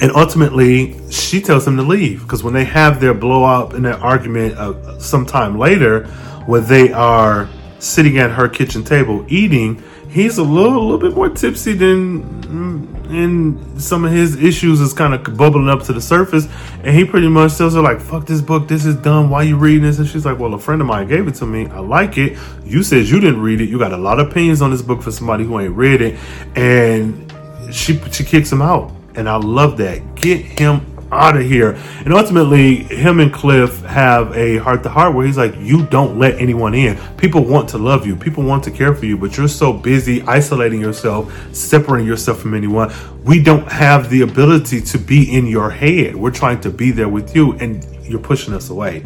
and 0.02 0.12
ultimately 0.14 1.00
she 1.10 1.40
tells 1.40 1.66
him 1.66 1.78
to 1.78 1.82
leave 1.82 2.22
because 2.22 2.44
when 2.44 2.52
they 2.52 2.64
have 2.64 3.00
their 3.00 3.14
blow 3.14 3.44
up 3.44 3.72
and 3.72 3.86
their 3.86 3.96
argument 3.96 4.58
uh, 4.58 4.98
sometime 4.98 5.58
later 5.58 6.04
where 6.44 6.60
they 6.60 6.92
are 6.92 7.48
sitting 7.78 8.18
at 8.18 8.30
her 8.30 8.48
kitchen 8.48 8.84
table 8.84 9.24
eating 9.28 9.82
he's 10.12 10.38
a 10.38 10.42
little, 10.42 10.76
a 10.76 10.82
little 10.82 10.98
bit 10.98 11.14
more 11.14 11.30
tipsy 11.30 11.72
than 11.72 12.22
and 13.12 13.58
mm, 13.58 13.80
some 13.80 14.04
of 14.04 14.12
his 14.12 14.36
issues 14.36 14.80
is 14.80 14.92
kind 14.92 15.14
of 15.14 15.36
bubbling 15.36 15.68
up 15.68 15.82
to 15.84 15.92
the 15.92 16.00
surface. 16.00 16.46
And 16.82 16.96
he 16.96 17.04
pretty 17.04 17.28
much 17.28 17.56
tells 17.56 17.74
her 17.74 17.80
like 17.80 18.00
fuck 18.00 18.26
this 18.26 18.40
book 18.40 18.68
this 18.68 18.84
is 18.84 18.94
dumb 18.96 19.30
why 19.30 19.42
you 19.42 19.56
reading 19.56 19.82
this? 19.82 19.98
And 19.98 20.06
she's 20.06 20.24
like 20.24 20.38
well 20.38 20.54
a 20.54 20.58
friend 20.58 20.80
of 20.80 20.86
mine 20.86 21.08
gave 21.08 21.26
it 21.28 21.34
to 21.36 21.46
me 21.46 21.66
i 21.66 21.78
like 21.78 22.18
it 22.18 22.38
you 22.64 22.82
said 22.82 23.06
you 23.06 23.20
didn't 23.20 23.40
read 23.40 23.60
it 23.60 23.68
you 23.68 23.78
got 23.78 23.92
a 23.92 23.96
lot 23.96 24.20
of 24.20 24.28
opinions 24.28 24.62
on 24.62 24.70
this 24.70 24.82
book 24.82 25.02
for 25.02 25.10
somebody 25.10 25.44
who 25.44 25.58
ain't 25.58 25.74
read 25.74 26.02
it. 26.02 26.18
And 26.56 27.32
she 27.72 27.98
she 28.10 28.24
kicks 28.24 28.52
him 28.52 28.62
out 28.62 28.92
and 29.14 29.28
I 29.28 29.36
love 29.36 29.76
that. 29.78 30.14
Get 30.14 30.40
him 30.42 30.91
out 31.12 31.36
of 31.36 31.42
here. 31.42 31.78
And 32.04 32.12
ultimately, 32.12 32.84
him 32.84 33.20
and 33.20 33.32
Cliff 33.32 33.80
have 33.82 34.36
a 34.36 34.58
heart 34.58 34.82
to 34.84 34.88
heart 34.88 35.14
where 35.14 35.26
he's 35.26 35.38
like, 35.38 35.54
You 35.58 35.86
don't 35.86 36.18
let 36.18 36.40
anyone 36.40 36.74
in. 36.74 36.98
People 37.16 37.44
want 37.44 37.68
to 37.70 37.78
love 37.78 38.06
you, 38.06 38.16
people 38.16 38.44
want 38.44 38.64
to 38.64 38.70
care 38.70 38.94
for 38.94 39.06
you, 39.06 39.16
but 39.16 39.36
you're 39.36 39.48
so 39.48 39.72
busy 39.72 40.22
isolating 40.22 40.80
yourself, 40.80 41.32
separating 41.54 42.06
yourself 42.06 42.40
from 42.40 42.54
anyone. 42.54 42.92
We 43.24 43.42
don't 43.42 43.70
have 43.70 44.10
the 44.10 44.22
ability 44.22 44.80
to 44.82 44.98
be 44.98 45.36
in 45.36 45.46
your 45.46 45.70
head. 45.70 46.16
We're 46.16 46.30
trying 46.30 46.60
to 46.62 46.70
be 46.70 46.90
there 46.90 47.08
with 47.08 47.34
you, 47.36 47.52
and 47.58 47.84
you're 48.04 48.20
pushing 48.20 48.54
us 48.54 48.70
away. 48.70 49.04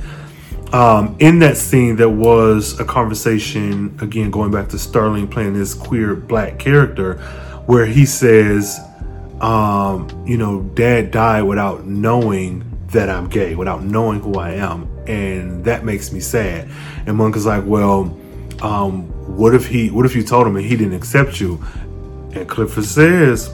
Um, 0.73 1.17
in 1.21 1.39
that 1.41 1.57
scene, 1.57 1.97
there 1.97 2.09
was 2.09 2.79
a 2.81 2.85
conversation, 2.85 3.97
again, 4.01 4.31
going 4.31 4.51
back 4.51 4.69
to 4.71 4.79
Sterling 4.79 5.29
playing 5.29 5.55
this 5.55 5.75
queer 5.75 6.15
black 6.17 6.59
character, 6.59 7.15
where 7.67 7.87
he 7.87 8.05
says, 8.05 8.81
um, 9.41 10.25
you 10.27 10.37
know, 10.37 10.63
dad 10.63 11.11
died 11.11 11.43
without 11.43 11.87
knowing 11.87 12.65
that 12.89 13.11
I'm 13.11 13.29
gay, 13.29 13.55
without 13.55 13.83
knowing 13.83 14.21
who 14.21 14.39
I 14.39 14.53
am. 14.53 14.89
And 15.07 15.65
that 15.65 15.85
makes 15.85 16.13
me 16.13 16.21
sad. 16.21 16.69
And 17.07 17.17
Monk 17.17 17.37
is 17.37 17.47
like, 17.47 17.65
well, 17.67 18.17
um, 18.63 19.05
what 19.37 19.55
if 19.55 19.67
he, 19.67 19.91
what 19.91 20.07
if 20.07 20.17
you 20.17 20.23
told 20.23 20.47
him 20.47 20.57
and 20.57 20.65
he 20.65 20.77
didn't 20.77 20.95
accept 20.95 21.41
you? 21.41 21.63
And 22.33 22.49
Clifford 22.49 22.85
says, 22.85 23.49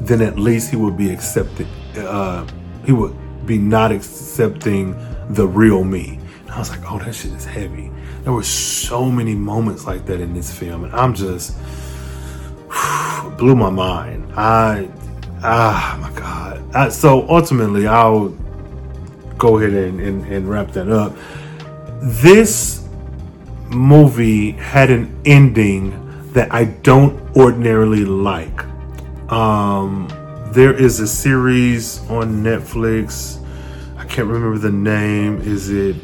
then 0.00 0.20
at 0.22 0.38
least 0.38 0.70
he 0.70 0.76
would 0.76 0.96
be 0.96 1.10
accepted. 1.10 1.66
Uh, 1.96 2.46
he 2.84 2.92
would 2.92 3.14
be 3.46 3.58
not 3.58 3.92
accepting 3.92 4.94
the 5.30 5.46
real 5.46 5.84
me. 5.84 6.20
And 6.42 6.50
I 6.50 6.58
was 6.58 6.70
like, 6.70 6.80
oh, 6.90 6.98
that 6.98 7.14
shit 7.14 7.32
is 7.32 7.44
heavy. 7.44 7.90
There 8.22 8.32
were 8.32 8.42
so 8.42 9.10
many 9.10 9.34
moments 9.34 9.86
like 9.86 10.06
that 10.06 10.20
in 10.20 10.34
this 10.34 10.56
film. 10.56 10.84
And 10.84 10.94
I'm 10.94 11.14
just, 11.14 11.56
blew 13.38 13.54
my 13.54 13.70
mind. 13.70 14.25
I, 14.36 14.88
ah, 15.42 15.98
my 16.00 16.18
God. 16.18 16.74
I, 16.74 16.88
so 16.90 17.28
ultimately, 17.28 17.86
I'll 17.86 18.28
go 19.38 19.58
ahead 19.58 19.72
and, 19.72 20.00
and, 20.00 20.24
and 20.26 20.48
wrap 20.48 20.72
that 20.72 20.88
up. 20.88 21.16
This 22.02 22.86
movie 23.68 24.52
had 24.52 24.90
an 24.90 25.18
ending 25.24 26.32
that 26.32 26.52
I 26.52 26.64
don't 26.64 27.18
ordinarily 27.36 28.04
like. 28.04 28.64
Um, 29.32 30.08
there 30.52 30.74
is 30.74 31.00
a 31.00 31.06
series 31.06 31.98
on 32.10 32.42
Netflix. 32.42 33.42
I 33.96 34.04
can't 34.04 34.28
remember 34.28 34.58
the 34.58 34.70
name. 34.70 35.40
Is 35.40 35.70
it 35.70 35.96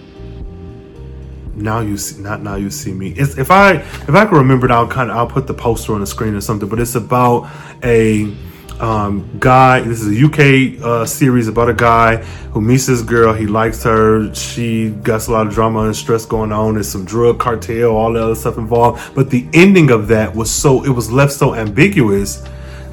now 1.54 1.80
you 1.80 1.96
see 1.96 2.20
not 2.22 2.42
now 2.42 2.56
you 2.56 2.70
see 2.70 2.92
me. 2.92 3.10
It's, 3.10 3.36
if 3.36 3.50
i 3.50 3.74
if 3.74 4.10
i 4.10 4.24
can 4.24 4.36
remember 4.36 4.66
it 4.66 4.72
i'll 4.72 4.88
kind 4.88 5.10
of 5.10 5.16
i'll 5.16 5.26
put 5.26 5.46
the 5.46 5.54
poster 5.54 5.94
on 5.94 6.00
the 6.00 6.06
screen 6.06 6.34
or 6.34 6.40
something 6.40 6.68
but 6.68 6.80
it's 6.80 6.94
about 6.94 7.50
a 7.82 8.34
um, 8.80 9.28
guy 9.38 9.80
this 9.80 10.00
is 10.00 10.18
a 10.18 10.24
uk 10.26 10.84
uh, 10.84 11.06
series 11.06 11.46
about 11.46 11.68
a 11.68 11.74
guy 11.74 12.16
who 12.52 12.60
meets 12.60 12.86
this 12.86 13.02
girl 13.02 13.32
he 13.32 13.46
likes 13.46 13.82
her 13.84 14.34
she 14.34 14.90
got 14.90 15.26
a 15.28 15.30
lot 15.30 15.46
of 15.46 15.52
drama 15.52 15.80
and 15.80 15.94
stress 15.94 16.26
going 16.26 16.50
on 16.52 16.74
there's 16.74 16.88
some 16.88 17.04
drug 17.04 17.38
cartel 17.38 17.94
all 17.94 18.12
that 18.12 18.22
other 18.22 18.34
stuff 18.34 18.58
involved 18.58 19.14
but 19.14 19.30
the 19.30 19.46
ending 19.52 19.90
of 19.90 20.08
that 20.08 20.34
was 20.34 20.50
so 20.50 20.84
it 20.84 20.90
was 20.90 21.12
left 21.12 21.32
so 21.32 21.54
ambiguous 21.54 22.42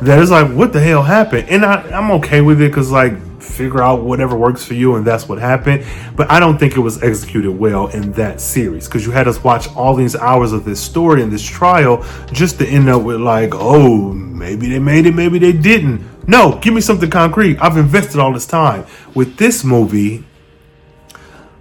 that 0.01 0.19
it's 0.19 0.31
like 0.31 0.49
what 0.51 0.71
the 0.71 0.79
hell 0.79 1.03
happened? 1.03 1.49
And 1.49 1.65
I, 1.65 1.81
i'm 1.89 2.11
okay 2.11 2.41
with 2.41 2.61
it 2.61 2.69
because 2.69 2.91
like 2.91 3.13
figure 3.49 3.81
out 3.81 4.03
whatever 4.03 4.37
works 4.37 4.63
for 4.63 4.73
you, 4.73 4.95
and 4.95 5.05
that's 5.05 5.27
what 5.27 5.39
happened. 5.39 5.85
But 6.15 6.29
I 6.31 6.39
don't 6.39 6.57
think 6.57 6.75
it 6.75 6.79
was 6.79 7.01
executed 7.03 7.51
well 7.51 7.87
in 7.87 8.11
that 8.13 8.39
series 8.41 8.87
because 8.87 9.05
you 9.05 9.11
had 9.11 9.27
us 9.27 9.43
watch 9.43 9.67
all 9.75 9.95
these 9.95 10.15
hours 10.15 10.53
of 10.53 10.65
this 10.65 10.79
story 10.79 11.21
and 11.21 11.31
this 11.31 11.43
trial 11.43 12.05
just 12.31 12.59
to 12.59 12.67
end 12.67 12.89
up 12.89 13.03
with, 13.03 13.19
like, 13.19 13.51
oh, 13.53 14.13
maybe 14.13 14.69
they 14.69 14.79
made 14.79 15.05
it, 15.05 15.15
maybe 15.15 15.39
they 15.39 15.51
didn't. 15.53 16.27
No, 16.27 16.57
give 16.59 16.73
me 16.73 16.81
something 16.81 17.09
concrete. 17.09 17.57
I've 17.59 17.77
invested 17.77 18.19
all 18.19 18.31
this 18.31 18.45
time. 18.45 18.85
With 19.15 19.37
this 19.37 19.63
movie, 19.63 20.23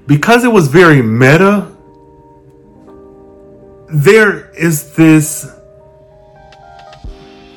because 0.06 0.44
it 0.44 0.52
was 0.52 0.68
very 0.68 1.02
meta, 1.02 1.74
there 3.90 4.50
is 4.50 4.94
this 4.94 5.50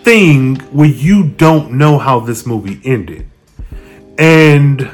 thing 0.04 0.56
where 0.72 0.90
you 0.90 1.28
don't 1.28 1.74
know 1.74 1.98
how 1.98 2.20
this 2.20 2.46
movie 2.46 2.82
ended. 2.84 3.31
And 4.18 4.90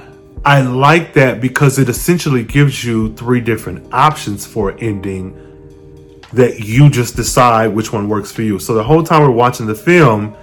I 0.46 0.62
like 0.62 1.14
that 1.14 1.42
because 1.42 1.80
it 1.80 1.90
essentially 1.90 2.44
gives 2.44 2.84
you 2.84 3.14
three 3.16 3.42
different 3.42 3.94
options 3.94 4.46
for 4.46 4.78
ending 4.80 5.44
that 6.34 6.60
you 6.60 6.90
just 6.90 7.16
decide 7.16 7.68
which 7.68 7.92
one 7.92 8.10
works 8.10 8.32
for 8.32 8.42
you. 8.42 8.60
So 8.60 8.74
the 8.74 8.84
whole 8.84 9.04
time 9.04 9.22
we're 9.22 9.32
watching 9.32 9.66
the 9.66 9.76
film, 9.76 10.36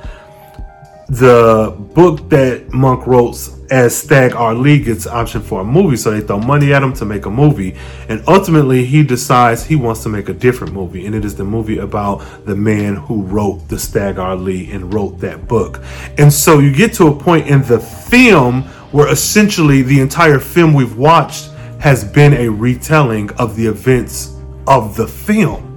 the 1.08 1.74
book 1.94 2.28
that 2.30 2.72
Monk 2.72 3.06
wrote 3.06 3.36
as 3.70 3.96
Stagg 3.96 4.34
R. 4.34 4.54
Leigh 4.54 4.80
gets 4.80 5.06
option 5.06 5.42
for 5.42 5.60
a 5.60 5.64
movie, 5.64 5.96
so 5.96 6.10
they 6.10 6.20
throw 6.20 6.38
money 6.38 6.72
at 6.72 6.82
him 6.82 6.92
to 6.94 7.04
make 7.04 7.26
a 7.26 7.30
movie. 7.30 7.76
And 8.08 8.22
ultimately, 8.26 8.84
he 8.84 9.02
decides 9.02 9.64
he 9.64 9.76
wants 9.76 10.02
to 10.04 10.08
make 10.08 10.28
a 10.28 10.34
different 10.34 10.72
movie, 10.72 11.06
and 11.06 11.14
it 11.14 11.24
is 11.24 11.34
the 11.34 11.44
movie 11.44 11.78
about 11.78 12.46
the 12.46 12.56
man 12.56 12.96
who 12.96 13.22
wrote 13.22 13.68
the 13.68 13.78
Stagg 13.78 14.18
R. 14.18 14.36
Leigh 14.36 14.70
and 14.70 14.92
wrote 14.92 15.18
that 15.20 15.46
book. 15.48 15.82
And 16.18 16.32
so 16.32 16.58
you 16.58 16.74
get 16.74 16.92
to 16.94 17.08
a 17.08 17.18
point 17.18 17.48
in 17.48 17.62
the 17.62 17.80
film 17.80 18.62
where 18.92 19.08
essentially 19.08 19.82
the 19.82 20.00
entire 20.00 20.38
film 20.38 20.72
we've 20.72 20.96
watched 20.96 21.50
has 21.80 22.04
been 22.04 22.32
a 22.34 22.48
retelling 22.48 23.30
of 23.32 23.56
the 23.56 23.66
events 23.66 24.36
of 24.66 24.96
the 24.96 25.06
film. 25.06 25.70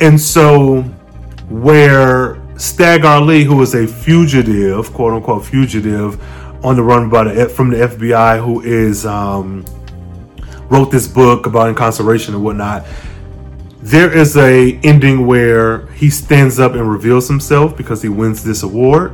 And 0.00 0.20
so, 0.20 0.82
where 1.48 2.35
Stagg 2.56 3.04
R. 3.04 3.20
Leigh, 3.20 3.44
who 3.44 3.60
is 3.62 3.74
a 3.74 3.86
fugitive, 3.86 4.92
quote 4.92 5.12
unquote 5.12 5.44
fugitive, 5.44 6.20
on 6.64 6.76
the 6.76 6.82
run 6.82 7.10
by 7.10 7.24
the, 7.24 7.48
from 7.48 7.70
the 7.70 7.76
FBI, 7.76 8.42
who 8.42 8.62
is 8.62 9.04
um, 9.04 9.64
wrote 10.70 10.90
this 10.90 11.06
book 11.06 11.46
about 11.46 11.68
incarceration 11.68 12.34
and 12.34 12.42
whatnot. 12.42 12.86
There 13.82 14.12
is 14.12 14.36
a 14.36 14.78
ending 14.82 15.26
where 15.26 15.86
he 15.88 16.10
stands 16.10 16.58
up 16.58 16.72
and 16.72 16.90
reveals 16.90 17.28
himself 17.28 17.76
because 17.76 18.02
he 18.02 18.08
wins 18.08 18.42
this 18.42 18.62
award 18.62 19.12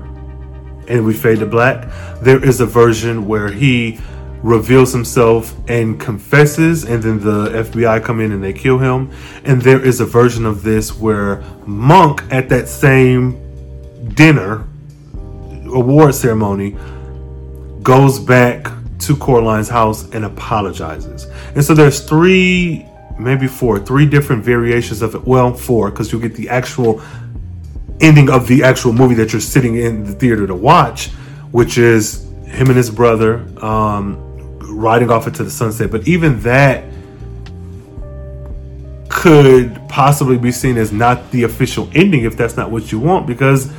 and 0.89 1.05
we 1.05 1.13
fade 1.13 1.41
to 1.41 1.47
black. 1.47 1.91
There 2.23 2.43
is 2.43 2.61
a 2.61 2.67
version 2.67 3.27
where 3.27 3.49
he 3.51 3.99
reveals 4.43 4.93
himself 4.93 5.55
and 5.69 6.01
confesses, 6.01 6.85
and 6.85 7.03
then 7.03 7.21
the 7.21 7.49
FBI 7.49 8.03
come 8.03 8.21
in 8.21 8.33
and 8.33 8.43
they 8.43 8.53
kill 8.53 8.79
him. 8.79 9.11
And 9.45 9.63
there 9.63 9.85
is 9.85 10.01
a 10.01 10.07
version 10.07 10.45
of 10.45 10.63
this 10.63 10.97
where 10.97 11.43
Monk, 11.65 12.23
at 12.31 12.49
that 12.49 12.69
same 12.69 13.39
dinner, 14.15 14.67
award 15.73 16.15
ceremony, 16.15 16.77
goes 17.83 18.19
back 18.19 18.65
to 19.01 19.17
Coraline's 19.17 19.69
house 19.69 20.11
and 20.11 20.25
apologizes. 20.25 21.27
And 21.55 21.65
so 21.65 21.75
there's 21.75 22.01
three, 22.01 22.87
maybe 23.19 23.47
four, 23.47 23.79
three 23.79 24.07
different 24.07 24.45
variations 24.45 25.03
of 25.03 25.15
it. 25.15 25.25
Well, 25.25 25.55
four, 25.55 25.91
because 25.91 26.13
you 26.13 26.21
get 26.21 26.35
the 26.35 26.49
actual 26.49 27.03
ending 28.01 28.29
of 28.29 28.49
the 28.49 28.65
actual 28.65 28.93
movie 28.93 29.15
that 29.15 29.33
you're 29.33 29.41
sitting 29.41 29.77
in 29.77 30.05
the 30.05 30.13
theater 30.13 30.47
to 30.47 30.55
watch, 30.55 31.11
which 31.53 31.79
is 31.79 32.25
him 32.47 32.69
and 32.69 32.77
his 32.77 32.91
brother 32.91 33.47
um, 33.65 34.32
riding 34.83 35.11
off 35.11 35.27
into 35.27 35.45
the 35.45 35.51
sunset. 35.51 35.91
But 35.91 36.07
even 36.09 36.41
that 36.41 36.85
could 39.09 39.81
possibly 39.89 40.39
be 40.39 40.51
seen 40.51 40.77
as 40.77 40.93
not 40.93 41.31
the 41.31 41.45
official 41.45 41.89
ending 41.95 42.25
if 42.25 42.37
that's 42.37 42.57
not 42.57 42.71
what 42.71 42.91
you 42.91 42.99
want, 42.99 43.27
because 43.27 43.73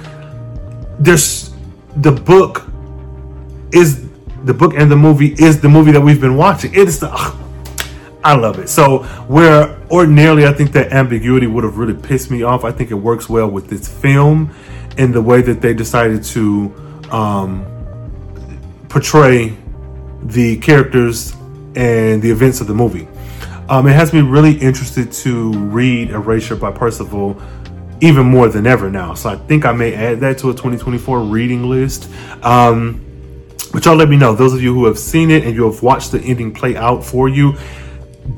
there's 0.99 1.51
the 1.97 2.11
book 2.11 2.65
is 3.71 4.07
the 4.45 4.53
book 4.53 4.73
and 4.75 4.91
the 4.91 4.95
movie 4.95 5.33
is 5.37 5.59
the 5.61 5.69
movie 5.69 5.91
that 5.91 6.01
we've 6.01 6.21
been 6.21 6.37
watching. 6.37 6.71
It's 6.73 6.97
the 6.97 7.09
I 8.23 8.35
love 8.35 8.57
it. 8.59 8.69
So 8.69 8.99
where 9.27 9.81
ordinarily 9.91 10.45
I 10.45 10.53
think 10.53 10.71
that 10.73 10.93
ambiguity 10.93 11.47
would 11.47 11.63
have 11.63 11.77
really 11.77 11.93
pissed 11.93 12.31
me 12.31 12.43
off, 12.43 12.63
I 12.63 12.71
think 12.71 12.91
it 12.91 12.95
works 12.95 13.27
well 13.27 13.49
with 13.49 13.67
this 13.67 13.87
film 13.87 14.53
in 14.97 15.11
the 15.11 15.21
way 15.21 15.41
that 15.41 15.61
they 15.61 15.73
decided 15.73 16.23
to 16.23 16.73
um, 17.11 17.65
portray 18.87 19.57
the 20.27 20.57
characters 20.57 21.33
and 21.75 22.21
the 22.21 22.29
events 22.29 22.61
of 22.61 22.67
the 22.67 22.73
movie. 22.73 23.07
Um, 23.69 23.87
it 23.87 23.93
has 23.93 24.13
me 24.13 24.21
really 24.21 24.53
interested 24.53 25.11
to 25.11 25.53
read 25.53 26.09
Erasure 26.11 26.55
by 26.55 26.71
Percival 26.71 27.41
even 28.01 28.25
more 28.25 28.49
than 28.49 28.67
ever 28.67 28.89
now. 28.89 29.13
So 29.13 29.29
I 29.29 29.37
think 29.37 29.65
I 29.65 29.71
may 29.71 29.93
add 29.93 30.19
that 30.19 30.37
to 30.39 30.49
a 30.49 30.53
2024 30.53 31.21
reading 31.21 31.69
list. 31.69 32.09
Um, 32.43 32.99
but 33.71 33.85
y'all 33.85 33.95
let 33.95 34.09
me 34.09 34.17
know, 34.17 34.35
those 34.35 34.53
of 34.53 34.61
you 34.61 34.73
who 34.73 34.85
have 34.85 34.99
seen 34.99 35.31
it 35.31 35.45
and 35.45 35.55
you 35.55 35.71
have 35.71 35.81
watched 35.81 36.11
the 36.11 36.19
ending 36.19 36.53
play 36.53 36.75
out 36.75 37.03
for 37.03 37.29
you, 37.29 37.55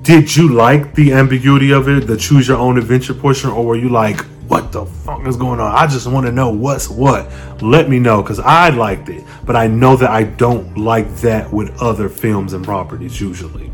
did 0.01 0.35
you 0.35 0.53
like 0.53 0.93
the 0.95 1.13
ambiguity 1.13 1.71
of 1.71 1.89
it, 1.89 2.07
the 2.07 2.15
choose 2.15 2.47
your 2.47 2.57
own 2.57 2.77
adventure 2.77 3.13
portion, 3.13 3.49
or 3.49 3.65
were 3.65 3.75
you 3.75 3.89
like, 3.89 4.23
what 4.47 4.71
the 4.71 4.85
fuck 4.85 5.25
is 5.27 5.37
going 5.37 5.59
on? 5.59 5.73
I 5.73 5.87
just 5.87 6.07
want 6.07 6.25
to 6.25 6.31
know 6.31 6.49
what's 6.49 6.89
what. 6.89 7.31
Let 7.61 7.89
me 7.89 7.99
know 7.99 8.21
because 8.21 8.39
I 8.39 8.69
liked 8.69 9.09
it, 9.09 9.23
but 9.45 9.55
I 9.55 9.67
know 9.67 9.95
that 9.95 10.09
I 10.09 10.23
don't 10.23 10.77
like 10.77 11.13
that 11.17 11.51
with 11.51 11.81
other 11.81 12.09
films 12.09 12.53
and 12.53 12.63
properties 12.63 13.19
usually. 13.19 13.71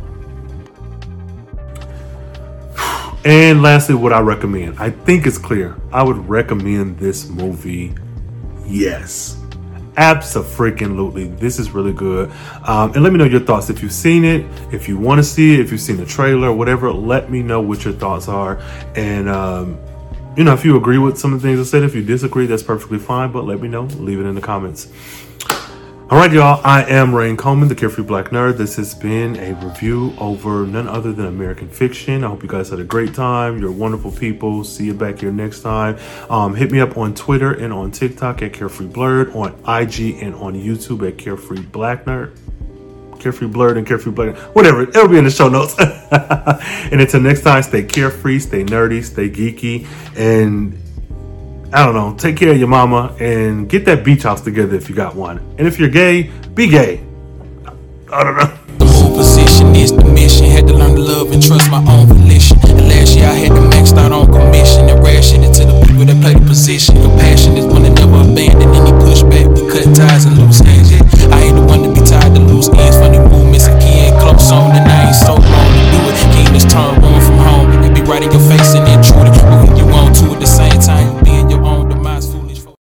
And 3.24 3.62
lastly, 3.62 3.94
what 3.94 4.14
I 4.14 4.20
recommend. 4.20 4.80
I 4.80 4.90
think 4.90 5.28
it's 5.28 5.38
clear. 5.38 5.76
I 5.94 6.02
would 6.02 6.18
recommend 6.28 6.98
this 6.98 7.30
movie. 7.30 7.94
Yes. 8.66 9.38
Absolutely. 9.98 11.26
This 11.28 11.60
is 11.60 11.70
really 11.70 11.94
good. 11.94 12.32
Um, 12.64 12.94
and 12.94 13.04
let 13.04 13.12
me 13.12 13.20
know 13.20 13.26
your 13.26 13.42
thoughts. 13.42 13.70
If 13.70 13.84
you've 13.84 13.92
seen 13.92 14.26
it, 14.26 14.46
if 14.74 14.88
you 14.88 14.98
want 14.98 15.20
to 15.20 15.24
see 15.24 15.54
it, 15.54 15.60
if 15.60 15.72
you've 15.72 15.82
seen 15.82 15.98
the 15.98 16.06
trailer, 16.06 16.52
whatever, 16.52 16.92
let 16.92 17.30
me 17.30 17.44
know 17.44 17.62
what 17.62 17.86
your 17.86 17.94
thoughts 17.94 18.28
are. 18.28 18.60
And, 18.96 19.30
um, 19.30 19.78
you 20.38 20.44
know, 20.44 20.54
if 20.54 20.64
you 20.64 20.78
agree 20.78 20.98
with 20.98 21.18
some 21.18 21.34
of 21.34 21.42
the 21.42 21.48
things 21.48 21.60
I 21.60 21.70
said, 21.70 21.84
if 21.84 21.94
you 21.94 22.04
disagree, 22.04 22.46
that's 22.46 22.64
perfectly 22.64 23.00
fine. 23.00 23.32
But 23.32 23.46
let 23.46 23.60
me 23.60 23.68
know. 23.68 23.84
Leave 23.84 24.20
it 24.20 24.26
in 24.26 24.36
the 24.36 24.42
comments. 24.42 24.88
All 26.12 26.18
right, 26.18 26.32
y'all. 26.32 26.60
I 26.66 26.84
am 26.84 27.14
Rhayne 27.14 27.38
Coleman, 27.38 27.70
the 27.70 27.76
Carefree 27.76 28.04
Black 28.04 28.32
Nerd. 28.32 28.58
This 28.58 28.76
has 28.76 28.94
been 28.94 29.38
a 29.38 29.54
review 29.66 30.14
over 30.18 30.66
none 30.66 30.88
other 30.88 31.14
than 31.14 31.26
American 31.26 31.70
fiction. 31.70 32.26
I 32.26 32.28
hope 32.28 32.44
you 32.44 32.50
guys 32.50 32.70
had 32.70 32.82
a 32.82 32.84
great 32.84 33.14
time. 33.14 33.62
You're 33.62 33.72
wonderful 33.72 34.12
people. 34.12 34.66
See 34.66 34.86
you 34.86 34.94
back 34.94 35.20
here 35.20 35.32
next 35.32 35.62
time. 35.62 35.98
Um, 36.30 36.56
hit 36.56 36.70
me 36.70 36.82
up 36.82 36.98
on 36.98 37.16
Twitter 37.16 37.54
and 37.54 37.72
on 37.72 37.92
TikTok 37.92 38.42
at 38.42 38.52
Carefree 38.52 38.88
Blerd, 38.88 39.34
on 39.34 39.54
IG 39.66 40.22
and 40.22 40.36
on 40.36 40.54
YouTube 40.54 41.08
at 41.08 41.18
Carefree 41.18 41.62
Black 41.62 42.04
Nerd. 42.04 42.38
Carefree 43.22 43.48
Blerd 43.48 43.78
and 43.78 43.86
Carefree 43.86 44.12
Blerd, 44.12 44.38
whatever. 44.56 44.84
It'll 44.84 45.08
be 45.08 45.18
in 45.18 45.24
the 45.24 45.32
show 45.32 45.48
notes. 45.48 45.76
and 45.80 47.00
until 47.00 47.22
next 47.22 47.44
time, 47.44 47.64
stay 47.64 47.84
carefree, 47.84 48.40
stay 48.40 48.64
nerdy, 48.64 49.04
stay 49.04 49.30
geeky, 49.30 49.88
and 50.18 50.78
I 51.74 51.86
don't 51.86 51.96
know, 51.96 52.16
take 52.18 52.36
care 52.36 52.52
of 52.52 52.58
your 52.58 52.68
mama 52.68 53.16
and 53.20 53.70
get 53.70 53.86
that 53.86 54.04
beach 54.04 54.24
house 54.24 54.42
together 54.42 54.76
if 54.76 54.90
you 54.90 54.96
got 54.96 55.16
one. 55.16 55.38
And 55.58 55.68
if 55.68 55.80
you're 55.80 55.90
gay, 55.90 56.24
be 56.54 56.68
gay. 56.68 57.04
I 58.12 58.24
don't 58.24 58.36
know. 58.36 58.58
The 58.80 59.74
is 59.78 59.92
the 59.92 60.04
mission. 60.04 60.48
Had 60.48 60.68
to 60.68 60.74
learn 60.74 60.96
to 60.96 61.02
love 61.02 61.32
and 61.32 61.42
trust 61.42 61.70
my 61.70 61.78
own 61.78 62.08
volition. 62.08 62.58
And 62.64 62.90
last 62.90 63.16
year 63.16 63.28
I 63.28 63.34
had 63.34 63.56
to 63.56 63.62
max 63.62 63.94
out 63.94 64.12
on 64.12 64.34
commission 64.34 64.90
and 64.90 65.04
ration 65.04 65.44
it 65.44 65.54
to 65.56 65.66
the 65.66 65.86
people 65.86 66.06
that 66.06 66.20
play 66.22 66.34
the 66.34 66.46
position. 66.46 66.98
Your 66.98 67.16
passion 67.20 67.56
is 67.56 67.66
one 67.66 67.84
that 67.84 67.94
never 67.94 68.22
abandon 68.22 68.74
any 68.74 68.92
so 75.14 75.34
long 75.34 75.42
to 75.42 75.84
do 75.92 76.00
it. 76.10 76.16
Game 76.34 76.56
is 76.56 76.66
turned 76.66 77.04
on. 77.04 77.21